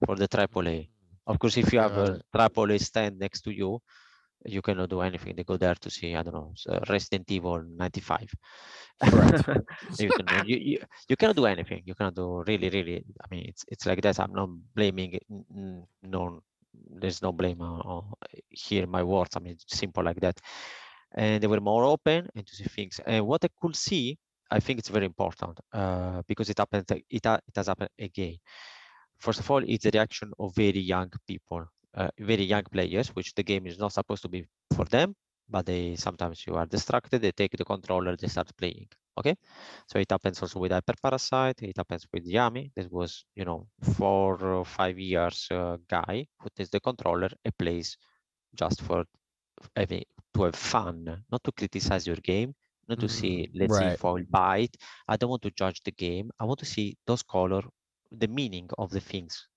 for 0.06 0.16
the 0.16 0.28
AAA." 0.28 0.90
Mm-hmm. 0.90 1.32
Of 1.32 1.38
course, 1.38 1.56
if 1.56 1.72
you 1.72 1.80
have 1.80 1.96
a 1.96 2.20
AAA 2.32 2.78
stand 2.78 3.18
next 3.18 3.42
to 3.42 3.50
you, 3.52 3.80
you 4.44 4.62
cannot 4.62 4.88
do 4.90 5.00
anything. 5.00 5.34
They 5.36 5.44
go 5.44 5.56
there 5.56 5.74
to 5.74 5.90
see, 5.90 6.14
I 6.16 6.22
don't 6.22 6.34
know, 6.34 6.54
uh, 6.68 6.80
Resident 6.88 7.30
Evil 7.30 7.62
95. 7.62 8.32
Correct. 9.08 9.42
you, 9.98 10.10
can, 10.12 10.26
you, 10.46 10.56
you, 10.56 10.78
you 11.08 11.16
cannot 11.16 11.36
do 11.36 11.46
anything. 11.46 11.82
You 11.84 11.94
cannot 11.94 12.14
do 12.14 12.42
really, 12.46 12.70
really. 12.70 13.04
I 13.22 13.26
mean, 13.30 13.44
it's 13.48 13.64
it's 13.68 13.86
like 13.86 14.00
that. 14.02 14.18
I'm 14.20 14.32
not 14.32 14.48
blaming. 14.74 15.14
it, 15.14 15.24
n- 15.30 15.44
n- 15.56 15.86
No, 16.02 16.42
there's 17.00 17.22
no 17.22 17.32
blame 17.32 17.60
uh, 17.60 17.64
on, 17.64 17.80
on 17.84 18.14
here. 18.50 18.86
My 18.86 19.02
words. 19.02 19.36
I 19.36 19.40
mean, 19.40 19.52
it's 19.52 19.76
simple 19.76 20.04
like 20.04 20.20
that. 20.20 20.40
And 21.14 21.42
they 21.42 21.46
were 21.48 21.60
more 21.60 21.84
open 21.84 22.28
and 22.34 22.46
to 22.46 22.54
see 22.54 22.64
things. 22.64 23.00
And 23.06 23.26
what 23.26 23.44
I 23.44 23.48
could 23.60 23.76
see, 23.76 24.18
I 24.50 24.60
think 24.60 24.78
it's 24.80 24.88
very 24.88 25.06
important 25.06 25.60
uh, 25.72 26.22
because 26.26 26.50
it 26.50 26.58
happened. 26.58 26.86
It 26.90 27.24
it 27.26 27.56
has 27.56 27.66
happened 27.68 27.90
again. 27.98 28.36
First 29.18 29.40
of 29.40 29.50
all, 29.50 29.62
it's 29.66 29.84
the 29.84 29.90
reaction 29.92 30.32
of 30.38 30.54
very 30.54 30.80
young 30.80 31.10
people, 31.26 31.64
uh, 31.94 32.08
very 32.18 32.44
young 32.44 32.64
players, 32.64 33.08
which 33.14 33.34
the 33.34 33.42
game 33.42 33.66
is 33.66 33.78
not 33.78 33.92
supposed 33.92 34.22
to 34.22 34.28
be 34.28 34.46
for 34.74 34.84
them, 34.86 35.14
but 35.48 35.66
they 35.66 35.96
sometimes 35.96 36.46
you 36.46 36.54
are 36.56 36.66
distracted, 36.66 37.20
they 37.22 37.32
take 37.32 37.56
the 37.56 37.64
controller, 37.64 38.16
they 38.16 38.28
start 38.28 38.50
playing. 38.56 38.88
Okay, 39.18 39.36
so 39.86 39.98
it 39.98 40.10
happens 40.10 40.40
also 40.42 40.58
with 40.60 40.72
Hyper 40.72 40.94
Parasite. 41.02 41.62
It 41.62 41.76
happens 41.76 42.06
with 42.12 42.26
Yami. 42.26 42.70
That 42.76 42.90
was, 42.90 43.24
you 43.34 43.44
know, 43.44 43.66
four 43.82 44.42
or 44.42 44.64
five 44.64 44.98
years 44.98 45.48
uh, 45.50 45.76
guy 45.88 46.26
who 46.40 46.48
takes 46.56 46.70
the 46.70 46.80
controller 46.80 47.30
and 47.44 47.56
plays 47.58 47.98
just 48.54 48.82
for 48.82 49.04
having 49.76 50.04
to 50.34 50.42
have 50.44 50.54
fun, 50.56 51.24
not 51.30 51.42
to 51.44 51.52
criticize 51.52 52.06
your 52.06 52.16
game, 52.16 52.54
not 52.90 53.00
to 53.00 53.08
see 53.08 53.48
let's 53.54 53.76
see 53.76 53.88
Right. 53.88 53.98
if 53.98 54.04
I'll 54.04 54.24
bite. 54.30 54.76
I 55.08 55.16
don't 55.16 55.30
want 55.30 55.42
to 55.44 55.52
judge 55.52 55.82
the 55.84 55.92
game. 55.92 56.30
I 56.40 56.44
want 56.46 56.60
to 56.60 56.66
see 56.66 56.96
those 57.06 57.22
color, 57.22 57.62
the 58.12 58.28
meaning 58.28 58.68
of 58.78 58.90
the 58.90 59.00
things. 59.00 59.48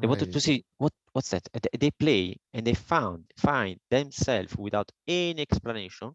They 0.00 0.08
wanted 0.08 0.30
to 0.32 0.40
Right. 0.40 0.48
see 0.48 0.64
what 0.78 0.92
what's 1.12 1.30
that. 1.30 1.48
They- 1.80 1.90
play 1.92 2.36
and 2.54 2.66
they 2.66 2.74
found 2.74 3.24
find 3.36 3.78
themselves 3.90 4.56
without 4.56 4.90
any 5.08 5.42
explanation. 5.42 6.14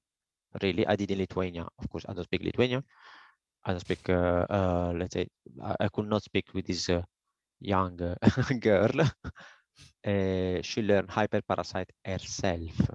Really, 0.61 0.85
I 0.87 0.95
did 0.95 1.11
in 1.11 1.19
Lithuania. 1.19 1.67
Of 1.79 1.89
course, 1.89 2.05
I 2.09 2.13
don't 2.13 2.25
speak 2.25 2.43
Lithuanian. 2.43 2.83
I 3.65 3.71
don't 3.71 3.81
speak. 3.81 4.09
Uh, 4.09 4.45
uh, 4.49 4.93
let's 4.97 5.13
say 5.15 5.27
I, 5.63 5.75
I 5.85 5.89
could 5.89 6.07
not 6.07 6.23
speak 6.23 6.53
with 6.53 6.65
this 6.67 6.89
uh, 6.89 7.03
young 7.59 8.01
uh, 8.01 8.15
girl. 8.59 8.91
Uh, 10.05 10.61
she 10.61 10.81
learned 10.81 11.09
hyper 11.11 11.41
parasite 11.41 11.91
herself. 12.05 12.89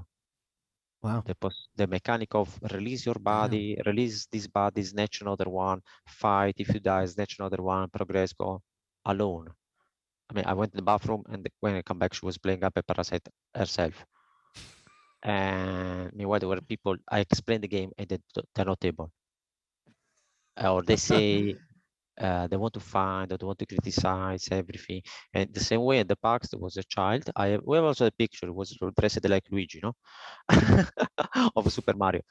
Wow. 1.03 1.25
The 1.27 1.35
the 1.77 1.87
mechanic 1.87 2.35
of 2.35 2.59
release 2.73 3.05
your 3.07 3.15
body, 3.15 3.77
release 3.87 4.27
this 4.27 4.47
body, 4.47 4.83
snatch 4.83 5.21
another 5.23 5.49
one, 5.49 5.83
fight. 6.07 6.55
If 6.59 6.75
you 6.75 6.81
die, 6.81 7.05
snatch 7.07 7.39
another 7.39 7.63
one, 7.63 7.89
progress, 7.91 8.33
go 8.33 8.63
alone. 9.05 9.49
I 10.31 10.35
mean, 10.35 10.45
I 10.47 10.55
went 10.55 10.73
to 10.73 10.77
the 10.77 10.83
bathroom 10.93 11.25
and 11.29 11.49
when 11.61 11.75
I 11.77 11.83
come 11.83 11.99
back, 11.99 12.15
she 12.15 12.25
was 12.27 12.39
playing 12.39 12.63
Hyper 12.63 12.83
Parasite 12.83 13.29
herself. 13.55 14.07
And 15.23 16.13
meanwhile, 16.15 16.39
there 16.41 16.49
were 16.49 16.61
people, 16.61 16.97
I 17.11 17.21
explained 17.21 17.65
the 17.65 17.69
game 17.69 17.93
and 17.99 18.09
they, 18.09 18.17
d- 18.19 18.43
they're 18.55 18.65
not 18.67 18.85
able. 18.85 19.11
Or 20.63 20.83
they 20.83 20.97
say 20.97 21.59
uh, 22.19 22.47
they 22.49 22.57
want 22.57 22.75
to 22.75 22.81
find, 22.81 23.31
they 23.31 23.45
want 23.47 23.59
to 23.59 23.67
criticize 23.67 24.49
everything. 24.51 25.03
And 25.35 25.53
the 25.53 25.61
same 25.61 25.83
way 25.83 26.01
at 26.01 26.09
the 26.09 26.17
PAX, 26.17 26.49
there 26.49 26.61
was 26.61 26.77
a 26.77 26.85
child. 26.85 27.31
I 27.37 27.47
have, 27.49 27.63
we 27.65 27.77
have 27.77 27.85
also 27.85 28.07
a 28.07 28.11
picture, 28.11 28.47
it 28.47 28.55
was 28.55 28.77
dressed 28.99 29.29
like 29.29 29.45
Luigi, 29.51 29.81
no? 29.83 29.95
of 31.57 31.73
Super 31.73 31.95
Mario. 31.95 32.23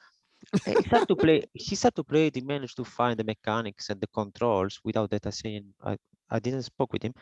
He 0.66 0.84
started 0.84 1.08
to 1.08 1.16
play, 1.16 1.42
he 1.54 1.74
started 1.76 1.96
to 1.96 2.04
play, 2.04 2.30
he 2.32 2.40
managed 2.40 2.76
to 2.76 2.84
find 2.84 3.18
the 3.18 3.24
mechanics 3.24 3.90
and 3.90 4.00
the 4.00 4.06
controls 4.08 4.80
without 4.84 5.10
that 5.10 5.26
I 5.26 5.30
saying, 5.30 5.74
I, 5.82 5.96
I 6.30 6.38
didn't 6.40 6.62
spoke 6.62 6.92
with 6.92 7.02
him. 7.02 7.14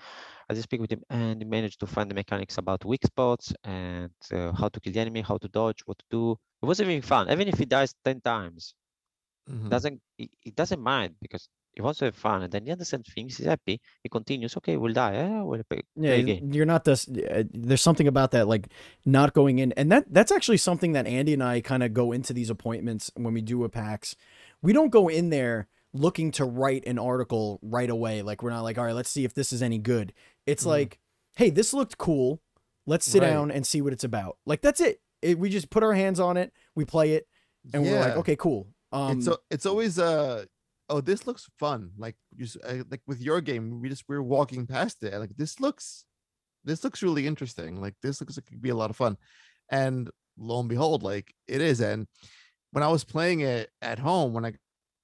I 0.48 0.54
didn't 0.54 0.64
speak 0.64 0.80
with 0.80 0.92
him 0.92 1.02
and 1.10 1.40
he 1.40 1.46
managed 1.48 1.80
to 1.80 1.86
find 1.86 2.10
the 2.10 2.14
mechanics 2.14 2.58
about 2.58 2.84
weak 2.84 3.04
spots 3.04 3.52
and 3.64 4.12
uh, 4.32 4.52
how 4.52 4.68
to 4.68 4.80
kill 4.80 4.92
the 4.92 5.00
enemy, 5.00 5.20
how 5.22 5.38
to 5.38 5.48
dodge, 5.48 5.80
what 5.86 5.98
to 5.98 6.04
do. 6.10 6.32
It 6.62 6.66
was 6.66 6.80
even 6.80 7.02
fun, 7.02 7.30
even 7.30 7.48
if 7.48 7.58
he 7.58 7.66
dies 7.66 7.94
10 8.04 8.20
times 8.20 8.74
Mhm. 9.46 9.70
doesn't 9.70 10.00
he, 10.16 10.30
he 10.40 10.50
doesn't 10.50 10.80
mind 10.80 11.14
because 11.20 11.48
He 11.78 11.82
wants 11.82 12.00
to 12.00 12.06
have 12.06 12.16
fun, 12.16 12.42
and 12.42 12.50
then 12.52 12.64
he 12.66 12.72
understands 12.72 13.08
things. 13.14 13.36
He's 13.36 13.46
happy. 13.46 13.80
He 14.02 14.08
continues. 14.08 14.56
Okay, 14.56 14.76
we'll 14.76 14.92
die. 14.92 15.14
Eh, 15.14 15.40
we'll 15.42 15.62
play, 15.62 15.82
Yeah, 15.94 16.10
play 16.10 16.20
again. 16.20 16.52
you're 16.52 16.66
not 16.66 16.82
this. 16.82 17.06
uh, 17.08 17.44
There's 17.52 17.80
something 17.82 18.08
about 18.08 18.32
that, 18.32 18.48
like 18.48 18.66
not 19.06 19.32
going 19.32 19.60
in, 19.60 19.70
and 19.76 19.92
that 19.92 20.06
that's 20.10 20.32
actually 20.32 20.56
something 20.56 20.90
that 20.94 21.06
Andy 21.06 21.34
and 21.34 21.42
I 21.42 21.60
kind 21.60 21.84
of 21.84 21.94
go 21.94 22.10
into 22.10 22.32
these 22.32 22.50
appointments 22.50 23.12
when 23.14 23.32
we 23.32 23.42
do 23.42 23.62
a 23.62 23.68
PAX. 23.68 24.16
We 24.60 24.72
don't 24.72 24.90
go 24.90 25.06
in 25.06 25.30
there 25.30 25.68
looking 25.92 26.32
to 26.32 26.44
write 26.44 26.84
an 26.84 26.98
article 26.98 27.60
right 27.62 27.88
away. 27.90 28.22
Like 28.22 28.42
we're 28.42 28.50
not 28.50 28.62
like, 28.62 28.76
all 28.76 28.84
right, 28.84 28.94
let's 28.96 29.08
see 29.08 29.24
if 29.24 29.34
this 29.34 29.52
is 29.52 29.62
any 29.62 29.78
good. 29.78 30.12
It's 30.46 30.64
Mhm. 30.64 30.66
like, 30.66 30.98
hey, 31.36 31.48
this 31.50 31.72
looked 31.72 31.96
cool. 31.96 32.40
Let's 32.86 33.06
sit 33.06 33.22
Right. 33.22 33.28
down 33.30 33.52
and 33.52 33.64
see 33.64 33.80
what 33.82 33.92
it's 33.92 34.02
about. 34.02 34.36
Like 34.46 34.62
that's 34.62 34.80
it. 34.80 35.00
it. 35.22 35.38
We 35.38 35.48
just 35.48 35.70
put 35.70 35.84
our 35.84 35.94
hands 35.94 36.18
on 36.18 36.36
it. 36.36 36.52
We 36.74 36.84
play 36.84 37.12
it, 37.12 37.28
and 37.72 37.84
we're 37.84 38.00
like, 38.00 38.16
okay, 38.16 38.34
cool. 38.34 38.66
Um, 38.90 39.18
it's 39.18 39.28
a, 39.28 39.36
it's 39.48 39.64
always 39.66 39.96
uh 40.00 40.44
oh 40.88 41.00
this 41.00 41.26
looks 41.26 41.48
fun 41.58 41.90
like 41.98 42.16
just 42.36 42.56
uh, 42.64 42.82
like 42.90 43.00
with 43.06 43.20
your 43.20 43.40
game 43.40 43.80
we 43.80 43.88
just 43.88 44.04
we 44.08 44.16
are 44.16 44.22
walking 44.22 44.66
past 44.66 45.02
it 45.02 45.18
like 45.18 45.36
this 45.36 45.60
looks 45.60 46.04
this 46.64 46.84
looks 46.84 47.02
really 47.02 47.26
interesting 47.26 47.80
like 47.80 47.94
this 48.02 48.20
looks 48.20 48.36
like 48.36 48.46
it 48.46 48.50
could 48.50 48.62
be 48.62 48.70
a 48.70 48.74
lot 48.74 48.90
of 48.90 48.96
fun. 48.96 49.16
And 49.70 50.10
lo 50.38 50.60
and 50.60 50.68
behold 50.68 51.02
like 51.02 51.34
it 51.48 51.60
is 51.60 51.80
and 51.80 52.06
when 52.70 52.84
i 52.84 52.88
was 52.88 53.02
playing 53.02 53.40
it 53.40 53.68
at 53.82 53.98
home 53.98 54.32
when 54.32 54.44
i 54.44 54.52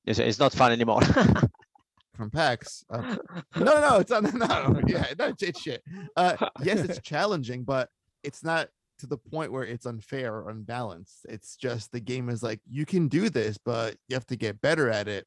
It's, 0.05 0.21
it's 0.21 0.39
not 0.39 0.53
fun 0.53 0.71
anymore. 0.71 1.01
from 2.15 2.31
pax 2.31 2.85
uh, 2.91 3.17
no 3.57 3.65
no 3.65 3.81
no 3.81 3.97
it's 3.97 4.11
not 4.11 4.23
no, 4.35 4.47
no 4.47 4.81
yeah 4.87 5.13
no, 5.19 5.27
it's, 5.27 5.43
it's 5.43 5.61
shit. 5.61 5.83
Uh 6.17 6.37
yes 6.63 6.81
it's 6.81 7.01
challenging 7.01 7.65
but 7.65 7.89
it's 8.23 8.45
not 8.45 8.69
to 9.01 9.07
the 9.09 9.19
point 9.19 9.51
where 9.51 9.65
it's 9.65 9.87
unfair 9.87 10.33
or 10.37 10.51
unbalanced. 10.51 11.27
It's 11.29 11.57
just 11.57 11.91
the 11.91 11.99
game 11.99 12.29
is 12.29 12.45
like 12.45 12.61
you 12.71 12.87
can 12.87 13.09
do 13.09 13.29
this 13.29 13.59
but 13.59 13.97
you 14.09 14.15
have 14.15 14.27
to 14.29 14.37
get 14.37 14.61
better 14.61 14.89
at 14.89 15.09
it 15.09 15.27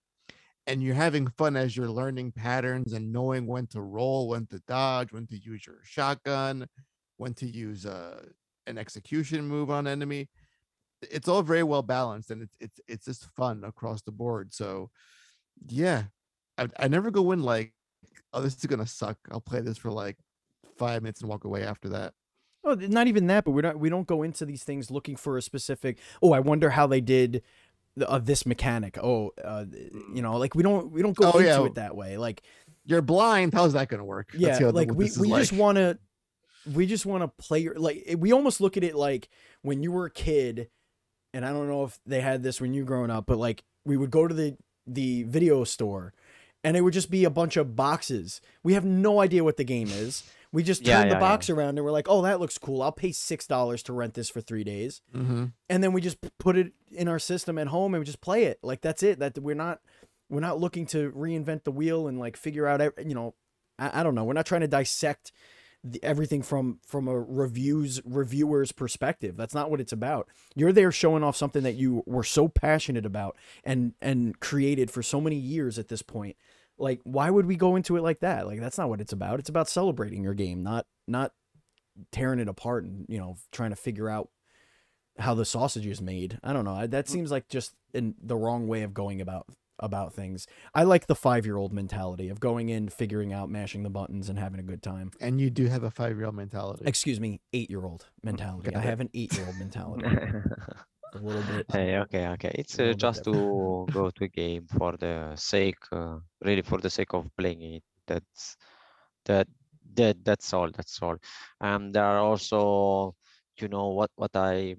and 0.68 0.84
you're 0.84 0.96
having 0.96 1.28
fun 1.38 1.56
as 1.56 1.76
you're 1.76 1.90
learning 1.90 2.32
patterns 2.32 2.94
and 2.94 3.12
knowing 3.12 3.48
when 3.48 3.66
to 3.68 3.82
roll 3.82 4.30
when 4.30 4.46
to 4.48 4.60
dodge 4.68 5.12
when 5.12 5.26
to 5.28 5.38
use 5.38 5.66
your 5.66 5.80
shotgun 5.84 6.68
when 7.18 7.34
to 7.34 7.48
use 7.48 7.86
uh, 7.86 8.22
an 8.68 8.78
execution 8.78 9.48
move 9.48 9.72
on 9.72 9.88
enemy 9.88 10.30
it's 11.02 11.28
all 11.28 11.42
very 11.42 11.64
well 11.64 11.84
balanced 11.84 12.32
and 12.32 12.42
it's 12.42 12.58
it's 12.60 12.80
it's 12.88 13.06
just 13.06 13.26
fun 13.36 13.64
across 13.64 14.02
the 14.02 14.12
board 14.12 14.54
so 14.54 14.90
yeah 15.68 16.04
I, 16.58 16.68
I 16.80 16.88
never 16.88 17.12
go 17.12 17.32
in 17.32 17.44
like, 17.44 17.74
oh, 18.34 18.42
this 18.42 18.56
is 18.56 18.66
gonna 18.66 18.88
suck. 18.88 19.18
I'll 19.32 19.42
play 19.42 19.62
this 19.62 19.78
for 19.78 19.92
like 19.92 20.18
five 20.78 21.04
minutes 21.04 21.22
and 21.22 21.30
walk 21.30 21.46
away 21.46 21.64
after 21.64 21.90
that. 21.90 22.14
Oh, 22.64 22.74
not 22.74 23.08
even 23.08 23.28
that, 23.28 23.46
but 23.46 23.52
we're 23.52 23.62
not. 23.62 23.80
We 23.80 23.90
don't 23.90 24.08
go 24.08 24.24
into 24.24 24.46
these 24.46 24.64
things 24.64 24.92
looking 24.92 25.16
for 25.16 25.38
a 25.38 25.42
specific. 25.42 26.00
Oh, 26.22 26.34
I 26.34 26.40
wonder 26.40 26.72
how 26.72 26.88
they 26.88 27.02
did 27.02 27.44
uh, 28.06 28.20
this 28.20 28.46
mechanic. 28.46 28.98
Oh, 29.02 29.32
uh, 29.44 29.66
you 30.14 30.22
know, 30.22 30.38
like 30.38 30.56
we 30.56 30.64
don't 30.64 30.92
we 30.92 31.02
don't 31.02 31.16
go 31.16 31.32
Oh, 31.34 31.38
into 31.38 31.50
yeah. 31.50 31.66
it 31.66 31.76
that 31.76 31.96
way. 31.96 32.18
Like 32.18 32.42
You're 32.86 33.02
blind. 33.02 33.54
How's 33.54 33.74
that 33.74 33.88
gonna 33.90 34.06
work? 34.06 34.32
Let's 34.34 34.60
yeah, 34.60 34.68
like 34.68 34.92
we 34.94 35.12
we 35.20 35.30
just 35.30 35.54
want 35.54 35.78
to 35.78 35.98
we 36.74 36.86
just 36.86 37.06
want 37.06 37.24
to 37.24 37.28
play 37.44 37.60
your 37.60 37.76
like 37.76 38.16
we 38.18 38.34
almost 38.34 38.60
look 38.62 38.78
at 38.78 38.84
it 38.84 38.96
like 38.96 39.30
when 39.62 39.84
you 39.84 39.92
were 39.92 40.06
a 40.06 40.12
kid, 40.12 40.70
and 41.34 41.46
I 41.46 41.50
don't 41.52 41.68
know 41.68 41.86
if 41.86 42.00
they 42.06 42.22
had 42.22 42.44
this 42.44 42.60
when 42.62 42.74
you 42.74 42.82
were 42.84 42.88
growing 42.88 43.10
up, 43.12 43.26
but 43.26 43.38
like 43.38 43.64
we 43.86 43.98
would 43.98 44.12
go 44.12 44.28
to 44.28 44.34
the 44.34 44.58
the 44.86 45.24
video 45.24 45.64
store. 45.64 46.14
And 46.64 46.76
it 46.76 46.82
would 46.82 46.94
just 46.94 47.12
be 47.12 47.24
a 47.24 47.30
bunch 47.30 47.56
of 47.56 47.76
boxes. 47.78 48.42
We 48.64 48.74
have 48.74 48.84
no 48.84 49.22
idea 49.22 49.44
what 49.44 49.56
the 49.56 49.64
game 49.64 49.88
is. 49.90 50.24
We 50.58 50.64
just 50.64 50.82
Yeah, 50.82 50.98
turn 50.98 51.10
the 51.10 51.16
yeah, 51.16 51.22
yeah. 51.22 51.30
box 51.30 51.50
around 51.52 51.78
and 51.78 51.86
we're 51.86 51.92
like, 51.92 52.08
"Oh, 52.10 52.24
that 52.24 52.40
looks 52.40 52.58
cool. 52.58 52.82
I'll 52.82 52.92
pay 52.92 53.12
six 53.12 53.46
dollars 53.46 53.84
to 53.84 53.94
rent 53.94 54.16
this 54.16 54.28
for 54.30 54.42
three 54.42 54.64
days." 54.64 55.02
Mhm. 55.16 55.54
and 55.70 55.84
then 55.84 55.94
we 55.94 56.02
just 56.02 56.18
put 56.40 56.58
it 56.58 56.74
in 56.92 57.08
our 57.08 57.20
system 57.20 57.58
at 57.60 57.68
home 57.68 57.94
and 57.94 58.02
we 58.02 58.06
just 58.06 58.22
play 58.22 58.46
it 58.46 58.58
like 58.64 58.82
that's 58.82 59.04
it 59.04 59.20
that 59.20 59.38
we're 59.38 59.54
not 59.56 59.82
we're 60.30 60.40
not 60.50 60.60
looking 60.60 60.86
to 60.88 61.12
reinvent 61.12 61.64
the 61.64 61.72
wheel 61.72 62.08
and 62.08 62.18
like 62.20 62.36
figure 62.36 62.66
out 62.66 62.82
you 63.06 63.14
know 63.14 63.36
i, 63.78 64.00
I 64.00 64.04
don't 64.04 64.16
know 64.16 64.24
we're 64.24 64.34
not 64.34 64.46
trying 64.48 64.62
to 64.62 64.68
dissect 64.68 65.32
the, 65.84 66.04
everything 66.04 66.42
from 66.42 66.80
from 66.86 67.08
a 67.08 67.20
reviews 67.20 68.02
reviewer's 68.04 68.72
perspective 68.72 69.38
that's 69.38 69.54
not 69.54 69.70
what 69.70 69.80
it's 69.80 69.94
about 69.94 70.28
you're 70.56 70.74
there 70.74 70.92
showing 70.92 71.24
off 71.24 71.36
something 71.38 71.64
that 71.64 71.76
you 71.76 72.04
were 72.06 72.24
so 72.24 72.48
passionate 72.48 73.06
about 73.06 73.38
and 73.64 73.94
and 74.02 74.40
created 74.40 74.90
for 74.90 75.04
so 75.04 75.22
many 75.22 75.36
years 75.36 75.78
at 75.78 75.88
this 75.90 76.02
point 76.02 76.36
like 76.78 77.00
why 77.04 77.30
would 77.30 77.46
we 77.46 77.56
go 77.56 77.76
into 77.76 77.98
it 77.98 78.04
like 78.04 78.20
that 78.20 78.46
like 78.46 78.60
that's 78.60 78.78
not 78.78 78.90
what 78.90 79.02
it's 79.02 79.14
about 79.14 79.40
it's 79.40 79.50
about 79.50 79.68
celebrating 79.68 80.24
your 80.24 80.34
game 80.34 80.64
not 80.64 80.86
not 81.08 81.32
tearing 82.12 82.40
it 82.40 82.48
apart 82.48 82.84
and 82.84 83.06
you 83.10 83.18
know 83.18 83.36
trying 83.52 83.72
to 83.72 83.76
figure 83.76 84.10
out 84.10 84.30
how 85.20 85.34
the 85.34 85.46
sausage 85.46 85.86
is 85.86 86.02
made. 86.02 86.40
I 86.44 86.54
don't 86.54 86.66
know. 86.66 86.86
That 86.88 87.06
mm. 87.06 87.10
seems 87.10 87.32
like 87.32 87.48
just 87.50 87.74
in 87.94 88.16
the 88.22 88.36
wrong 88.36 88.68
way 88.68 88.84
of 88.84 88.94
going 88.94 89.22
about 89.22 89.48
about 89.80 90.12
things. 90.12 90.48
I 90.74 90.84
like 90.84 91.06
the 91.06 91.16
five 91.16 91.46
year 91.46 91.58
old 91.58 91.72
mentality 91.72 92.30
of 92.30 92.40
going 92.40 92.70
in, 92.70 92.90
figuring 92.90 93.32
out, 93.32 93.50
mashing 93.50 93.84
the 93.84 93.90
buttons, 93.90 94.28
and 94.28 94.40
having 94.40 94.60
a 94.60 94.64
good 94.64 94.82
time. 94.82 95.12
And 95.20 95.40
you 95.40 95.50
do 95.50 95.68
have 95.68 95.84
a 95.84 95.92
five 95.92 96.18
year 96.18 96.26
old 96.26 96.36
mentality. 96.36 96.84
Excuse 96.86 97.20
me, 97.20 97.42
eight 97.54 97.70
year 97.70 97.84
old 97.84 98.08
mentality. 98.24 98.76
I 98.76 98.82
have 98.82 99.00
an 99.00 99.10
eight 99.14 99.36
year 99.36 99.46
old 99.46 99.58
mentality. 99.58 100.08
a 101.14 101.18
little 101.18 101.44
bit. 101.44 101.66
Hey, 101.72 101.98
okay, 101.98 102.28
okay. 102.30 102.52
It's 102.56 102.80
uh, 102.80 102.94
just 102.94 103.24
to 103.26 103.32
go 103.92 104.10
to 104.10 104.24
a 104.24 104.28
game 104.28 104.68
for 104.68 104.98
the 104.98 105.36
sake, 105.36 105.80
uh, 105.92 106.18
really 106.44 106.62
for 106.62 106.80
the 106.80 106.90
sake 106.90 107.14
of 107.14 107.30
playing 107.38 107.62
it. 107.62 107.84
That's 108.06 108.58
that 109.26 109.48
that 109.96 110.24
that's 110.24 110.54
all. 110.54 110.70
That's 110.72 111.02
all. 111.02 111.18
Um, 111.62 111.92
there 111.92 112.04
are 112.04 112.20
also, 112.20 113.16
you 113.60 113.68
know, 113.68 113.88
what 113.90 114.12
what 114.16 114.36
I 114.36 114.76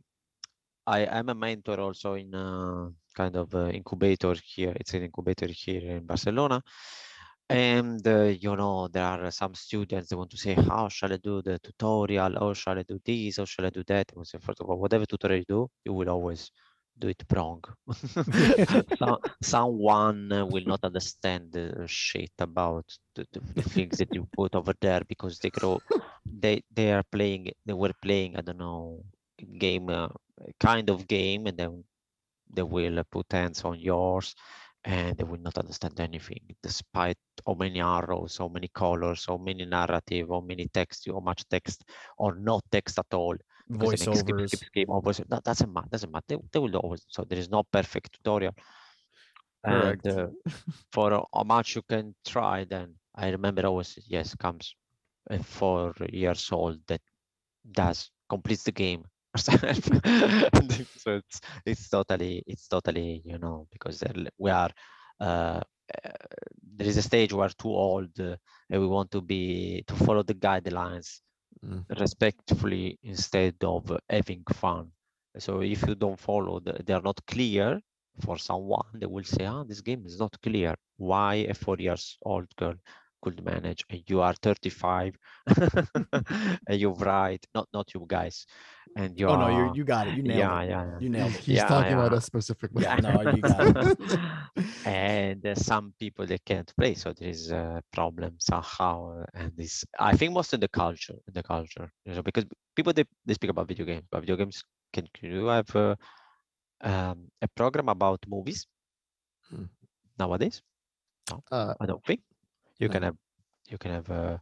I 0.86 1.00
am 1.00 1.28
a 1.28 1.34
mentor 1.34 1.80
also 1.80 2.14
in 2.14 2.34
a 2.34 2.90
kind 3.14 3.36
of 3.36 3.54
uh, 3.54 3.68
incubator 3.68 4.34
here. 4.44 4.72
It's 4.76 4.94
an 4.94 5.02
incubator 5.02 5.48
here 5.48 5.96
in 5.96 6.06
Barcelona. 6.06 6.62
And 7.50 8.06
uh, 8.06 8.24
you 8.24 8.54
know, 8.56 8.88
there 8.88 9.04
are 9.04 9.30
some 9.30 9.54
students 9.54 10.10
they 10.10 10.16
want 10.16 10.30
to 10.30 10.36
say, 10.36 10.54
how 10.54 10.88
shall 10.88 11.12
I 11.12 11.16
do 11.16 11.40
the 11.40 11.58
tutorial? 11.58 12.36
or 12.42 12.54
shall 12.54 12.78
I 12.78 12.82
do 12.82 13.00
this? 13.04 13.38
or 13.38 13.46
shall 13.46 13.66
I 13.66 13.70
do 13.70 13.82
that? 13.86 14.12
Will 14.14 14.24
say, 14.24 14.38
first 14.38 14.60
of 14.60 14.68
all, 14.68 14.78
whatever 14.78 15.06
tutorial 15.06 15.38
you 15.38 15.44
do, 15.48 15.70
you 15.84 15.94
will 15.94 16.10
always 16.10 16.50
do 16.98 17.08
it 17.08 17.22
wrong. 17.34 17.62
Some, 18.98 19.18
someone 19.40 20.28
will 20.50 20.64
not 20.66 20.80
understand 20.82 21.52
the 21.52 21.84
shit 21.86 22.32
about 22.38 22.84
the, 23.14 23.26
the, 23.32 23.62
things 23.62 23.98
that 23.98 24.12
you 24.14 24.28
put 24.36 24.54
over 24.54 24.74
there 24.80 25.02
because 25.08 25.38
they 25.38 25.50
grow, 25.50 25.80
they 26.26 26.62
they 26.74 26.92
are 26.92 27.04
playing, 27.04 27.52
they 27.64 27.72
were 27.72 27.92
playing, 28.02 28.36
I 28.36 28.40
don't 28.40 28.58
know, 28.58 29.04
game, 29.58 29.88
uh, 29.88 30.08
kind 30.58 30.90
of 30.90 31.06
game, 31.06 31.46
and 31.46 31.56
then 31.56 31.84
they 32.52 32.62
will 32.62 33.02
put 33.10 33.32
hands 33.32 33.64
on 33.64 33.78
yours 33.78 34.34
and 34.88 35.18
they 35.18 35.24
will 35.24 35.40
not 35.40 35.58
understand 35.58 36.00
anything 36.00 36.44
despite 36.62 37.18
how 37.46 37.54
many 37.54 37.80
arrows 37.80 38.38
how 38.38 38.48
many 38.48 38.68
colors 38.82 39.26
how 39.28 39.38
many 39.38 39.66
narrative 39.66 40.28
how 40.30 40.40
many 40.40 40.66
text 40.78 41.08
how 41.08 41.20
much 41.20 41.44
text 41.48 41.84
or 42.18 42.34
no 42.36 42.60
text 42.72 42.98
at 42.98 43.14
all 43.14 43.36
because 43.72 43.94
they 43.94 44.06
skip, 44.06 44.26
Voiceovers. 44.26 44.50
skip, 44.50 44.64
skip, 44.64 44.88
voice, 45.04 45.20
that 45.28 45.44
doesn't 45.44 45.72
matter 45.72 45.88
doesn't 45.92 46.12
matter 46.12 46.26
they, 46.28 46.38
they 46.52 46.60
will 46.60 46.76
always 46.78 47.04
so 47.08 47.24
there 47.24 47.38
is 47.38 47.50
no 47.50 47.62
perfect 47.64 48.14
tutorial 48.14 48.54
Correct. 49.64 49.64
and 49.64 50.06
uh, 50.06 50.28
for 50.92 51.12
uh, 51.12 51.22
how 51.34 51.44
much 51.44 51.76
you 51.76 51.82
can 51.88 52.14
try 52.26 52.64
then 52.64 52.94
i 53.14 53.28
remember 53.30 53.66
always 53.66 53.98
yes 54.08 54.34
comes 54.36 54.74
a 55.30 55.38
four 55.42 55.94
years 56.12 56.50
old 56.52 56.78
that 56.88 57.00
does 57.72 58.10
completes 58.28 58.64
the 58.64 58.72
game 58.72 59.04
so 60.96 61.10
it's 61.20 61.40
it's 61.66 61.88
totally 61.88 62.42
it's 62.46 62.68
totally 62.68 63.22
you 63.24 63.38
know 63.38 63.66
because 63.72 64.02
we 64.38 64.50
are 64.50 64.70
uh, 65.20 65.60
there 66.76 66.86
is 66.88 66.96
a 66.96 67.02
stage 67.02 67.32
where 67.32 67.48
too 67.48 67.68
old 67.70 68.18
uh, 68.20 68.36
and 68.70 68.80
we 68.80 68.86
want 68.86 69.10
to 69.10 69.20
be 69.20 69.82
to 69.86 69.94
follow 69.94 70.22
the 70.22 70.34
guidelines 70.34 71.20
Mm. 71.64 71.86
respectfully 71.98 72.98
instead 73.02 73.56
of 73.64 73.90
having 74.08 74.42
fun 74.52 74.90
so 75.38 75.60
if 75.62 75.82
you 75.86 75.94
don't 75.94 76.18
follow 76.18 76.60
the, 76.60 76.72
they 76.84 76.92
are 76.92 77.02
not 77.02 77.18
clear 77.26 77.80
for 78.20 78.36
someone 78.38 78.86
they 78.94 79.06
will 79.06 79.24
say 79.24 79.44
ah 79.46 79.62
this 79.64 79.80
game 79.80 80.02
is 80.06 80.18
not 80.18 80.34
clear 80.42 80.74
why 80.96 81.34
a 81.52 81.54
four 81.54 81.76
years 81.78 82.16
old 82.22 82.48
girl 82.56 82.74
could 83.22 83.42
manage 83.44 83.84
and 83.90 84.02
you 84.08 84.20
are 84.20 84.34
35 84.34 85.16
and 86.66 86.80
you're 86.80 86.94
right 86.94 87.44
not 87.54 87.68
not 87.72 87.92
you 87.94 88.04
guys 88.06 88.46
and 88.96 89.18
you 89.18 89.28
are. 89.28 89.32
Oh 89.32 89.34
are 89.34 89.36
no, 89.36 89.48
you 89.48 89.64
you 89.66 89.84
got 89.84 90.08
it. 90.08 90.14
You 90.14 90.22
nailed 90.22 90.52
yeah, 90.52 90.62
it. 90.62 90.62
yeah 90.62 90.84
yeah 90.84 91.00
You 91.00 91.08
nailed 91.08 91.36
it. 91.36 91.44
He's 91.44 91.64
Yeah, 91.64 91.64
talking 91.64 91.94
about 91.94 92.12
yeah. 92.12 92.14
us 92.14 92.24
specifically. 92.24 92.82
Yeah, 92.82 92.96
no, 93.00 93.20
you 93.20 93.42
got 93.42 93.66
it. 93.66 93.78
and 94.84 95.44
uh, 95.46 95.54
some 95.54 95.92
people 95.98 96.26
they 96.26 96.38
can't 96.38 96.72
play 96.76 96.94
so 96.94 97.12
there 97.12 97.28
is 97.28 97.50
a 97.50 97.82
problem 97.92 98.34
somehow 98.38 99.20
uh, 99.20 99.24
and 99.34 99.52
this 99.56 99.84
i 99.98 100.14
think 100.16 100.32
most 100.32 100.52
in 100.54 100.60
the 100.60 100.68
culture 100.68 101.14
in 101.26 101.32
the 101.34 101.42
culture 101.42 101.90
you 102.04 102.14
know 102.14 102.22
because 102.22 102.44
people 102.76 102.92
they, 102.92 103.04
they 103.26 103.34
speak 103.34 103.50
about 103.50 103.68
video 103.68 103.84
games 103.84 104.04
but 104.10 104.20
video 104.20 104.36
games 104.36 104.62
can, 104.92 105.06
can 105.14 105.30
you 105.32 105.46
have 105.46 105.74
uh, 105.76 105.94
um, 106.82 107.28
a 107.42 107.48
program 107.48 107.88
about 107.88 108.20
movies 108.28 108.66
Hmm. 109.50 109.64
nowadays 110.18 110.62
Uh, 111.50 111.74
i 111.80 111.86
don't 111.86 112.04
think 112.04 112.20
you 112.78 112.88
can 112.88 113.02
have 113.02 113.16
you 113.68 113.78
can 113.78 113.92
have 113.92 114.10
uh, 114.10 114.38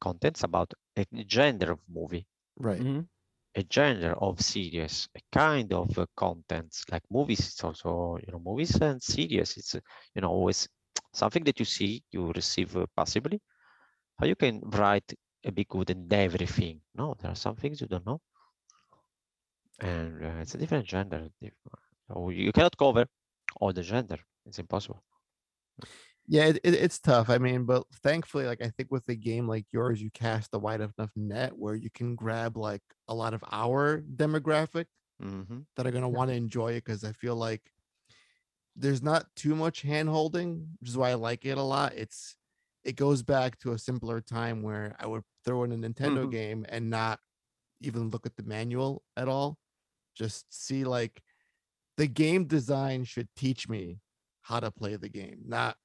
contents 0.00 0.42
about 0.44 0.72
a 0.96 1.06
genre 1.28 1.72
of 1.72 1.80
movie 1.88 2.26
right. 2.58 2.84
Mhm. 2.84 3.08
a 3.56 3.64
genre 3.72 4.12
of 4.18 4.40
series, 4.40 5.08
a 5.16 5.20
kind 5.32 5.72
of 5.72 5.96
uh, 5.98 6.06
contents 6.16 6.84
like 6.90 7.02
movies. 7.10 7.40
It's 7.48 7.64
also 7.64 8.18
you 8.24 8.32
know 8.32 8.40
movies 8.40 8.74
and 8.80 9.00
series. 9.02 9.56
It's 9.56 9.74
uh, 9.76 9.80
you 10.14 10.20
know 10.22 10.30
always 10.30 10.68
something 11.12 11.44
that 11.44 11.58
you 11.60 11.64
see, 11.64 12.02
you 12.10 12.32
receive 12.32 12.76
uh, 12.76 12.86
passively. 12.96 13.40
How 14.18 14.26
you 14.26 14.36
can 14.36 14.60
write 14.62 15.12
a 15.44 15.52
big 15.52 15.68
good 15.68 15.90
and 15.90 16.12
everything? 16.12 16.82
No, 16.94 17.14
there 17.20 17.30
are 17.32 17.36
some 17.46 17.56
things 17.56 17.80
you 17.80 17.88
don't 17.88 18.06
know, 18.06 18.20
and 19.80 20.24
uh, 20.24 20.28
it's 20.40 20.54
a 20.54 20.58
different 20.58 20.86
gender. 20.86 21.28
diff- 21.40 21.54
So 22.08 22.30
you 22.30 22.52
cannot 22.52 22.76
cover 22.76 23.06
all 23.60 23.72
the 23.72 23.82
gender. 23.82 24.18
It's 24.46 24.58
impossible. 24.58 25.02
Yeah, 26.30 26.46
it, 26.46 26.56
it, 26.62 26.74
it's 26.74 27.00
tough. 27.00 27.28
I 27.28 27.38
mean, 27.38 27.64
but 27.64 27.84
thankfully, 27.92 28.46
like 28.46 28.62
I 28.62 28.68
think 28.70 28.90
with 28.92 29.08
a 29.08 29.16
game 29.16 29.48
like 29.48 29.66
yours, 29.72 30.00
you 30.00 30.10
cast 30.12 30.54
a 30.54 30.58
wide 30.58 30.80
enough 30.80 31.10
net 31.16 31.56
where 31.58 31.74
you 31.74 31.90
can 31.90 32.14
grab 32.14 32.56
like 32.56 32.82
a 33.08 33.14
lot 33.14 33.34
of 33.34 33.42
our 33.50 34.00
demographic 34.00 34.86
hmm 35.20 35.60
that 35.76 35.86
are 35.86 35.92
gonna 35.92 36.08
want 36.08 36.30
to 36.30 36.36
enjoy 36.36 36.72
it 36.74 36.84
because 36.84 37.04
I 37.04 37.12
feel 37.12 37.36
like 37.36 37.72
there's 38.76 39.02
not 39.02 39.34
too 39.36 39.54
much 39.54 39.82
hand 39.82 40.08
holding, 40.08 40.76
which 40.80 40.90
is 40.90 40.96
why 40.96 41.10
I 41.10 41.14
like 41.14 41.44
it 41.44 41.58
a 41.58 41.62
lot. 41.62 41.94
It's 41.94 42.36
it 42.84 42.96
goes 42.96 43.22
back 43.22 43.58
to 43.60 43.72
a 43.72 43.78
simpler 43.78 44.20
time 44.20 44.62
where 44.62 44.96
I 44.98 45.06
would 45.06 45.24
throw 45.44 45.64
in 45.64 45.72
a 45.72 45.76
Nintendo 45.76 46.28
Mhm. 46.28 46.30
game 46.30 46.64
and 46.68 46.88
not 46.88 47.20
even 47.80 48.10
look 48.10 48.26
at 48.26 48.36
the 48.36 48.44
manual 48.44 49.04
at 49.16 49.28
all. 49.28 49.58
Just 50.16 50.52
see 50.54 50.84
like 50.84 51.22
the 51.98 52.08
game 52.08 52.46
design 52.46 53.04
should 53.04 53.28
teach 53.36 53.68
me 53.68 54.00
how 54.42 54.60
to 54.60 54.70
play 54.72 54.96
the 54.96 55.08
game, 55.10 55.42
not 55.46 55.78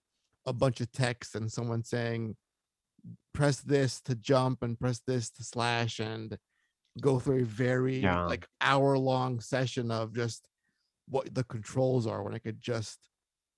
a 0.46 0.54
bunch 0.54 0.82
of 0.82 0.92
text 0.92 1.36
and 1.36 1.52
someone 1.52 1.84
saying 1.84 2.36
press 3.34 3.58
this 3.62 4.02
to 4.02 4.16
jump 4.16 4.64
and 4.64 4.80
press 4.80 5.02
this 5.06 5.30
to 5.30 5.44
slash 5.44 6.00
and 6.00 6.38
go 7.02 7.20
through 7.20 7.42
a 7.42 7.46
very 7.46 7.98
Yeah. 8.00 8.26
like 8.26 8.48
hour 8.62 8.98
long 8.98 9.40
session 9.42 9.92
of 9.92 10.14
just 10.14 10.48
what 11.08 11.34
the 11.36 11.44
controls 11.44 12.08
are 12.08 12.24
when 12.24 12.34
I 12.34 12.40
could 12.40 12.62
just 12.62 13.10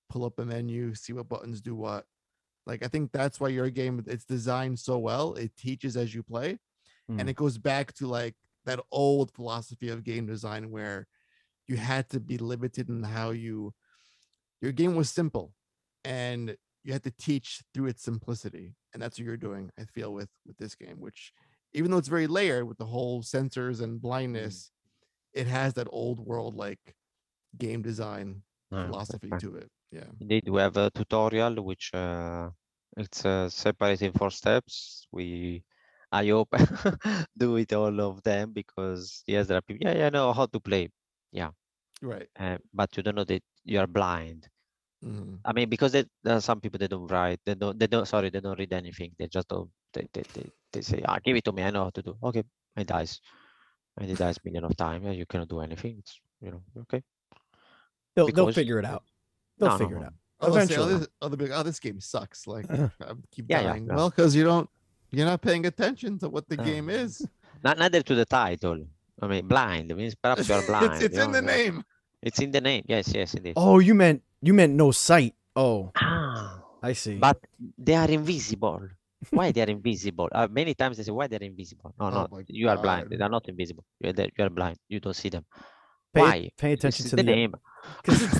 pull 0.09 0.25
up 0.25 0.39
a 0.39 0.45
menu, 0.45 0.95
see 0.95 1.13
what 1.13 1.29
buttons 1.29 1.61
do 1.61 1.75
what. 1.75 2.05
Like 2.65 2.83
I 2.83 2.87
think 2.87 3.11
that's 3.11 3.39
why 3.39 3.49
your 3.49 3.69
game 3.69 4.03
it's 4.07 4.25
designed 4.25 4.79
so 4.79 4.97
well. 4.97 5.33
It 5.35 5.55
teaches 5.55 5.95
as 5.95 6.13
you 6.15 6.23
play. 6.23 6.59
And 7.09 7.21
Mm. 7.21 7.29
it 7.29 7.35
goes 7.37 7.57
back 7.57 7.93
to 7.93 8.07
like 8.07 8.35
that 8.65 8.81
old 8.91 9.31
philosophy 9.31 9.87
of 9.89 10.03
game 10.03 10.25
design 10.25 10.71
where 10.71 11.07
you 11.67 11.77
had 11.77 12.09
to 12.09 12.19
be 12.19 12.37
limited 12.37 12.89
in 12.89 13.03
how 13.03 13.29
you 13.29 13.73
your 14.61 14.71
game 14.73 14.95
was 14.95 15.09
simple 15.09 15.53
and 16.03 16.57
you 16.87 16.93
have 16.93 17.03
to 17.03 17.11
teach 17.11 17.63
through 17.73 17.87
its 17.87 18.03
simplicity. 18.03 18.75
And 18.93 19.03
that's 19.03 19.19
what 19.19 19.25
you're 19.25 19.37
doing, 19.37 19.71
I 19.77 19.85
feel, 19.85 20.13
with 20.13 20.29
with 20.47 20.57
this 20.57 20.75
game, 20.75 21.01
which 21.01 21.33
even 21.73 21.91
though 21.91 21.97
it's 21.99 22.07
very 22.07 22.27
layered 22.27 22.67
with 22.67 22.79
the 22.79 22.87
whole 22.87 23.23
sensors 23.23 23.81
and 23.81 24.01
blindness, 24.01 24.71
it 25.33 25.47
has 25.47 25.75
that 25.75 25.89
old 25.91 26.19
world 26.21 26.55
like 26.55 26.95
game 27.57 27.83
design 27.83 28.43
Yeah, 28.71 28.85
philosophy 28.85 29.33
okay. 29.33 29.39
to 29.39 29.55
it. 29.57 29.69
Yeah. 29.91 30.11
Indeed, 30.21 30.49
we 30.49 30.61
have 30.61 30.77
a 30.77 30.91
tutorial 30.91 31.63
which 31.63 31.93
uh, 31.93 32.51
it's 32.97 33.25
uh, 33.25 33.49
separated 33.49 34.07
in 34.07 34.13
four 34.13 34.31
steps. 34.31 35.07
We, 35.11 35.63
I 36.11 36.27
hope, 36.27 36.49
do 37.37 37.57
it 37.57 37.73
all 37.73 37.99
of 38.01 38.23
them 38.23 38.53
because 38.53 39.23
yes, 39.27 39.47
there 39.47 39.57
are 39.57 39.61
people. 39.61 39.87
Yeah, 39.87 39.97
yeah, 39.97 40.07
I 40.07 40.09
know 40.09 40.33
how 40.33 40.47
to 40.47 40.59
play, 40.59 40.89
Yeah. 41.31 41.51
Right. 42.01 42.29
uh, 42.39 42.57
but 42.73 42.97
you 42.97 43.03
don't 43.03 43.15
know 43.15 43.25
that 43.25 43.43
you 43.65 43.79
are 43.79 43.87
blind. 43.87 44.49
Mhm. 45.05 45.39
I 45.45 45.53
mean, 45.53 45.69
because 45.69 45.91
they, 45.91 46.05
there 46.23 46.35
are 46.37 46.41
some 46.41 46.59
people 46.59 46.79
they 46.79 46.87
don't 46.87 47.07
write, 47.07 47.39
they 47.45 47.53
don't, 47.53 47.77
they 47.77 47.85
don't. 47.87 48.07
Sorry, 48.07 48.29
they 48.31 48.39
don't 48.39 48.57
read 48.57 48.73
anything. 48.73 49.11
They 49.17 49.27
just 49.27 49.47
don't. 49.47 49.69
They, 49.93 50.07
they, 50.11 50.23
they, 50.33 50.49
they 50.73 50.81
say, 50.81 51.03
"Ah, 51.05 51.19
give 51.23 51.35
it 51.35 51.43
to 51.45 51.51
me. 51.51 51.61
I 51.63 51.69
know 51.69 51.83
how 51.85 51.89
to 51.91 52.01
do." 52.01 52.17
Okay, 52.23 52.43
it 52.75 52.87
dies, 52.87 53.21
and 53.97 54.09
it 54.09 54.17
dies 54.17 54.39
million 54.43 54.63
of 54.63 54.75
times. 54.75 55.05
Yeah, 55.05 55.11
you 55.11 55.27
cannot 55.27 55.49
do 55.49 55.59
anything. 55.61 55.97
It's 55.99 56.19
you 56.41 56.49
know 56.51 56.63
okay. 56.81 57.03
They'll 58.15 58.27
they'll 58.31 58.51
figure 58.51 58.79
it 58.79 58.85
out. 58.85 59.03
They'll 59.59 59.69
No, 59.69 59.77
no, 59.77 59.85
figure 59.85 59.97
it 60.01 60.05
out. 60.05 60.13
Eventually. 60.41 60.97
this, 60.97 61.07
oh, 61.21 61.29
they'll 61.29 61.37
be 61.37 61.45
like, 61.47 61.59
oh, 61.59 61.63
this 61.63 61.79
game 61.79 61.99
sucks. 61.99 62.47
Like. 62.47 62.65
I 62.71 62.89
keep 63.31 63.45
Yeah, 63.49 63.61
yeah, 63.61 63.71
dying. 63.73 63.85
yeah. 63.87 63.95
Well, 63.95 64.09
because 64.09 64.35
you 64.35 64.43
don't, 64.43 64.69
you're 65.11 65.25
not 65.25 65.41
paying 65.41 65.65
attention 65.67 66.17
to 66.19 66.29
what 66.29 66.47
the 66.49 66.57
No. 66.57 66.63
game 66.63 66.89
is. 66.89 67.25
Not 67.63 67.77
neither 67.79 68.01
to 68.03 68.13
the 68.15 68.25
title. 68.25 68.85
I 69.21 69.27
mean, 69.27 69.47
blind 69.47 69.95
means 69.95 70.13
perhaps 70.13 70.47
you 70.47 70.53
are 70.55 70.61
blind. 70.67 70.93
it's 70.93 71.05
it's 71.05 71.17
you 71.17 71.23
in 71.23 71.31
know, 71.31 71.41
the 71.41 71.47
yeah. 71.47 71.57
name. 71.57 71.83
It's 72.27 72.39
in 72.43 72.51
the 72.51 72.59
name. 72.61 72.83
Yes, 72.87 73.07
yes, 73.15 73.33
indeed. 73.39 73.53
Oh, 73.55 73.79
you 73.79 73.95
meant 73.95 74.21
you 74.43 74.53
meant 74.53 74.73
no 74.75 74.91
sight. 74.91 75.33
Oh, 75.55 75.91
Ah, 75.95 76.59
I 76.83 76.93
see. 76.93 77.15
but 77.17 77.39
they 77.77 77.95
are 77.95 78.09
invisible. 78.11 78.81
Why 79.31 79.49
they 79.51 79.61
are 79.65 79.71
invisible? 79.71 80.29
Uh, 80.31 80.47
many 80.51 80.75
times 80.75 80.97
they 80.97 81.03
say 81.07 81.11
why 81.11 81.25
they're 81.25 81.41
invisible. 81.41 81.89
No, 81.99 82.05
Oh 82.05 82.09
no, 82.29 82.41
you 82.47 82.69
are 82.69 82.77
blind. 82.77 83.09
They 83.09 83.17
are 83.23 83.29
not 83.37 83.47
invisible. 83.49 83.83
You're 83.99 84.13
you 84.13 84.43
are 84.45 84.49
blind. 84.53 84.77
You 84.91 84.99
don't 84.99 85.15
see 85.15 85.29
them. 85.29 85.45
pay, 86.13 86.21
why? 86.21 86.37
Pay 86.57 86.71
attention 86.77 87.05
is 87.05 87.09
to 87.11 87.15
the 87.17 87.23
the, 87.23 87.31
name. 87.35 87.51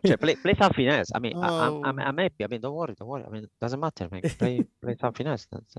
Cioè, 0.00 0.16
play, 0.16 0.36
play 0.36 0.54
something 0.54 0.86
else. 0.86 1.10
I 1.12 1.18
mean, 1.18 1.34
I, 1.36 1.48
I'm, 1.48 1.84
I'm, 1.84 1.98
Oh. 1.98 2.02
I'm 2.08 2.18
happy. 2.18 2.44
I 2.44 2.46
mean, 2.46 2.60
don't 2.60 2.74
worry, 2.74 2.94
don't 2.96 3.08
worry. 3.08 3.24
I 3.26 3.30
mean, 3.30 3.44
it 3.44 3.50
doesn't 3.60 3.80
matter. 3.80 4.08
Man. 4.10 4.22
Play, 4.38 4.62
play 4.82 4.94
something 5.00 5.26
else. 5.26 5.46
That's, 5.50 5.74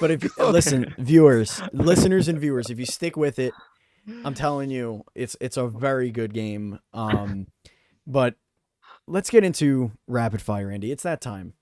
But 0.00 0.10
if 0.12 0.22
you 0.24 0.30
Okay. 0.38 0.52
listen, 0.52 0.94
viewers, 0.98 1.60
listeners, 1.72 2.28
and 2.28 2.38
viewers, 2.38 2.70
if 2.70 2.78
you 2.78 2.86
stick 2.86 3.16
with 3.16 3.38
it, 3.40 3.52
I'm 4.24 4.34
telling 4.34 4.70
you, 4.70 5.04
it's 5.14 5.36
it's 5.40 5.56
a 5.56 5.68
very 5.68 6.10
good 6.10 6.32
game. 6.32 6.78
Um, 6.92 7.48
but 8.06 8.34
let's 9.06 9.30
get 9.30 9.44
into 9.44 9.92
rapid 10.06 10.40
fire, 10.42 10.70
Andy. 10.70 10.92
It's 10.92 11.02
that 11.02 11.20
time. 11.20 11.54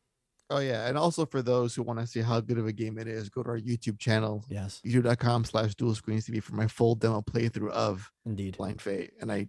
Oh 0.51 0.59
yeah, 0.59 0.87
and 0.87 0.99
also 0.99 1.25
for 1.25 1.41
those 1.41 1.75
who 1.75 1.83
want 1.83 1.99
to 2.01 2.07
see 2.07 2.21
how 2.21 2.39
good 2.41 2.59
of 2.59 2.67
a 2.67 2.73
game 2.73 2.99
it 2.99 3.09
is, 3.09 3.31
go 3.31 3.43
to 3.43 3.49
our 3.51 3.59
YouTube 3.59 3.99
channel, 3.99 4.45
Yes, 4.49 4.81
youtube.com 4.85 5.45
slash 5.45 5.75
duel 5.75 5.95
screens 5.95 6.27
TV 6.27 6.43
for 6.43 6.55
my 6.55 6.67
full 6.67 6.95
demo 6.95 7.23
playthrough 7.23 7.71
of 7.71 8.11
indeed. 8.27 8.57
Blind 8.59 8.81
Fate. 8.83 9.13
And 9.21 9.33
I 9.33 9.49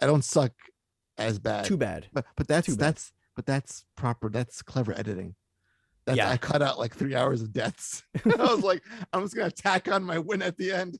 I 0.00 0.06
don't 0.06 0.24
suck 0.24 0.52
as 1.18 1.38
bad. 1.40 1.64
Too 1.64 1.76
bad. 1.76 2.06
But 2.12 2.24
but 2.36 2.46
that's 2.46 2.74
that's 2.76 3.12
but 3.34 3.46
that's 3.46 3.84
proper. 3.96 4.30
That's 4.30 4.62
clever 4.62 4.96
editing. 4.96 5.34
That's 6.06 6.16
Yeah. 6.16 6.30
I 6.30 6.36
cut 6.36 6.62
out 6.62 6.78
like 6.78 6.94
three 6.94 7.16
hours 7.16 7.42
of 7.42 7.52
deaths. 7.52 8.04
I 8.24 8.36
was 8.54 8.62
like, 8.62 8.82
I'm 9.12 9.22
just 9.22 9.34
gonna 9.34 9.50
tack 9.50 9.90
on 9.90 10.04
my 10.04 10.18
win 10.18 10.40
at 10.40 10.56
the 10.56 10.70
end. 10.72 10.98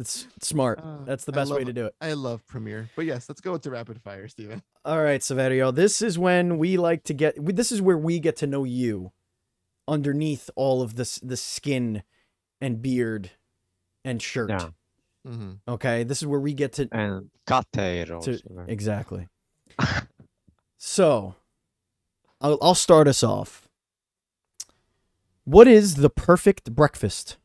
It's 0.00 0.26
smart. 0.40 0.80
Uh, 0.82 1.04
That's 1.04 1.24
the 1.26 1.32
I 1.32 1.36
best 1.36 1.52
way 1.52 1.62
to 1.62 1.72
do 1.74 1.84
it. 1.84 1.94
I 2.00 2.14
love 2.14 2.46
Premiere. 2.46 2.88
But 2.96 3.04
yes, 3.04 3.28
let's 3.28 3.42
go 3.42 3.54
into 3.54 3.70
rapid 3.70 4.00
fire, 4.00 4.26
Steven. 4.28 4.62
All 4.84 5.02
right, 5.02 5.20
Saverio. 5.20 5.74
This 5.74 6.00
is 6.00 6.18
when 6.18 6.56
we 6.56 6.78
like 6.78 7.04
to 7.04 7.14
get. 7.14 7.34
This 7.54 7.70
is 7.70 7.82
where 7.82 7.98
we 7.98 8.18
get 8.18 8.34
to 8.36 8.46
know 8.46 8.64
you, 8.64 9.12
underneath 9.86 10.48
all 10.56 10.80
of 10.80 10.96
this, 10.96 11.18
the 11.18 11.36
skin, 11.36 12.02
and 12.62 12.80
beard, 12.80 13.30
and 14.04 14.22
shirt. 14.22 14.48
yeah. 14.48 14.70
Mhm. 15.26 15.58
Okay, 15.68 16.02
this 16.02 16.22
is 16.22 16.26
where 16.26 16.40
we 16.40 16.54
get 16.54 16.72
to 16.74 16.88
And 16.92 17.30
cut 17.46 17.66
to 17.74 18.64
exactly. 18.66 19.28
So, 20.78 21.34
I'll, 22.40 22.56
I'll 22.62 22.74
start 22.74 23.06
us 23.06 23.22
off. 23.22 23.68
What 25.44 25.68
is 25.68 25.96
the 25.96 26.08
perfect 26.08 26.74
breakfast? 26.74 27.36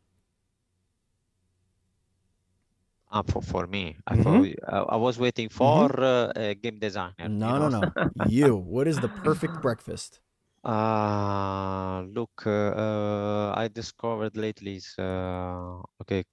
For, 3.24 3.42
for 3.42 3.68
me, 3.68 3.98
I 4.08 4.16
Mhm. 4.16 4.16
thought 4.18 4.40
we- 4.42 4.58
I, 4.68 4.98
was 4.98 5.18
waiting 5.18 5.50
for 5.50 5.90
uh, 6.02 6.32
a 6.36 6.54
game 6.56 6.80
designer. 6.80 7.32
No, 7.42 7.58
no, 7.60 7.68
know? 7.70 7.70
no. 7.70 7.94
you. 8.14 8.56
What 8.56 8.88
is 8.88 9.00
the 9.02 9.10
perfect 9.10 9.60
breakfast? 9.62 10.22
Uh, 10.64 12.02
look, 12.10 12.46
uh, 12.48 12.50
uh, 12.50 13.54
I 13.56 13.68
discovered 13.68 14.36
lately 14.36 14.78
is 14.78 14.96
uh, 14.98 15.82
okay, 16.02 16.24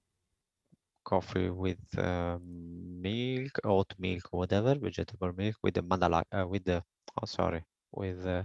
coffee 1.03 1.49
with 1.49 1.79
uh, 1.97 2.39
milk, 2.41 3.59
oat 3.63 3.93
milk, 3.99 4.23
whatever, 4.31 4.75
vegetable 4.75 5.33
milk 5.33 5.55
with 5.63 5.73
the 5.75 5.81
mandala, 5.83 6.23
uh, 6.31 6.47
with 6.47 6.63
the, 6.65 6.83
oh, 7.21 7.25
sorry, 7.25 7.63
with 7.91 8.25
uh, 8.25 8.43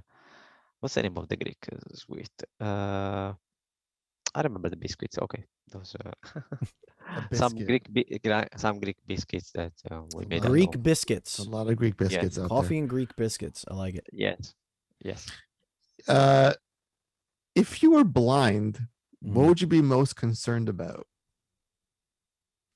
what's 0.80 0.94
the 0.94 1.02
name 1.02 1.18
of 1.18 1.28
the 1.28 1.36
Greek 1.36 1.58
uh, 1.72 1.78
sweet? 1.94 2.32
I 4.38 4.42
remember 4.42 4.68
the 4.68 4.76
biscuits. 4.76 5.18
Okay, 5.18 5.44
those 5.72 5.96
uh, 6.04 6.40
some. 7.32 7.54
Greek, 7.56 7.86
bi- 7.92 8.46
some 8.56 8.78
Greek 8.78 8.96
biscuits 9.06 9.50
that 9.52 9.72
uh, 9.90 10.02
we 10.14 10.26
made. 10.26 10.42
Greek 10.42 10.74
home. 10.74 10.82
biscuits. 10.82 11.38
A 11.38 11.48
lot 11.48 11.68
of 11.68 11.76
Greek 11.76 11.96
biscuits 11.96 12.38
out 12.38 12.48
Coffee 12.48 12.78
and 12.78 12.88
Greek 12.88 13.14
biscuits. 13.16 13.64
I 13.68 13.74
like 13.74 13.94
it. 13.96 14.06
Yes, 14.12 14.54
yes. 15.02 15.26
Uh, 16.06 16.52
if 17.54 17.82
you 17.82 17.90
were 17.92 18.04
blind, 18.04 18.86
what 19.20 19.44
Mhm. 19.44 19.48
would 19.48 19.60
you 19.60 19.66
be 19.66 19.82
most 19.82 20.14
concerned 20.16 20.68
about? 20.68 21.06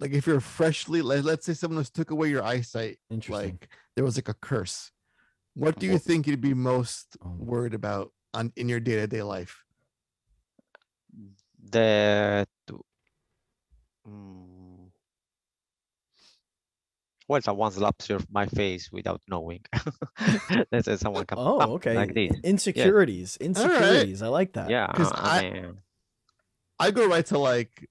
Like 0.01 0.13
if 0.13 0.27
you're 0.27 0.41
freshly, 0.41 1.01
let, 1.03 1.25
let's 1.25 1.47
say 1.47 1.55
someone 1.55 1.81
just 1.81 1.95
took 1.95 2.11
away 2.11 2.29
your 2.29 2.43
eyesight, 2.43 2.99
Interesting. 3.11 3.51
like 3.53 3.69
there 3.95 4.05
was 4.05 4.17
like 4.17 4.29
a 4.29 4.35
curse. 4.35 4.91
What 5.55 5.79
do 5.79 5.87
you 5.87 5.99
think 5.99 6.27
you'd 6.27 6.41
be 6.41 6.55
most 6.55 7.17
Oh. 7.25 7.37
worried 7.39 7.75
about 7.75 8.13
on 8.35 8.53
in 8.57 8.69
your 8.69 8.81
day 8.81 8.97
to 8.97 9.07
day 9.07 9.23
life? 9.23 9.63
That 11.71 12.49
mm, 14.09 14.91
well 17.29 17.41
someone 17.41 17.71
slaps 17.71 18.09
your 18.09 18.21
my 18.31 18.47
face 18.47 18.91
without 18.93 19.21
knowing 19.29 19.61
let's 20.73 20.87
say 20.87 20.97
someone 20.97 21.25
comes 21.25 21.41
Oh, 21.45 21.75
okay. 21.75 21.95
like 21.95 22.15
this 22.15 22.33
Insecurities. 22.43 23.37
Insecurities. 23.39 24.23
I 24.23 24.29
like 24.29 24.53
that. 24.55 24.69
yeah 24.71 24.89
'Cause 24.93 25.13
I, 25.15 25.39
I- 25.39 25.51
mean, 25.51 25.79
I 26.79 26.91
go 26.91 27.07
right 27.07 27.25
to 27.27 27.39
like 27.39 27.89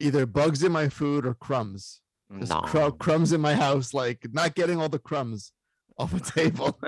either 0.00 0.26
bugs 0.26 0.62
in 0.64 0.72
my 0.72 0.88
food 0.88 1.24
or 1.26 1.34
crumbs. 1.34 2.00
Just 2.40 2.50
no 2.50 2.60
cru- 2.62 2.90
crumbs 2.92 3.32
in 3.32 3.40
my 3.40 3.54
house, 3.54 3.94
like 3.94 4.26
not 4.32 4.56
getting 4.56 4.80
all 4.80 4.88
the 4.88 4.98
crumbs. 4.98 5.52
off 5.98 6.12
a 6.12 6.20
table. 6.20 6.76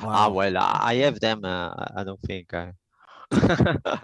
Ah, 0.00 0.28
well, 0.30 0.56
I 0.56 0.78
I 0.82 0.94
have 1.04 1.20
them. 1.20 1.44
Uh, 1.44 1.68
I- 1.68 1.92
I 2.00 2.04
don't 2.04 2.20
think 2.22 2.52
I. 2.54 2.72
I, 3.32 3.98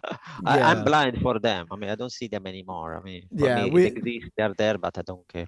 Yeah. 0.57 0.69
I'm 0.69 0.85
blind 0.85 1.21
for 1.23 1.39
them. 1.39 1.67
I 1.71 1.77
mean, 1.77 1.91
I 1.91 1.95
don't 1.95 2.13
see 2.13 2.27
them 2.29 2.47
anymore. 2.47 2.97
I 2.97 3.03
mean, 3.03 3.23
for 3.37 3.45
Yeah, 3.47 3.65
me, 3.65 3.71
we- 3.71 3.87
it 3.87 3.97
exists, 3.99 4.31
they're 4.37 4.55
there, 4.55 4.79
but 4.79 4.97
I 4.99 5.03
don't 5.03 5.27
care. 5.29 5.47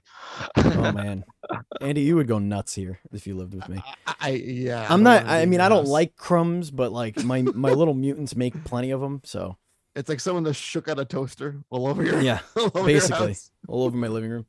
Oh 0.56 0.92
man, 0.92 1.24
Andy, 1.80 2.02
you 2.02 2.16
would 2.16 2.28
go 2.28 2.38
nuts 2.38 2.74
here 2.74 3.00
if 3.12 3.26
you 3.26 3.36
lived 3.36 3.54
with 3.54 3.68
me. 3.68 3.82
I, 4.06 4.14
I 4.20 4.28
yeah. 4.30 4.82
I'm 4.84 5.02
don't 5.02 5.04
not. 5.04 5.26
I 5.26 5.44
mean, 5.46 5.54
your 5.54 5.62
I 5.62 5.68
don't 5.68 5.86
like 5.86 6.16
crumbs, 6.16 6.70
but 6.70 6.92
like 6.92 7.22
my 7.24 7.42
my 7.42 7.70
little 7.72 7.94
mutants 8.04 8.36
make 8.36 8.54
plenty 8.64 8.90
of 8.92 9.00
them. 9.00 9.20
So 9.24 9.56
It's 9.96 10.08
like 10.08 10.20
someone 10.20 10.44
that 10.44 10.54
shook 10.54 10.88
out 10.88 10.98
a 11.00 11.04
toaster 11.04 11.56
all 11.70 11.86
over 11.86 12.04
your. 12.04 12.20
yeah, 12.20 12.40
all 12.56 12.70
over 12.74 12.84
basically. 12.86 13.28
house. 13.28 13.50
all 13.68 13.84
over 13.84 13.96
my 13.96 14.08
living 14.08 14.30
room. 14.30 14.46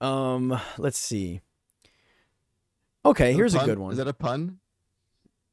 Um, 0.00 0.58
let's 0.78 0.98
see. 0.98 1.40
Okay, 3.04 3.32
here's 3.34 3.54
a 3.54 3.58
pun? 3.58 3.66
good 3.68 3.78
one. 3.78 3.92
Is 3.92 3.98
that 3.98 4.08
a 4.08 4.12
pun? 4.12 4.58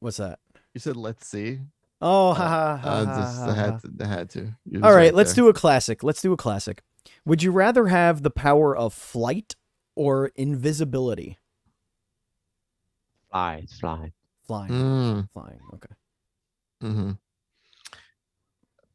What's 0.00 0.16
that? 0.18 0.38
You 0.74 0.80
said 0.80 0.96
let's 0.96 1.26
see. 1.26 1.60
Oh, 2.02 2.30
Uh, 2.30 2.34
ha 2.34 2.48
ha 2.48 2.76
ha. 2.76 2.88
Uh, 2.88 3.04
ha, 3.04 3.20
just, 3.20 3.38
ha, 3.38 3.44
I 3.44 3.48
ha. 3.48 3.54
had 3.54 3.80
to. 3.80 3.90
I 4.00 4.06
had 4.06 4.30
to. 4.30 4.40
You're 4.64 4.84
All 4.84 4.90
just 4.90 4.96
right, 4.96 5.14
let's 5.14 5.34
do 5.34 5.48
a 5.48 5.52
classic. 5.52 6.02
Let's 6.02 6.22
do 6.22 6.32
a 6.32 6.36
classic. 6.36 6.82
Would 7.26 7.42
you 7.42 7.50
rather 7.52 7.86
have 7.88 8.22
the 8.22 8.30
power 8.30 8.76
of 8.76 8.94
flight 8.94 9.54
or 9.94 10.28
invisibility? 10.36 11.38
Fly, 13.30 13.66
fly. 13.78 14.12
Flying, 14.46 14.72
Mm, 14.72 15.28
flying. 15.32 15.60
Okay. 15.74 15.94
mhm. 16.82 17.18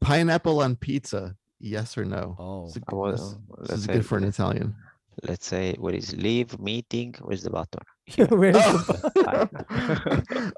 Pineapple 0.00 0.60
on 0.60 0.76
pizza? 0.76 1.36
Yes 1.58 1.96
or 1.96 2.04
no? 2.04 2.36
Oh, 2.38 2.66
This 2.66 2.76
is, 2.76 2.82
I 2.88 2.94
was, 2.94 3.34
this- 3.58 3.68
this 3.68 3.78
is 3.78 3.84
say, 3.84 3.92
good 3.94 4.06
for 4.06 4.18
an 4.18 4.24
Italian. 4.24 4.74
let's 5.22 5.46
say, 5.46 5.74
what 5.78 5.94
is 5.94 6.14
leave 6.14 6.58
meeting? 6.60 7.14
Where's 7.22 7.42
the 7.44 7.50
button? 7.50 7.80
Where's 8.28 8.54
the 8.56 10.52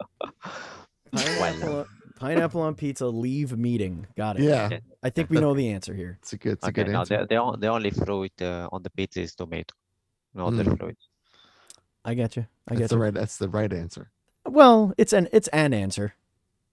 Oh. 1.14 1.22
pineapple, 1.38 1.76
on- 1.78 1.86
pineapple 2.18 2.60
on 2.60 2.74
pizza? 2.74 3.06
Leave 3.06 3.56
meeting. 3.56 4.06
Got 4.16 4.38
it. 4.38 4.42
yeah, 4.42 4.68
Yeah. 4.70 4.78
I 5.02 5.10
think 5.10 5.30
we 5.30 5.40
know 5.40 5.54
the 5.54 5.68
answer 5.70 5.94
here. 5.94 6.18
it's 6.20 6.32
a 6.32 6.36
good. 6.38 6.52
It's 6.54 6.64
a 6.64 6.68
okay, 6.68 6.84
good 6.84 6.92
no, 6.92 7.00
answer. 7.00 7.26
the, 7.28 7.56
the, 7.58 7.68
only 7.68 7.90
fruit 7.90 8.32
uh, 8.42 8.68
on 8.72 8.82
the 8.82 8.90
pizza 8.90 9.20
is 9.22 9.34
tomato. 9.34 9.74
No 10.34 10.46
other 10.48 10.64
Mm. 10.64 10.78
fruit. 10.78 10.98
I 12.04 12.14
get 12.14 12.36
you. 12.36 12.46
I 12.68 12.74
That's 12.74 12.80
get 12.80 12.90
the 12.90 12.98
right. 12.98 13.14
That's 13.14 13.36
the 13.38 13.48
right 13.48 13.72
answer. 13.72 14.10
Well, 14.46 14.92
it's 14.96 15.12
an 15.12 15.28
it's 15.32 15.48
an 15.48 15.74
answer. 15.74 16.14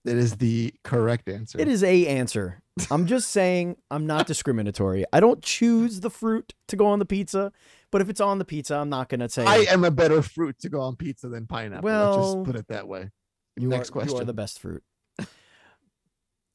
It 0.04 0.16
is 0.16 0.36
the 0.36 0.72
correct 0.84 1.28
answer. 1.28 1.58
It 1.60 1.66
is 1.68 1.82
a 1.82 2.06
answer. 2.06 2.62
I'm 2.90 3.06
just 3.06 3.30
saying 3.30 3.76
I'm 3.90 4.06
not 4.06 4.26
discriminatory. 4.32 5.04
I 5.12 5.18
don't 5.20 5.42
choose 5.42 6.00
the 6.00 6.10
fruit 6.10 6.54
to 6.68 6.76
go 6.76 6.86
on 6.86 7.00
the 7.00 7.04
pizza, 7.06 7.52
but 7.90 8.00
if 8.00 8.08
it's 8.08 8.20
on 8.20 8.38
the 8.38 8.44
pizza, 8.44 8.76
I'm 8.76 8.88
not 8.88 9.08
gonna 9.08 9.28
say 9.28 9.44
I 9.44 9.66
am 9.72 9.84
a 9.84 9.90
better 9.90 10.22
fruit 10.22 10.58
to 10.60 10.68
go 10.68 10.80
on 10.80 10.96
pizza 10.96 11.28
than 11.28 11.46
pineapple. 11.46 11.88
Let's 11.90 12.16
Well, 12.16 12.34
just 12.36 12.44
put 12.46 12.56
it 12.56 12.68
that 12.68 12.86
way. 12.86 13.10
you 13.56 13.68
Next 13.68 13.88
are, 13.88 13.92
question. 13.92 14.14
You 14.16 14.22
are 14.22 14.24
the 14.24 14.32
best 14.34 14.60
fruit. 14.60 14.82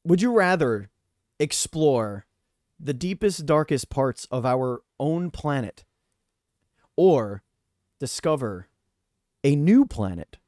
Would 0.04 0.20
you 0.22 0.32
rather 0.32 0.90
explore 1.38 2.26
the 2.78 2.94
deepest, 2.94 3.46
darkest 3.46 3.88
parts 3.88 4.26
of 4.30 4.44
our 4.44 4.82
own 4.98 5.30
planet, 5.30 5.84
or 6.96 7.42
discover 8.00 8.68
a 9.44 9.54
new 9.54 9.84
planet 9.86 10.38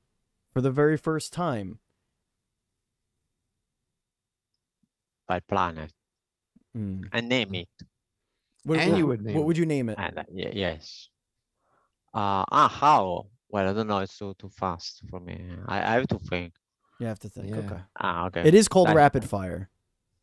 for 0.53 0.61
the 0.61 0.71
very 0.71 0.97
first 0.97 1.33
time? 1.33 1.79
By 5.27 5.41
planet. 5.41 5.93
Hmm. 6.75 7.03
And 7.13 7.29
name 7.29 7.55
it. 7.55 7.69
What, 8.65 8.79
And 8.81 8.93
what- 8.93 8.99
you 8.99 9.07
would 9.07 9.23
name 9.23 9.35
what 9.37 9.45
would 9.47 9.57
you 9.57 9.67
name 9.67 9.89
it? 9.89 9.99
And, 9.99 10.19
uh, 10.19 10.25
ye- 10.31 10.53
yes. 10.53 11.09
Uh, 12.13 12.45
ah, 12.51 12.69
how? 12.69 13.27
Well, 13.49 13.69
I 13.69 13.73
don't 13.73 13.87
know. 13.87 13.99
It's 13.99 14.19
too 14.19 14.35
too 14.35 14.49
fast 14.49 15.03
for 15.09 15.21
me. 15.21 15.39
I, 15.67 15.79
I 15.79 15.93
have 15.95 16.09
to 16.09 16.19
think. 16.19 16.55
You 17.01 17.07
have 17.07 17.19
to 17.21 17.29
think. 17.29 17.49
Yeah. 17.51 17.57
Okay. 17.57 17.81
Ah, 18.01 18.27
okay. 18.27 18.43
It 18.47 18.55
is 18.55 18.69
called 18.69 18.89
Nice. 18.89 18.97
rapid 18.97 19.25
fire. 19.25 19.69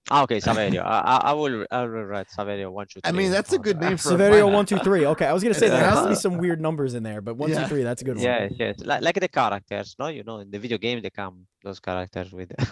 Ah, 0.10 0.24
okay, 0.24 0.40
Saverio. 0.40 0.84
I, 0.84 1.00
I, 1.00 1.18
I 1.30 1.34
will 1.34 1.66
I 1.70 1.82
will 1.84 2.04
write 2.06 2.28
Saverio 2.36 2.72
one, 2.72 2.88
two, 2.88 3.00
I 3.04 3.12
mean, 3.12 3.30
that's 3.32 3.54
a 3.54 3.60
good 3.60 3.80
name 3.80 3.98
for 4.02 4.10
a 4.10 4.16
Saverio 4.16 4.30
planet. 4.42 4.54
one 4.54 4.66
two 4.66 4.80
three. 4.80 5.06
Okay, 5.06 5.26
I 5.26 5.32
was 5.34 5.44
gonna 5.44 5.54
say 5.54 5.70
there 5.70 5.84
has 5.90 6.02
to 6.04 6.10
be 6.10 6.16
some 6.28 6.38
weird 6.38 6.60
numbers 6.60 6.96
in 6.96 7.04
there, 7.04 7.22
but 7.22 7.36
one 7.38 7.52
two 7.52 7.66
three, 7.68 7.84
that's 7.84 8.02
a 8.02 8.06
good 8.06 8.16
one. 8.16 8.24
Yes, 8.26 8.52
yes. 8.58 8.80
Like 8.84 9.04
like 9.04 9.20
the 9.20 9.28
characters, 9.28 9.96
no? 10.00 10.08
You 10.08 10.24
know, 10.24 10.40
in 10.40 10.50
the 10.50 10.60
video 10.60 10.78
game 10.80 11.02
they 11.02 11.12
come 11.12 11.46
those 11.64 11.80
characters 11.80 12.32
with 12.34 12.52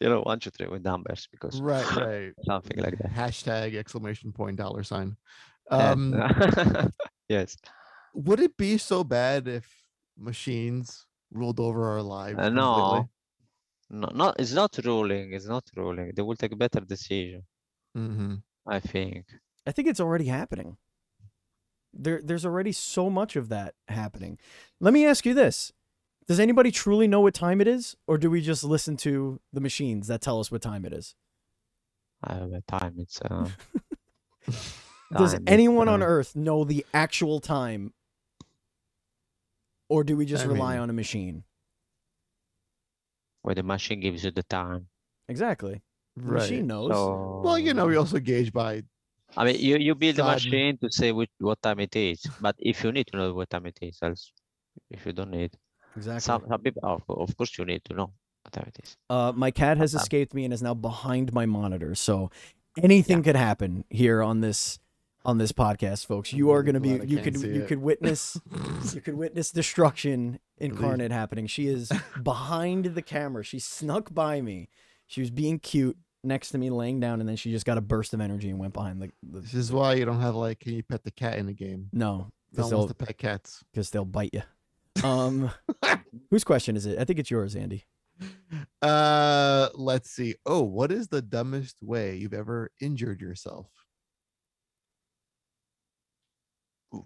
you 0.00 0.08
know, 0.08 0.22
one, 0.22 0.40
two, 0.40 0.50
three 0.50 0.66
with 0.68 0.82
numbers 0.84 1.28
because 1.30 1.60
Right, 1.60 1.96
right. 1.96 2.32
something 2.44 2.78
like 2.78 2.98
that. 2.98 3.12
Hashtag 3.12 3.76
exclamation 3.76 4.32
point 4.32 4.56
dollar 4.56 4.82
sign. 4.82 5.16
Um, 5.70 6.14
yes. 7.28 7.56
would 8.14 8.40
it 8.40 8.56
be 8.56 8.78
so 8.78 9.02
bad 9.04 9.48
if 9.48 9.68
machines 10.16 11.05
ruled 11.32 11.60
over 11.60 11.90
our 11.90 12.02
lives? 12.02 12.38
Uh, 12.38 12.48
no. 12.50 13.08
No, 13.88 14.08
no, 14.12 14.34
it's 14.38 14.52
not 14.52 14.76
ruling. 14.84 15.32
It's 15.32 15.46
not 15.46 15.64
ruling. 15.76 16.10
They 16.14 16.22
will 16.22 16.34
take 16.34 16.56
better 16.58 16.80
decision, 16.80 17.44
Mhm. 17.96 18.42
I 18.66 18.80
think. 18.80 19.26
I 19.64 19.70
think 19.72 19.86
it's 19.88 20.00
already 20.00 20.26
happening. 20.26 20.76
There, 21.92 22.20
there's 22.22 22.44
already 22.44 22.72
so 22.72 23.08
much 23.08 23.36
of 23.36 23.48
that 23.48 23.74
happening. 23.88 24.38
Let 24.80 24.92
me 24.92 25.06
ask 25.06 25.24
you 25.24 25.34
this: 25.34 25.72
Does 26.26 26.40
anybody 26.40 26.72
truly 26.72 27.06
know 27.06 27.20
what 27.20 27.32
time 27.34 27.60
it 27.60 27.68
is, 27.68 27.96
or 28.08 28.18
do 28.18 28.28
we 28.28 28.40
just 28.40 28.64
listen 28.64 28.96
to 28.98 29.40
the 29.52 29.60
machines 29.60 30.08
that 30.08 30.20
tell 30.20 30.40
us 30.40 30.50
what 30.50 30.62
time 30.62 30.84
it 30.84 30.92
is? 30.92 31.14
I 32.24 32.34
have 32.34 32.52
a 32.52 32.60
time. 32.62 32.96
It's 32.98 33.20
uh, 33.22 33.50
Does 35.16 35.36
anyone 35.46 35.88
on 35.88 36.02
uh, 36.02 36.06
Earth 36.06 36.34
know 36.34 36.64
the 36.64 36.84
actual 36.92 37.38
time, 37.40 37.94
or 39.88 40.04
do 40.04 40.16
we 40.16 40.26
just 40.26 40.44
I 40.44 40.48
rely 40.48 40.72
mean- 40.74 40.82
on 40.82 40.90
a 40.90 40.92
machine? 40.92 41.44
where 43.42 43.54
the 43.54 43.62
machine 43.62 44.00
gives 44.00 44.24
you 44.24 44.30
the 44.32 44.42
time? 44.42 44.88
Exactly. 45.28 45.80
The 46.16 46.22
Right. 46.22 46.32
machine 46.42 46.66
knows. 46.66 46.90
So 46.90 47.42
Well, 47.44 47.58
you 47.58 47.74
know, 47.74 47.86
we 47.86 47.96
also 47.96 48.18
gauge 48.18 48.52
by 48.52 48.82
I 49.36 49.44
mean, 49.44 49.60
you, 49.60 49.76
you 49.76 49.94
build 49.94 50.18
a 50.18 50.24
machine 50.24 50.78
to 50.78 50.90
say 50.90 51.12
which, 51.12 51.30
what 51.38 51.60
time 51.62 51.78
it 51.80 51.94
is, 51.94 52.24
but 52.40 52.56
if 52.58 52.82
you 52.82 52.90
need 52.90 53.06
to 53.08 53.16
know 53.18 53.34
what 53.34 53.50
time 53.50 53.66
it 53.66 53.78
is, 53.82 53.98
else 54.02 54.32
if 54.90 55.04
you 55.04 55.12
don't 55.12 55.30
need, 55.30 55.52
exactly. 55.94 56.22
some, 56.22 56.42
some 56.48 56.60
people, 56.60 56.82
of, 56.84 57.02
of 57.08 57.36
course, 57.36 57.56
you 57.58 57.64
need 57.64 57.84
to 57.84 57.94
know 57.94 58.12
what 58.42 58.52
time 58.52 58.64
it 58.68 58.78
is. 58.82 58.96
Uh, 59.10 59.32
my 59.36 59.50
cat 59.50 59.76
has 59.78 59.94
escaped 59.94 60.32
me 60.32 60.44
and 60.44 60.54
is 60.54 60.62
now 60.62 60.74
behind 60.74 61.32
my 61.32 61.44
monitor. 61.44 61.94
So 61.94 62.30
anything 62.82 63.22
could 63.22 63.36
happen 63.36 63.84
here 63.90 64.22
on 64.22 64.40
this 64.40 64.78
on 65.26 65.38
this 65.38 65.50
podcast, 65.50 66.06
folks. 66.06 66.32
You 66.32 66.52
are 66.52 66.62
going 66.62 66.74
to 66.74 66.80
be 66.80 66.90
you 67.04 67.18
could 67.18 67.36
you 67.42 67.62
it. 67.62 67.68
could 67.68 67.82
witness 67.82 68.40
you 68.94 69.00
could 69.00 69.16
witness 69.16 69.50
destruction 69.50 70.38
incarnate 70.56 71.10
happening. 71.10 71.48
She 71.48 71.66
is 71.66 71.90
behind 72.22 72.86
the 72.86 73.02
camera. 73.02 73.44
She 73.44 73.58
snuck 73.58 74.14
by 74.14 74.40
me. 74.40 74.70
She 75.06 75.20
was 75.20 75.30
being 75.30 75.58
cute 75.58 75.98
next 76.22 76.50
to 76.50 76.58
me, 76.58 76.70
laying 76.70 77.00
down, 77.00 77.20
and 77.20 77.28
then 77.28 77.36
she 77.36 77.50
just 77.50 77.66
got 77.66 77.76
a 77.76 77.80
burst 77.80 78.14
of 78.14 78.20
energy 78.20 78.48
and 78.48 78.58
went 78.58 78.72
behind 78.72 79.02
the. 79.02 79.10
the 79.22 79.40
This 79.40 79.54
is 79.54 79.72
why 79.72 79.94
you 79.94 80.04
don't 80.04 80.20
have 80.20 80.36
like, 80.36 80.60
can 80.60 80.72
you 80.72 80.82
pet 80.82 81.04
the 81.04 81.10
cat 81.10 81.38
in 81.38 81.46
the 81.46 81.52
game? 81.52 81.88
no, 81.92 82.30
because 82.50 82.70
they'll 82.70 82.88
pet 82.88 83.18
cats. 83.18 83.62
because 83.72 83.90
they'll 83.90 84.04
bite 84.06 84.30
you. 84.32 84.42
Um, 85.04 85.50
whose 86.30 86.42
question 86.42 86.74
is 86.74 86.86
it? 86.86 86.98
I 86.98 87.04
think 87.04 87.18
it's 87.18 87.30
yours, 87.30 87.54
Andy. 87.54 87.84
Uh, 88.80 89.68
let's 89.74 90.08
see. 90.10 90.36
Oh, 90.46 90.62
what 90.62 90.90
is 90.90 91.08
the 91.08 91.20
dumbest 91.20 91.82
way 91.82 92.16
you've 92.16 92.32
ever 92.32 92.70
injured 92.80 93.20
yourself? 93.20 93.66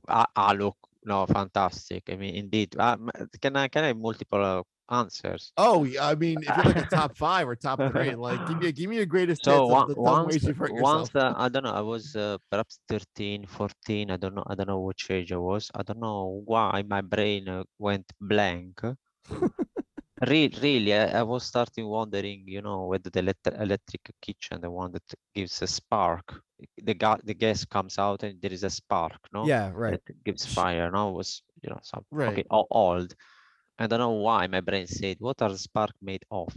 Ah, 0.09 0.26
ah, 0.37 0.53
look, 0.53 0.76
no, 1.05 1.26
fantastic. 1.26 2.05
I 2.11 2.16
mean, 2.16 2.35
indeed. 2.35 2.76
Uh, 2.78 2.97
m- 3.01 3.28
can 3.41 3.57
I 3.57 3.68
can 3.68 3.85
I 3.85 3.89
have 3.89 3.99
multiple 3.99 4.43
uh, 4.45 4.62
answers? 4.95 5.53
Oh, 5.57 5.87
I 6.01 6.14
mean, 6.14 6.43
if 6.43 6.57
you're 6.57 6.64
like 6.64 6.78
a 6.78 6.85
top 6.85 7.16
five 7.16 7.47
or 7.49 7.57
top 7.57 7.81
three, 7.87 8.14
like 8.14 8.45
give 8.47 8.59
me 8.59 8.72
give 8.72 8.89
me 8.89 8.97
your 8.97 9.07
greatest 9.07 9.45
So 9.45 9.66
one, 9.66 9.89
the 9.89 9.95
once, 10.01 10.26
ways 10.26 10.47
you've 10.47 10.57
hurt 10.57 10.72
once 10.72 11.14
uh, 11.14 11.33
I 11.37 11.49
don't 11.49 11.64
know, 11.64 11.72
I 11.72 11.81
was 11.81 12.14
uh, 12.16 12.39
perhaps 12.51 12.81
13, 12.89 13.47
14. 13.47 14.11
I 14.11 14.16
don't 14.16 14.35
know. 14.35 14.45
I 14.47 14.55
don't 14.55 14.68
know 14.68 14.81
which 14.81 15.11
age 15.11 15.33
I 15.33 15.37
was. 15.37 15.70
I 15.74 15.83
don't 15.83 16.01
know 16.01 16.43
why 16.45 16.83
my 16.87 17.01
brain 17.01 17.49
uh, 17.49 17.64
went 17.78 18.12
blank. 18.20 18.81
Re- 20.21 20.49
really, 20.62 20.95
I, 20.95 21.21
I 21.21 21.23
was 21.23 21.45
starting 21.45 21.87
wondering, 21.87 22.47
you 22.47 22.62
know, 22.62 22.87
whether 22.87 23.11
the 23.11 23.18
elect- 23.21 23.47
electric 23.49 24.11
kitchen, 24.21 24.61
the 24.61 24.71
one 24.71 24.93
that 24.93 25.14
gives 25.35 25.61
a 25.62 25.66
spark, 25.66 26.43
the 26.77 26.95
ga- 26.95 27.21
the 27.25 27.35
gas 27.35 27.64
comes 27.64 27.99
out 27.99 28.23
and 28.23 28.41
there 28.41 28.53
is 28.53 28.64
a 28.64 28.71
spark, 28.71 29.29
no? 29.33 29.51
Yeah, 29.51 29.73
right. 29.75 30.01
That 30.07 30.25
gives 30.25 30.45
fire. 30.47 30.91
No, 30.91 31.12
was 31.12 31.43
you 31.62 31.71
know 31.71 31.81
some 31.83 32.05
okay 32.27 32.45
Right. 32.45 32.47
o- 32.51 32.66
old. 32.71 33.14
I 33.79 33.87
don't 33.89 34.01
know 34.01 34.12
why 34.29 34.47
my 34.49 34.61
brain 34.62 34.87
said, 34.87 35.18
"What 35.21 35.43
are 35.43 35.51
the 35.51 35.59
spark 35.59 35.95
made 36.03 36.25
of?" 36.31 36.55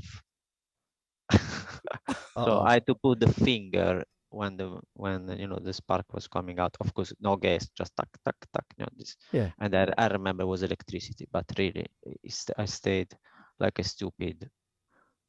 so 2.38 2.62
I 2.62 2.74
had 2.76 2.88
to 2.88 2.96
put 2.96 3.20
the 3.20 3.32
finger 3.32 4.04
when 4.30 4.58
the 4.58 4.80
when 4.94 5.30
you 5.40 5.48
know 5.48 5.60
the 5.62 5.74
spark 5.74 6.06
was 6.14 6.28
coming 6.28 6.60
out. 6.60 6.76
Of 6.80 6.94
course, 6.94 7.14
no 7.20 7.36
gas, 7.36 7.70
just 7.78 7.96
tuck 7.96 8.10
tuck 8.26 8.38
tuck. 8.54 8.66
You 8.78 8.86
know 8.86 8.94
this. 8.98 9.16
Yeah. 9.32 9.52
And 9.60 9.76
I, 9.76 9.94
I 9.98 10.08
remember 10.08 10.44
it 10.44 10.48
was 10.48 10.64
electricity, 10.64 11.28
but 11.32 11.46
really, 11.58 11.86
it's, 12.24 12.46
I 12.58 12.66
stayed 12.66 13.14
like 13.60 13.80
a 13.80 13.84
stupid 13.84 14.50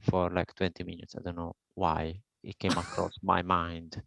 for 0.01 0.31
like 0.31 0.55
20 0.55 0.85
minutes. 0.85 1.15
I 1.17 1.23
don't 1.23 1.37
know 1.37 1.55
why 1.75 2.21
it 2.43 2.59
came 2.59 2.73
across 2.73 3.13
my 3.23 3.43
mind 3.43 4.03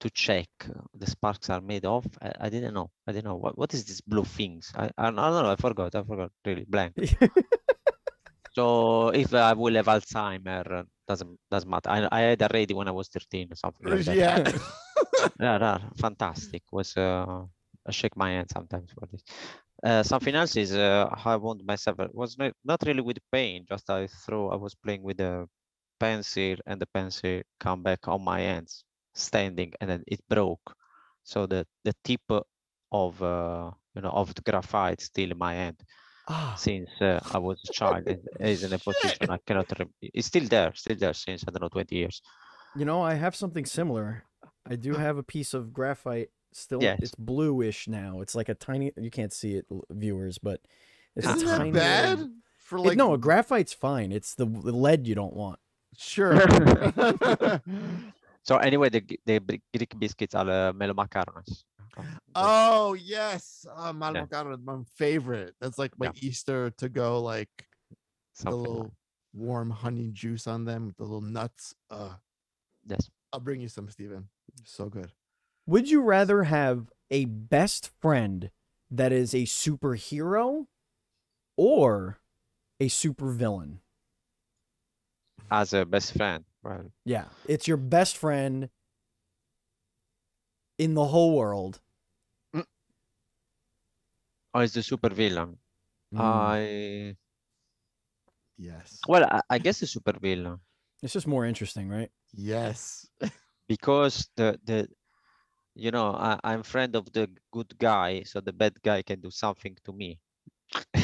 to 0.00 0.10
check 0.10 0.48
the 0.94 1.06
sparks 1.06 1.48
are 1.50 1.60
made 1.60 1.84
of. 1.84 2.06
I, 2.20 2.32
I 2.40 2.48
didn't 2.48 2.74
know. 2.74 2.90
I 3.06 3.12
didn't 3.12 3.26
know 3.26 3.36
what 3.36 3.56
what 3.56 3.74
is 3.74 3.84
this 3.84 4.00
blue 4.00 4.24
things. 4.24 4.72
I 4.76 4.86
I, 4.98 5.08
I 5.08 5.10
don't 5.10 5.16
know. 5.16 5.50
I 5.50 5.56
forgot. 5.56 5.94
I 5.94 6.02
forgot 6.02 6.30
really 6.44 6.64
blank. 6.68 6.94
So 8.54 9.08
if 9.08 9.32
I 9.32 9.54
will 9.54 9.74
have 9.74 9.86
Alzheimer, 9.86 10.84
doesn't 11.08 11.38
doesn't 11.50 11.70
matter. 11.70 11.88
I 11.88 12.08
I 12.12 12.20
had 12.20 12.42
already 12.42 12.74
when 12.74 12.88
I 12.88 12.90
was 12.90 13.08
13 13.08 13.48
or 13.50 13.56
something 13.56 13.88
like 13.88 14.04
that. 14.04 14.16
yeah. 14.16 14.44
yeah, 15.40 15.58
yeah, 15.58 15.78
fantastic. 15.96 16.62
Was 16.70 16.96
uh, 16.96 17.44
I 17.86 17.90
shake 17.90 18.16
my 18.16 18.30
hand 18.32 18.50
sometimes 18.52 18.90
for 18.92 19.06
this. 19.10 19.22
Uh, 19.84 20.02
something 20.02 20.34
else 20.34 20.56
is 20.56 20.72
uh, 20.74 21.08
how 21.16 21.32
I 21.32 21.36
wound 21.36 21.64
myself. 21.64 21.98
It 22.00 22.14
was 22.14 22.38
not, 22.38 22.52
not 22.64 22.80
really 22.86 23.00
with 23.02 23.18
pain. 23.32 23.66
Just 23.68 23.90
I 23.90 24.06
throw. 24.06 24.50
I 24.50 24.56
was 24.56 24.74
playing 24.74 25.02
with 25.02 25.20
a 25.20 25.48
pencil, 25.98 26.56
and 26.66 26.80
the 26.80 26.86
pencil 26.86 27.42
come 27.58 27.82
back 27.82 28.06
on 28.08 28.22
my 28.22 28.40
hands, 28.40 28.84
standing, 29.14 29.72
and 29.80 29.90
then 29.90 30.04
it 30.06 30.20
broke. 30.28 30.76
So 31.24 31.46
the 31.46 31.66
the 31.84 31.94
tip 32.04 32.22
of 32.92 33.22
uh, 33.22 33.70
you 33.94 34.02
know 34.02 34.10
of 34.10 34.34
the 34.34 34.42
graphite 34.42 35.00
still 35.00 35.32
in 35.32 35.38
my 35.38 35.54
hand 35.54 35.80
Ah, 36.26 36.56
since 36.56 36.90
uh, 37.00 37.20
I 37.24 37.38
was 37.38 37.60
a 37.64 37.68
child. 37.68 38.08
It 38.08 38.20
is 38.40 38.62
in 38.62 38.72
a 38.74 38.78
position 38.78 39.30
I 39.30 39.38
cannot. 39.46 39.72
Rem- 39.78 39.94
it's 40.02 40.28
still 40.28 40.48
there, 40.48 40.74
still 40.74 40.96
there 40.96 41.14
since 41.14 41.44
I 41.46 41.50
don't 41.52 41.62
know 41.62 41.68
20 41.68 41.96
years. 41.96 42.22
you 42.74 42.84
know, 42.84 43.02
I 43.02 43.14
have 43.14 43.36
something 43.36 43.64
similar. 43.64 44.24
I 44.66 44.76
do 44.76 44.96
have 44.96 45.18
a 45.18 45.22
piece 45.22 45.54
of 45.54 45.72
graphite 45.72 46.30
still. 46.52 46.82
Yes. 46.82 46.98
It's 47.02 47.14
bluish 47.14 47.88
now. 47.88 48.20
It's 48.20 48.34
like 48.34 48.48
a 48.48 48.54
tiny. 48.54 48.92
You 48.96 49.10
can't 49.10 49.32
see 49.32 49.54
it, 49.56 49.66
viewers, 49.90 50.38
but 50.38 50.60
it's 51.16 51.26
a 51.26 51.34
Isn't 51.34 51.48
tiny. 51.48 51.70
that 51.72 51.78
bad? 51.80 52.18
little- 52.18 52.34
For 52.58 52.78
It- 52.78 52.82
like 52.82 52.96
no, 52.96 53.12
a 53.14 53.18
graphite's 53.18 53.72
fine. 53.72 54.12
It's 54.12 54.34
the, 54.34 54.46
the 54.46 54.72
lead 54.72 55.06
you 55.06 55.14
don't 55.14 55.34
want. 55.34 55.58
sure. 55.96 56.34
So 58.44 58.56
anyway, 58.56 58.88
the 58.90 59.04
the 59.24 59.38
Greek 59.72 59.94
biscuits 60.00 60.34
are 60.34 60.48
uh, 60.50 60.72
melomakarona. 60.72 61.46
Um, 61.96 62.18
oh 62.34 62.94
yes, 62.94 63.64
uh, 63.70 63.84
Yeah. 63.86 63.92
Malmocano 63.92 64.58
my 64.64 64.82
favorite. 64.96 65.54
That's 65.60 65.78
like 65.78 65.92
my 65.96 66.10
Easter 66.20 66.70
to 66.78 66.88
go, 66.88 67.20
like 67.22 67.50
the 67.60 67.96
something 68.34 68.58
like- 68.58 68.68
little 68.68 68.94
warm 69.32 69.70
honey 69.70 70.10
juice 70.10 70.48
on 70.48 70.64
them, 70.64 70.86
with 70.88 70.96
the 70.96 71.04
little 71.04 71.20
nuts. 71.20 71.72
Uh, 71.88 72.14
yes. 72.84 73.08
I'll 73.32 73.38
bring 73.40 73.60
you 73.60 73.68
some, 73.68 73.88
Steven. 73.88 74.28
So 74.64 74.88
good. 74.88 75.12
Would 75.66 75.88
you 75.90 76.02
rather 76.02 76.44
have 76.44 76.92
a 77.10 77.24
best 77.26 77.90
friend 78.00 78.50
that 78.90 79.12
is 79.12 79.34
a 79.34 79.44
superhero 79.44 80.66
or 81.56 82.20
a 82.80 82.88
supervillain? 82.88 83.78
As 85.50 85.72
a 85.72 85.84
best 85.86 86.14
friend, 86.14 86.44
well, 86.64 86.90
Yeah, 87.04 87.28
it's 87.46 87.68
your 87.68 87.76
best 87.76 88.16
friend 88.16 88.70
in 90.78 90.94
the 90.94 91.06
whole 91.06 91.34
world. 91.36 91.80
oh, 94.54 94.60
it's 94.60 94.74
the 94.74 94.82
super 94.82 95.10
villain. 95.10 95.58
Mm. 96.14 96.20
I 96.20 97.16
Yes. 98.58 99.00
well, 99.08 99.24
I, 99.24 99.40
I 99.50 99.58
guess 99.58 99.80
the 99.80 99.86
super 99.86 100.12
villain 100.18 100.60
It's 101.02 101.12
just 101.12 101.26
more 101.26 101.44
interesting, 101.44 101.88
right? 101.88 102.10
Yes. 102.32 103.08
because 103.68 104.28
the 104.36 104.58
the 104.64 104.88
you 105.74 105.90
know 105.90 106.12
I, 106.12 106.38
I'm 106.44 106.62
friend 106.62 106.96
of 106.96 107.12
the 107.12 107.28
good 107.52 107.72
guy, 107.78 108.22
so 108.24 108.40
the 108.40 108.52
bad 108.52 108.74
guy 108.82 109.02
can 109.02 109.20
do 109.20 109.30
something 109.30 109.76
to 109.84 109.92
me. 109.92 110.18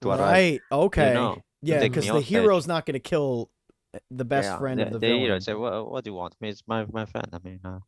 to 0.00 0.08
arrive. 0.08 0.20
Right. 0.20 0.60
Okay. 0.70 1.14
know, 1.14 1.38
yeah, 1.62 1.80
because 1.80 2.06
the 2.06 2.20
hero's 2.20 2.66
not 2.66 2.86
going 2.86 2.94
to 2.94 3.00
kill 3.00 3.50
uh, 3.94 3.98
the 4.10 4.24
best 4.24 4.46
Yeah, 4.46 4.58
friend 4.58 4.80
the, 4.80 4.86
of 4.86 4.92
the, 4.92 4.98
the 4.98 5.06
villain. 5.06 5.20
hero 5.22 5.38
say, 5.40 5.54
what, 5.54 5.90
what 5.90 6.04
do 6.04 6.10
you 6.10 6.14
want? 6.14 6.34
Me, 6.40 6.50
it's 6.50 6.62
my 6.66 6.86
my 6.92 7.04
friend. 7.06 7.26
I 7.32 7.38
mean, 7.42 7.60
uh, 7.64 7.78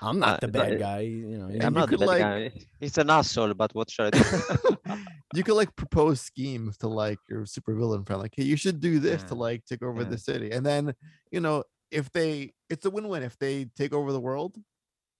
I'm 0.00 0.18
not 0.24 0.40
the 0.40 0.48
bad 0.48 0.72
it- 0.72 0.78
guy. 0.78 1.00
You 1.00 1.38
know. 1.38 1.46
And 1.46 1.62
I'm 1.62 1.74
you 1.74 1.80
not 1.80 1.90
the 1.90 1.98
bad 1.98 2.08
like- 2.08 2.20
guy. 2.20 2.52
He's 2.80 2.98
an 2.98 3.10
asshole, 3.10 3.54
but 3.54 3.74
what 3.74 3.90
should 3.90 4.14
I 4.14 4.18
do? 4.18 4.96
you 5.34 5.42
could 5.42 5.54
like 5.54 5.74
propose 5.76 6.20
schemes 6.20 6.78
to 6.78 6.88
like 6.88 7.18
your 7.28 7.44
supervillain 7.44 8.06
friend, 8.06 8.22
like, 8.22 8.34
hey, 8.36 8.44
you 8.44 8.56
should 8.56 8.80
do 8.80 8.98
this 8.98 9.22
to 9.24 9.34
like 9.34 9.64
take 9.64 9.82
over 9.82 10.02
yeah. 10.02 10.08
the 10.08 10.18
city. 10.18 10.50
And 10.52 10.64
then, 10.64 10.94
you 11.30 11.40
know, 11.40 11.64
if 11.90 12.12
they 12.12 12.52
it's 12.70 12.86
a 12.86 12.90
win-win. 12.90 13.22
If 13.22 13.38
they 13.38 13.66
take 13.76 13.92
over 13.92 14.12
the 14.12 14.20
world, 14.20 14.56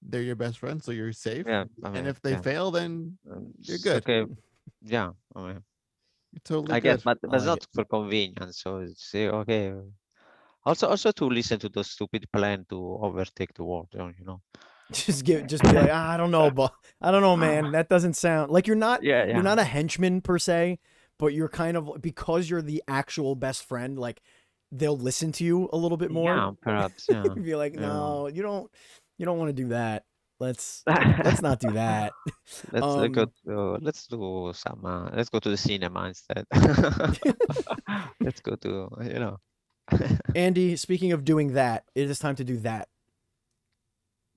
they're 0.02 0.22
your 0.22 0.36
best 0.36 0.58
friend, 0.58 0.82
so 0.82 0.92
you're 0.92 1.12
safe. 1.12 1.46
yeah, 1.46 1.64
I 1.82 1.88
mean, 1.88 1.96
And 1.98 2.06
if 2.08 2.20
they 2.22 2.32
yeah. 2.32 2.40
fail, 2.42 2.70
then 2.70 3.18
um, 3.30 3.52
you're 3.62 3.78
good. 3.78 4.02
Okay, 4.02 4.26
yeah, 4.82 5.10
I 5.34 5.40
mean, 5.40 5.62
you're 6.32 6.42
totally 6.44 6.74
I 6.74 6.80
guess, 6.80 6.98
good. 6.98 7.04
but 7.04 7.18
I 7.24 7.28
that's 7.30 7.44
like 7.46 7.46
not 7.46 7.66
for 7.74 7.84
convenience. 7.84 8.60
So 8.62 8.78
it's 8.78 9.14
uh, 9.14 9.42
okay. 9.42 9.70
uh, 9.70 9.82
Also, 10.66 10.88
also 10.88 11.12
to 11.12 11.26
listen 11.26 11.58
to 11.60 11.68
those 11.68 11.90
stupid 11.90 12.26
plan 12.32 12.66
to 12.70 12.98
overtake 13.02 13.54
the 13.54 13.64
world. 13.64 13.88
uh, 13.98 14.08
You 14.18 14.24
know. 14.26 14.40
just 14.92 15.24
give, 15.24 15.46
just 15.46 15.62
be 15.64 15.72
like, 15.72 15.90
"Ah, 15.92 16.12
I 16.12 16.16
don't 16.16 16.30
know, 16.30 16.50
but 16.50 16.72
I 17.00 17.10
don't 17.10 17.22
know, 17.22 17.36
man. 17.36 17.72
That 17.72 17.88
doesn't 17.88 18.14
sound 18.14 18.50
like 18.50 18.66
you're 18.66 18.76
not. 18.76 19.02
Yeah, 19.02 19.24
yeah. 19.24 19.34
You're 19.34 19.42
not 19.42 19.58
a 19.58 19.64
henchman 19.64 20.20
per 20.20 20.38
se, 20.38 20.78
but 21.18 21.34
you're 21.34 21.48
kind 21.48 21.76
of 21.76 21.90
because 22.00 22.48
you're 22.48 22.62
the 22.62 22.82
actual 22.88 23.34
best 23.34 23.64
friend. 23.64 23.98
Like 23.98 24.22
they'll 24.72 24.96
listen 24.96 25.32
to 25.32 25.44
you 25.44 25.68
a 25.72 25.76
little 25.76 25.96
bit 25.96 26.10
more. 26.10 26.34
Yeah, 26.34 26.50
perhaps. 26.60 27.06
Yeah. 27.08 27.22
be 27.34 27.54
like, 27.56 27.74
yeah. 27.74 27.80
no, 27.80 28.28
you 28.28 28.42
don't. 28.42 28.70
You 29.18 29.24
don't 29.24 29.38
want 29.38 29.48
to 29.48 29.62
do 29.62 29.68
that. 29.68 30.04
Let's 30.38 30.82
let's 30.86 31.40
not 31.40 31.60
do 31.60 31.72
that. 31.72 32.12
let's 32.72 32.86
uh, 32.86 33.06
go. 33.06 33.22
Um, 33.22 33.32
To, 33.46 33.78
let's 33.80 34.06
do 34.06 34.52
some. 34.54 34.84
Uh, 34.84 35.10
let's 35.14 35.30
go 35.30 35.38
to 35.38 35.48
the 35.48 35.56
cinema 35.56 36.08
instead. 36.08 36.46
let's 38.20 38.40
go 38.40 38.56
to 38.56 38.90
you 39.02 39.18
know. 39.18 39.38
Andy, 40.34 40.76
speaking 40.76 41.12
of 41.12 41.24
doing 41.24 41.54
that, 41.54 41.84
it 41.94 42.10
is 42.10 42.18
time 42.18 42.36
to 42.36 42.44
do 42.44 42.58
that. 42.58 42.88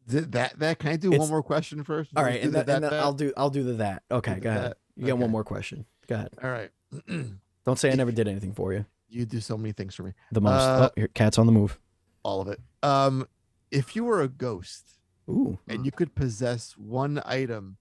Did 0.07 0.31
that 0.31 0.57
that 0.59 0.79
can 0.79 0.91
I 0.91 0.95
do 0.95 1.09
It's- 1.09 1.19
one 1.19 1.29
more 1.29 1.43
question 1.43 1.83
first? 1.83 2.11
All 2.15 2.23
Let's 2.23 2.33
right, 2.33 2.41
do 2.41 2.47
and, 2.47 2.55
the 2.55 2.63
then, 2.63 2.75
and 2.75 2.83
then 2.85 2.91
that. 2.91 2.99
I'll 3.01 3.13
do 3.13 3.33
I'll 3.35 3.49
do 3.49 3.63
the 3.63 3.73
that. 3.73 4.03
Okay, 4.09 4.35
the 4.35 4.39
go 4.39 4.49
ahead. 4.49 4.63
that. 4.71 4.77
You 4.95 5.07
got 5.07 5.17
one 5.17 5.31
more 5.31 5.43
question. 5.43 5.85
Go 6.07 6.15
ahead. 6.15 6.29
All 6.41 6.49
right. 6.49 6.71
Don't 7.65 7.77
say 7.77 7.91
I 7.91 7.95
never 7.95 8.11
did 8.11 8.27
anything 8.27 8.53
for 8.53 8.73
you. 8.73 8.85
You 9.09 9.25
do 9.25 9.39
so 9.39 9.57
many 9.57 9.71
things 9.73 9.95
for 9.95 10.03
me. 10.03 10.13
The 10.31 10.41
most. 10.41 10.61
Uh, 10.61 10.89
oh, 10.89 10.93
here, 10.95 11.07
cat's 11.09 11.37
on 11.37 11.45
the 11.45 11.51
move. 11.51 11.79
All 12.23 12.41
of 12.41 12.47
it. 12.47 12.59
Um, 12.83 13.27
if 13.71 13.95
you 13.95 14.03
were 14.03 14.21
a 14.21 14.27
ghost 14.27 14.99
Ooh. 15.29 15.57
and 15.67 15.85
you 15.85 15.91
could 15.91 16.15
possess 16.15 16.73
one 16.77 17.21
item 17.25 17.77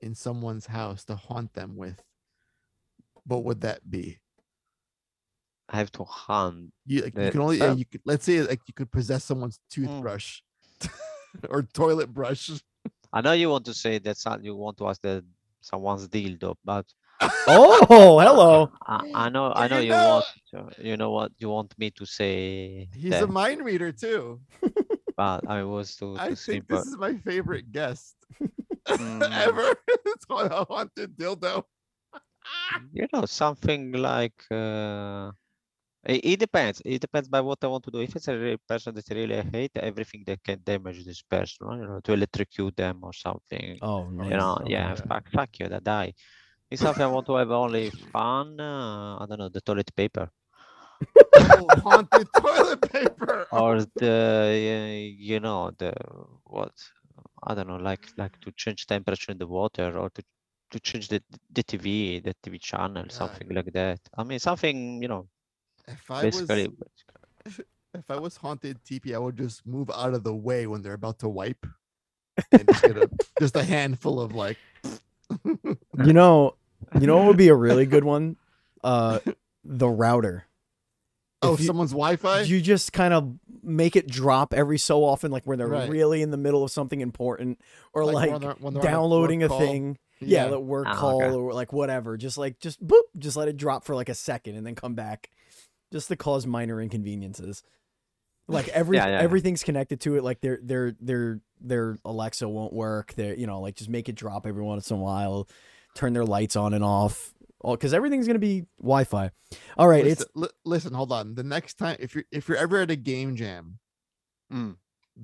in 0.00 0.14
someone's 0.14 0.66
house 0.66 1.04
to 1.04 1.16
haunt 1.16 1.54
them 1.54 1.76
with, 1.76 2.02
what 3.24 3.44
would 3.44 3.60
that 3.62 3.90
be? 3.90 4.18
I 5.68 5.78
have 5.78 5.90
to 5.92 6.04
hunt. 6.04 6.72
You, 6.86 7.02
like, 7.02 7.18
you 7.18 7.30
can 7.30 7.40
only 7.40 7.56
yeah, 7.58 7.64
stuff? 7.66 7.78
you 7.78 7.84
could 7.86 8.00
let's 8.04 8.24
say 8.24 8.40
like 8.42 8.60
you 8.68 8.74
could 8.74 8.90
possess 8.90 9.24
someone's 9.24 9.58
Hmm. 9.74 9.84
toothbrush 9.86 10.40
or 11.48 11.62
toilet 11.62 12.12
brush. 12.12 12.50
I 13.12 13.20
know 13.20 13.32
you 13.32 13.48
want 13.50 13.64
to 13.66 13.74
say 13.74 13.98
that 13.98 14.16
some- 14.16 14.42
you 14.42 14.54
want 14.54 14.76
to 14.78 14.86
ask 14.88 15.00
the 15.02 15.24
someone's 15.60 16.06
dildo, 16.08 16.54
but 16.64 16.86
Oh, 17.20 18.18
hello. 18.20 18.70
I, 18.86 19.10
I 19.14 19.28
know 19.28 19.52
I 19.54 19.68
know 19.68 19.78
you 19.78 19.84
you 19.84 19.90
know- 19.90 20.22
want 20.52 20.74
to, 20.76 20.86
you 20.86 20.96
know 20.96 21.10
what 21.10 21.32
you 21.38 21.48
want 21.48 21.72
me 21.78 21.90
to 21.92 22.04
say. 22.04 22.88
He's 22.94 23.10
that, 23.12 23.24
a 23.24 23.26
mind 23.26 23.64
reader 23.64 23.92
too. 23.92 24.40
but 25.16 25.46
I 25.48 25.62
was 25.64 25.96
to, 25.96 26.16
I 26.18 26.34
see, 26.34 26.52
think 26.52 26.68
but 26.68 26.76
this 26.78 26.86
is 26.88 26.98
my 26.98 27.14
favorite 27.18 27.72
guest 27.72 28.16
Mm. 28.86 29.18
ever. 29.46 29.74
it's 30.06 30.26
on 30.30 30.46
a 30.52 30.64
haunted 30.64 31.16
dildo. 31.18 31.64
you 32.92 33.06
know 33.12 33.24
something 33.26 33.90
like 33.92 34.38
uh, 34.52 35.32
it, 36.04 36.20
it 36.24 36.38
depends. 36.38 36.80
It 36.84 37.00
depends 37.00 37.28
by 37.28 37.40
what 37.40 37.58
I 37.64 37.66
want 37.66 37.82
to 37.84 37.90
do. 37.90 37.98
If 38.00 38.14
it's 38.14 38.28
a 38.28 38.38
real 38.38 38.58
person 38.68 38.94
that 38.94 39.10
I 39.10 39.14
really 39.14 39.42
hate, 39.52 39.72
everything 39.74 40.22
that 40.28 40.38
can 40.44 40.60
damage 40.62 41.04
this 41.04 41.20
person, 41.22 41.66
you 41.80 41.86
know, 41.88 41.98
to 42.04 42.12
electrocute 42.12 42.76
them 42.76 43.00
or 43.02 43.12
something. 43.12 43.76
Oh, 43.82 44.04
nice. 44.10 44.30
you 44.30 44.36
know, 44.36 44.58
Okay. 44.62 44.72
yeah, 44.72 44.92
okay. 44.92 45.02
fuck, 45.08 45.28
fuck 45.30 45.50
you, 45.58 45.66
that 45.68 45.82
die. 45.82 46.12
If 46.70 46.80
something 46.80 47.02
I 47.02 47.06
want 47.08 47.26
to 47.26 47.36
have 47.36 47.50
only 47.50 47.90
fun, 47.90 48.60
uh, 48.60 49.18
I 49.20 49.26
don't 49.28 49.38
know, 49.38 49.48
the 49.48 49.60
toilet 49.60 49.94
paper 49.96 50.30
Oh, 51.38 51.68
haunted 51.82 52.28
toilet 52.36 52.80
paper. 52.90 53.46
or 53.50 53.80
the, 53.96 54.12
uh, 54.12 55.22
you 55.22 55.40
know, 55.40 55.70
the 55.78 55.92
what? 56.44 56.72
I 57.42 57.54
don't 57.54 57.68
know, 57.68 57.76
like 57.76 58.06
like 58.16 58.38
to 58.40 58.52
change 58.52 58.86
temperature 58.86 59.32
in 59.32 59.38
the 59.38 59.46
water 59.46 59.96
or 59.98 60.10
to 60.10 60.22
to 60.70 60.80
change 60.80 61.08
the 61.08 61.22
the 61.52 61.62
TV, 61.62 62.20
the 62.20 62.34
TV 62.42 62.58
channel, 62.60 63.06
God. 63.08 63.12
something 63.12 63.48
like 63.54 63.72
that. 63.72 64.00
I 64.16 64.24
mean, 64.24 64.38
something, 64.38 65.02
you 65.02 65.08
know, 65.08 65.28
If 65.88 66.10
I 66.10 66.26
was 66.26 66.46
basically. 66.46 66.68
if 67.94 68.10
I 68.10 68.16
was 68.16 68.36
haunted 68.36 68.84
TP, 68.84 69.14
I 69.14 69.18
would 69.18 69.36
just 69.36 69.66
move 69.66 69.90
out 69.90 70.14
of 70.14 70.22
the 70.24 70.34
way 70.34 70.66
when 70.66 70.82
they're 70.82 70.94
about 70.94 71.18
to 71.20 71.28
wipe. 71.28 71.66
And 72.52 72.68
just, 72.68 72.84
get 72.84 72.96
a, 72.96 73.10
just 73.40 73.56
a 73.56 73.62
handful 73.64 74.20
of 74.20 74.34
like 74.34 74.58
You 75.44 76.12
know, 76.12 76.54
you 77.00 77.06
know 77.06 77.16
what 77.18 77.26
would 77.28 77.36
be 77.36 77.48
a 77.48 77.54
really 77.54 77.86
good 77.86 78.04
one? 78.14 78.36
Uh, 78.84 79.18
the 79.64 79.88
router. 79.88 80.46
oh 81.42 81.54
If 81.54 81.60
you- 81.60 81.66
someone's 81.66 81.90
Wi-Fi. 81.92 82.42
You 82.42 82.60
just 82.60 82.92
kind 82.92 83.12
of 83.14 83.34
make 83.62 83.96
it 83.96 84.06
drop 84.06 84.54
every 84.54 84.78
so 84.78 85.04
often, 85.04 85.30
like 85.32 85.44
when 85.44 85.58
they're 85.58 85.66
Right. 85.66 85.88
really 85.90 86.22
in 86.22 86.30
the 86.30 86.36
middle 86.36 86.62
of 86.62 86.70
something 86.70 87.00
important, 87.00 87.60
or 87.92 88.04
like, 88.04 88.30
when 88.30 88.40
they're- 88.40 88.54
when 88.60 88.74
they're 88.74 88.82
on 88.82 88.86
a 88.88 88.90
downloading 88.90 89.42
a 89.42 89.48
call. 89.48 89.58
thing. 89.58 89.98
Yeah, 90.20 90.44
Yeah. 90.44 90.48
the 90.50 90.60
work 90.60 90.86
Oh, 90.88 90.94
call 90.94 91.16
okay. 91.22 91.34
or 91.34 91.52
like 91.52 91.72
whatever. 91.72 92.16
Just 92.16 92.38
like 92.38 92.58
just 92.60 92.84
boop, 92.86 93.02
just 93.18 93.36
let 93.36 93.48
it 93.48 93.56
drop 93.56 93.84
for 93.84 93.94
like 93.94 94.08
a 94.08 94.14
second 94.14 94.54
and 94.56 94.66
then 94.66 94.74
come 94.74 94.94
back, 94.94 95.30
just 95.92 96.08
to 96.08 96.16
cause 96.16 96.46
minor 96.46 96.80
inconveniences. 96.80 97.62
Like 98.48 98.68
every 98.68 98.96
Yeah, 98.96 99.06
yeah. 99.08 99.20
everything's 99.20 99.62
connected 99.64 100.00
to 100.02 100.16
it. 100.16 100.22
Like 100.24 100.40
their 100.40 100.58
their 100.62 100.94
their 101.00 101.40
their 101.60 101.98
Alexa 102.04 102.48
won't 102.48 102.72
work. 102.72 103.12
Their 103.14 103.34
you 103.34 103.46
know 103.46 103.60
like 103.60 103.74
just 103.76 103.90
make 103.90 104.08
it 104.08 104.14
drop 104.14 104.46
every 104.46 104.62
once 104.62 104.90
in 104.90 104.96
a 104.96 105.00
while. 105.00 105.48
Turn 105.94 106.12
their 106.12 106.24
lights 106.24 106.54
on 106.56 106.72
and 106.74 106.84
off. 106.84 107.32
Because 107.64 107.92
everything's 107.94 108.26
gonna 108.28 108.38
be 108.38 108.66
Wi-Fi. 108.80 109.30
All 109.76 109.88
right, 109.88 110.04
listen, 110.04 110.22
it's 110.26 110.36
li- 110.36 110.48
listen, 110.64 110.92
hold 110.94 111.10
on. 111.10 111.34
The 111.34 111.42
next 111.42 111.74
time, 111.78 111.96
if 111.98 112.14
you're 112.14 112.24
if 112.30 112.48
you're 112.48 112.58
ever 112.58 112.78
at 112.82 112.90
a 112.90 112.96
game 112.96 113.34
jam, 113.34 113.78
Mm. 114.52 114.76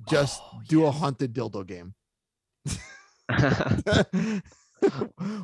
just 0.09 0.41
Oh, 0.43 0.59
do 0.67 0.85
a 0.85 0.91
haunted 0.91 1.33
dildo 1.33 1.65
game. 1.65 1.93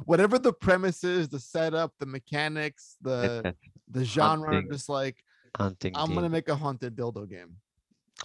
Whatever 0.05 0.37
the 0.37 0.51
premise 0.51 1.03
is, 1.05 1.29
the 1.29 1.39
setup, 1.39 1.93
the 1.99 2.05
mechanics, 2.05 2.97
the 3.01 3.55
the 3.89 4.03
genre, 4.03 4.53
Hunting. 4.55 4.71
just 4.71 4.89
like 4.89 5.23
Hunting 5.55 5.93
I'm 5.95 6.13
gonna 6.13 6.27
make 6.29 6.49
a 6.49 6.55
haunted 6.55 6.95
dildo 6.97 7.29
game 7.29 7.55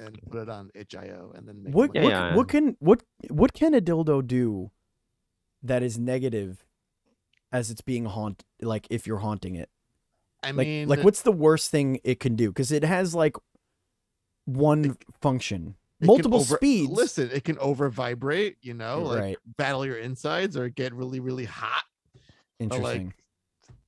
and 0.01 0.19
put 0.31 0.43
it 0.43 0.49
on 0.49 0.71
itch.io 0.75 1.33
and 1.37 1.47
then 1.49 1.63
make 1.65 1.75
what 1.75 1.89
what, 1.95 1.97
Yeah, 2.03 2.09
yeah, 2.09 2.35
what 2.35 2.49
can 2.49 2.77
what 2.81 3.03
what 3.31 3.53
can 3.53 3.75
a 3.75 3.81
dildo 3.81 4.27
do 4.27 4.71
that 5.63 5.83
is 5.83 5.99
negative 5.99 6.65
as 7.53 7.71
it's 7.71 7.81
being 7.83 8.05
haunt 8.07 8.45
like 8.61 8.87
if 8.91 9.07
you're 9.07 9.19
haunting 9.19 9.55
it? 9.55 9.69
I 10.43 10.49
Like 10.51 10.67
mean, 10.67 10.89
like 10.89 11.03
what's 11.05 11.23
the 11.23 11.33
worst 11.33 11.71
thing 11.71 12.01
it 12.05 12.21
can 12.21 12.37
do? 12.37 12.49
Because 12.51 12.71
it 12.73 12.85
has 12.85 13.15
like 13.15 13.37
one 14.47 14.97
function, 15.23 15.75
it 16.01 16.07
multiple 16.07 16.41
over- 16.41 16.57
speeds. 16.57 16.91
Listen, 16.93 17.31
it 17.33 17.45
can 17.45 17.59
over 17.59 17.89
vibrate, 17.89 18.57
you 18.61 18.75
know, 18.75 19.03
like 19.03 19.21
right. 19.21 19.37
battle 19.57 19.87
your 19.87 19.97
insides 19.97 20.57
or 20.57 20.69
get 20.69 20.93
really, 20.93 21.21
really 21.21 21.47
hot. 21.47 21.83
Interesting. 22.61 23.15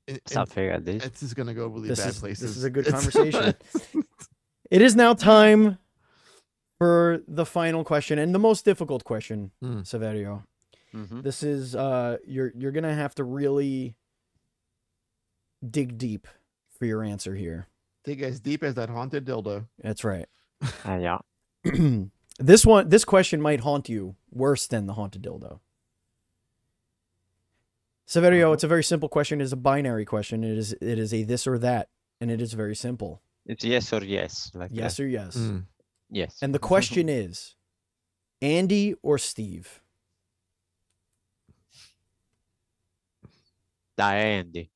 And, 0.08 0.16
and 0.16 0.20
Something 0.26 0.70
like 0.70 0.84
this. 0.84 1.04
it's 1.04 1.20
just 1.20 1.34
gonna 1.36 1.52
go 1.52 1.66
really 1.66 1.88
this 1.88 1.98
bad 2.00 2.08
is 2.10 2.18
places. 2.20 2.40
this 2.40 2.56
is 2.56 2.64
a 2.64 2.70
good 2.70 2.86
conversation. 2.94 3.54
it 4.70 4.80
is 4.82 4.94
now 4.96 5.12
time 5.14 5.78
for 6.78 7.20
the 7.26 7.46
final 7.46 7.84
question 7.84 8.18
and 8.18 8.34
the 8.34 8.38
most 8.38 8.64
difficult 8.64 9.04
question, 9.04 9.50
Hmm. 9.60 9.80
Saverio. 9.80 10.44
Mhm. 10.94 11.22
This 11.22 11.42
is 11.42 11.74
uh 11.74 12.18
you're 12.26 12.52
you're 12.56 12.72
gonna 12.72 12.94
have 12.94 13.14
to 13.16 13.24
really 13.24 13.94
dig 15.68 15.98
deep 15.98 16.26
for 16.78 16.86
your 16.86 17.02
answer 17.02 17.34
here. 17.34 17.66
Dig 18.04 18.22
as 18.22 18.40
deep 18.40 18.62
as 18.62 18.74
that 18.74 18.88
haunted 18.88 19.24
dildo. 19.26 19.66
That's 19.82 20.04
right. 20.04 20.28
Ah, 20.84 20.96
yeah. 20.96 21.18
this 22.38 22.64
one 22.64 22.88
this 22.88 23.04
question 23.04 23.40
might 23.42 23.60
haunt 23.60 23.88
you 23.88 24.16
worse 24.30 24.66
than 24.66 24.86
the 24.86 24.94
haunted 24.94 25.22
dildo. 25.22 25.60
Saverio, 28.06 28.44
Uh-huh. 28.44 28.52
it's 28.52 28.64
a 28.64 28.68
very 28.68 28.84
simple 28.84 29.08
question. 29.08 29.40
It 29.40 29.44
is 29.44 29.52
a 29.52 29.56
binary 29.56 30.04
question. 30.04 30.44
It 30.44 30.56
is 30.56 30.72
it 30.74 30.98
is 30.98 31.12
a 31.12 31.24
this 31.24 31.46
or 31.46 31.58
that, 31.58 31.88
and 32.20 32.30
it 32.30 32.40
is 32.40 32.52
very 32.52 32.76
simple. 32.76 33.20
It's 33.44 33.64
yes 33.64 33.92
or 33.92 34.02
yes. 34.04 34.50
Like 34.54 34.70
uh, 34.70 34.74
Yes 34.74 35.00
or 35.00 35.06
yes. 35.08 35.36
Mm. 35.36 35.64
Yes. 36.10 36.38
And 36.42 36.54
the 36.54 36.58
question 36.58 37.08
is 37.08 37.54
Andy 38.42 38.94
or 39.02 39.18
Steve? 39.18 39.80
Ah, 43.98 44.12
Andy. 44.12 44.70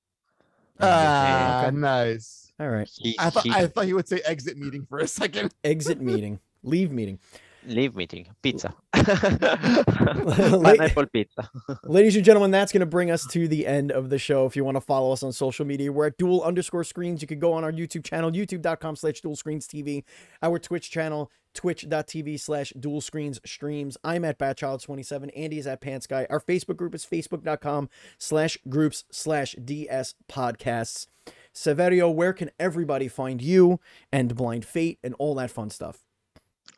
Ah, 0.80 1.66
Okay. 1.66 1.76
nice. 1.76 2.52
All 2.58 2.68
right. 2.70 2.88
He, 2.96 3.14
I 3.18 3.30
thought 3.30 3.44
he- 3.44 3.50
I 3.50 3.66
thought 3.66 3.84
he 3.84 3.92
would 3.92 4.08
say 4.08 4.20
exit 4.24 4.56
meeting 4.56 4.86
for 4.86 4.98
a 4.98 5.06
second. 5.06 5.54
Exit 5.62 6.00
meeting. 6.00 6.40
Leave 6.62 6.90
meeting. 6.90 7.18
Leave 7.66 7.94
meeting. 7.94 8.26
Pizza. 8.42 8.74
Pineapple 8.92 11.06
pizza. 11.06 11.50
Ladies 11.84 12.16
and 12.16 12.24
gentlemen, 12.24 12.50
that's 12.50 12.72
going 12.72 12.80
to 12.80 12.86
bring 12.86 13.10
us 13.10 13.26
to 13.26 13.48
the 13.48 13.66
end 13.66 13.92
of 13.92 14.10
the 14.10 14.18
show. 14.18 14.46
If 14.46 14.56
you 14.56 14.64
want 14.64 14.76
to 14.76 14.80
follow 14.80 15.12
us 15.12 15.22
on 15.22 15.32
social 15.32 15.66
media, 15.66 15.92
we're 15.92 16.06
at 16.06 16.18
duel 16.18 16.42
underscore 16.42 16.84
screens. 16.84 17.22
You 17.22 17.28
could 17.28 17.40
go 17.40 17.52
on 17.52 17.64
our 17.64 17.72
YouTube 17.72 18.04
channel, 18.04 18.30
youtube.com 18.30 18.96
slash 18.96 19.20
duel 19.20 19.36
screens 19.36 19.66
TV, 19.66 20.04
our 20.42 20.58
Twitch 20.58 20.90
channel, 20.90 21.30
twitch.tv 21.54 22.40
slash 22.40 22.72
duel 22.78 23.00
screens 23.00 23.40
streams. 23.44 23.96
I'm 24.02 24.24
at 24.24 24.38
Batchild27. 24.38 25.30
Andy 25.36 25.58
is 25.58 25.66
at 25.66 25.80
Pants 25.80 26.06
Guy. 26.06 26.26
Our 26.30 26.40
Facebook 26.40 26.76
group 26.76 26.94
is 26.94 27.04
facebook.com 27.04 27.88
slash 28.18 28.58
groups 28.68 29.04
slash 29.10 29.54
DS 29.62 30.14
podcasts. 30.30 31.06
Saverio, 31.54 32.12
where 32.12 32.32
can 32.32 32.50
everybody 32.58 33.08
find 33.08 33.42
you 33.42 33.80
and 34.12 34.34
Blind 34.34 34.64
Fate 34.64 34.98
and 35.02 35.14
all 35.18 35.34
that 35.34 35.50
fun 35.50 35.70
stuff? 35.70 36.04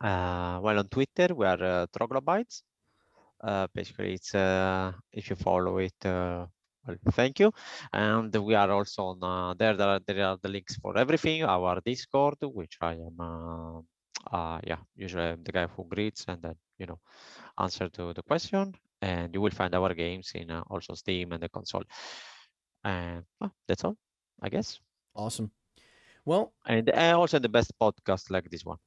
Uh, 0.02 0.58
well, 0.62 0.78
on 0.80 0.88
Twitter, 0.88 1.34
we 1.34 1.46
are 1.46 1.62
uh, 1.62 1.86
Troglobytes. 1.96 2.62
Uh, 3.42 3.66
basically, 3.74 4.14
it's 4.14 4.34
uh, 4.34 4.92
if 5.12 5.30
you 5.30 5.36
follow 5.36 5.78
it, 5.78 5.94
uh, 6.04 6.46
well, 6.86 6.96
thank 7.12 7.38
you. 7.40 7.52
And 7.92 8.34
we 8.34 8.54
are 8.54 8.70
also 8.70 9.04
on 9.04 9.22
uh, 9.22 9.54
there. 9.54 9.76
There 9.76 9.88
are, 9.88 10.00
there 10.06 10.26
are 10.26 10.38
the 10.42 10.48
links 10.48 10.76
for 10.76 10.98
everything. 10.98 11.44
Our 11.44 11.80
Discord, 11.84 12.38
which 12.42 12.78
I 12.80 12.94
am, 12.94 13.84
yeah, 14.66 14.78
usually 14.96 15.24
I'm 15.24 15.44
the 15.44 15.52
guy 15.52 15.66
who 15.66 15.84
greets 15.88 16.24
and 16.28 16.42
then 16.42 16.56
you 16.78 16.86
know 16.86 17.00
answer 17.58 17.88
to 17.90 18.12
the 18.14 18.22
question. 18.22 18.74
And 19.02 19.34
you 19.34 19.40
will 19.40 19.50
find 19.50 19.74
our 19.74 19.94
games 19.94 20.32
in 20.34 20.50
uh, 20.50 20.62
also 20.70 20.94
Steam 20.94 21.32
and 21.32 21.42
the 21.42 21.48
console. 21.48 21.84
And 22.84 23.24
well, 23.40 23.52
that's 23.68 23.84
all, 23.84 23.96
I 24.42 24.48
guess. 24.48 24.80
Awesome. 25.14 25.50
Well, 26.24 26.52
And 26.66 26.90
uh, 26.90 27.18
also 27.18 27.38
the 27.38 27.48
best 27.48 27.72
podcast 27.80 28.30
like 28.30 28.50
this 28.50 28.64
one. 28.64 28.78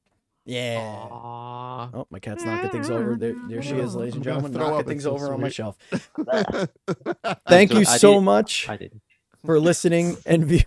Yeah. 0.46 0.78
Aw. 0.80 1.89
Oh, 1.93 2.08
my 2.12 2.20
cat's 2.20 2.43
knocking 2.43 2.70
things 2.70 2.89
over. 2.89 3.16
There, 3.16 3.36
there 3.50 3.62
she 3.62 3.76
is, 3.76 3.96
ladies 3.96 4.16
and 4.16 4.24
gentlemen, 4.24 4.52
knocking 4.54 4.74
up, 4.74 4.80
it's 4.82 4.88
things 4.89 5.04
so 5.04 5.12
over 5.14 5.34
on 5.34 5.41
my 5.41 5.50
shelf. 5.50 5.78
Thank 7.48 7.72
so 7.72 7.78
you 7.80 7.86
I 7.88 7.98
so 7.98 8.14
did- 8.16 8.22
much 8.22 8.70
I 8.70 8.78
did. 8.78 9.02
for 9.46 9.60
listening 9.60 10.18
and 10.26 10.46
view- 10.46 10.64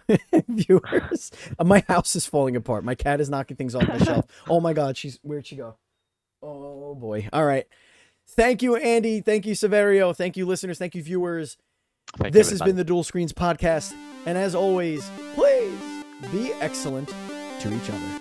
viewers. 0.48 1.30
Uh, 1.58 1.64
My 1.64 1.84
house 1.88 2.16
is 2.16 2.26
falling 2.26 2.56
apart. 2.56 2.84
My 2.84 2.94
cat 2.94 3.20
is 3.20 3.30
knocking 3.30 3.56
things 3.56 3.74
off 3.74 3.86
my 3.86 3.98
shelf. 3.98 4.26
Oh 4.48 4.60
my 4.60 4.72
God, 4.72 4.96
she's 4.96 5.18
where'd 5.22 5.46
she 5.46 5.56
go? 5.56 5.76
Oh 6.42 6.94
boy. 6.94 7.28
All 7.32 7.44
right. 7.44 7.66
Thank 8.30 8.62
you, 8.62 8.76
Andy. 8.76 9.20
Thank 9.20 9.46
you, 9.46 9.54
Saverio. 9.54 10.14
Thank 10.14 10.36
you, 10.36 10.44
listeners. 10.46 10.78
Thank 10.78 10.94
you, 10.94 11.02
viewers. 11.02 11.56
Thank 12.16 12.32
this 12.34 12.48
you, 12.48 12.54
has 12.54 12.62
been 12.62 12.76
the 12.76 12.84
Duel 12.84 13.02
Screens 13.04 13.32
Podcast. 13.32 13.94
And 14.26 14.36
as 14.36 14.54
always, 14.54 15.08
please 15.34 15.72
be 16.32 16.52
excellent 16.60 17.08
to 17.60 17.74
each 17.74 17.90
other. 17.90 18.20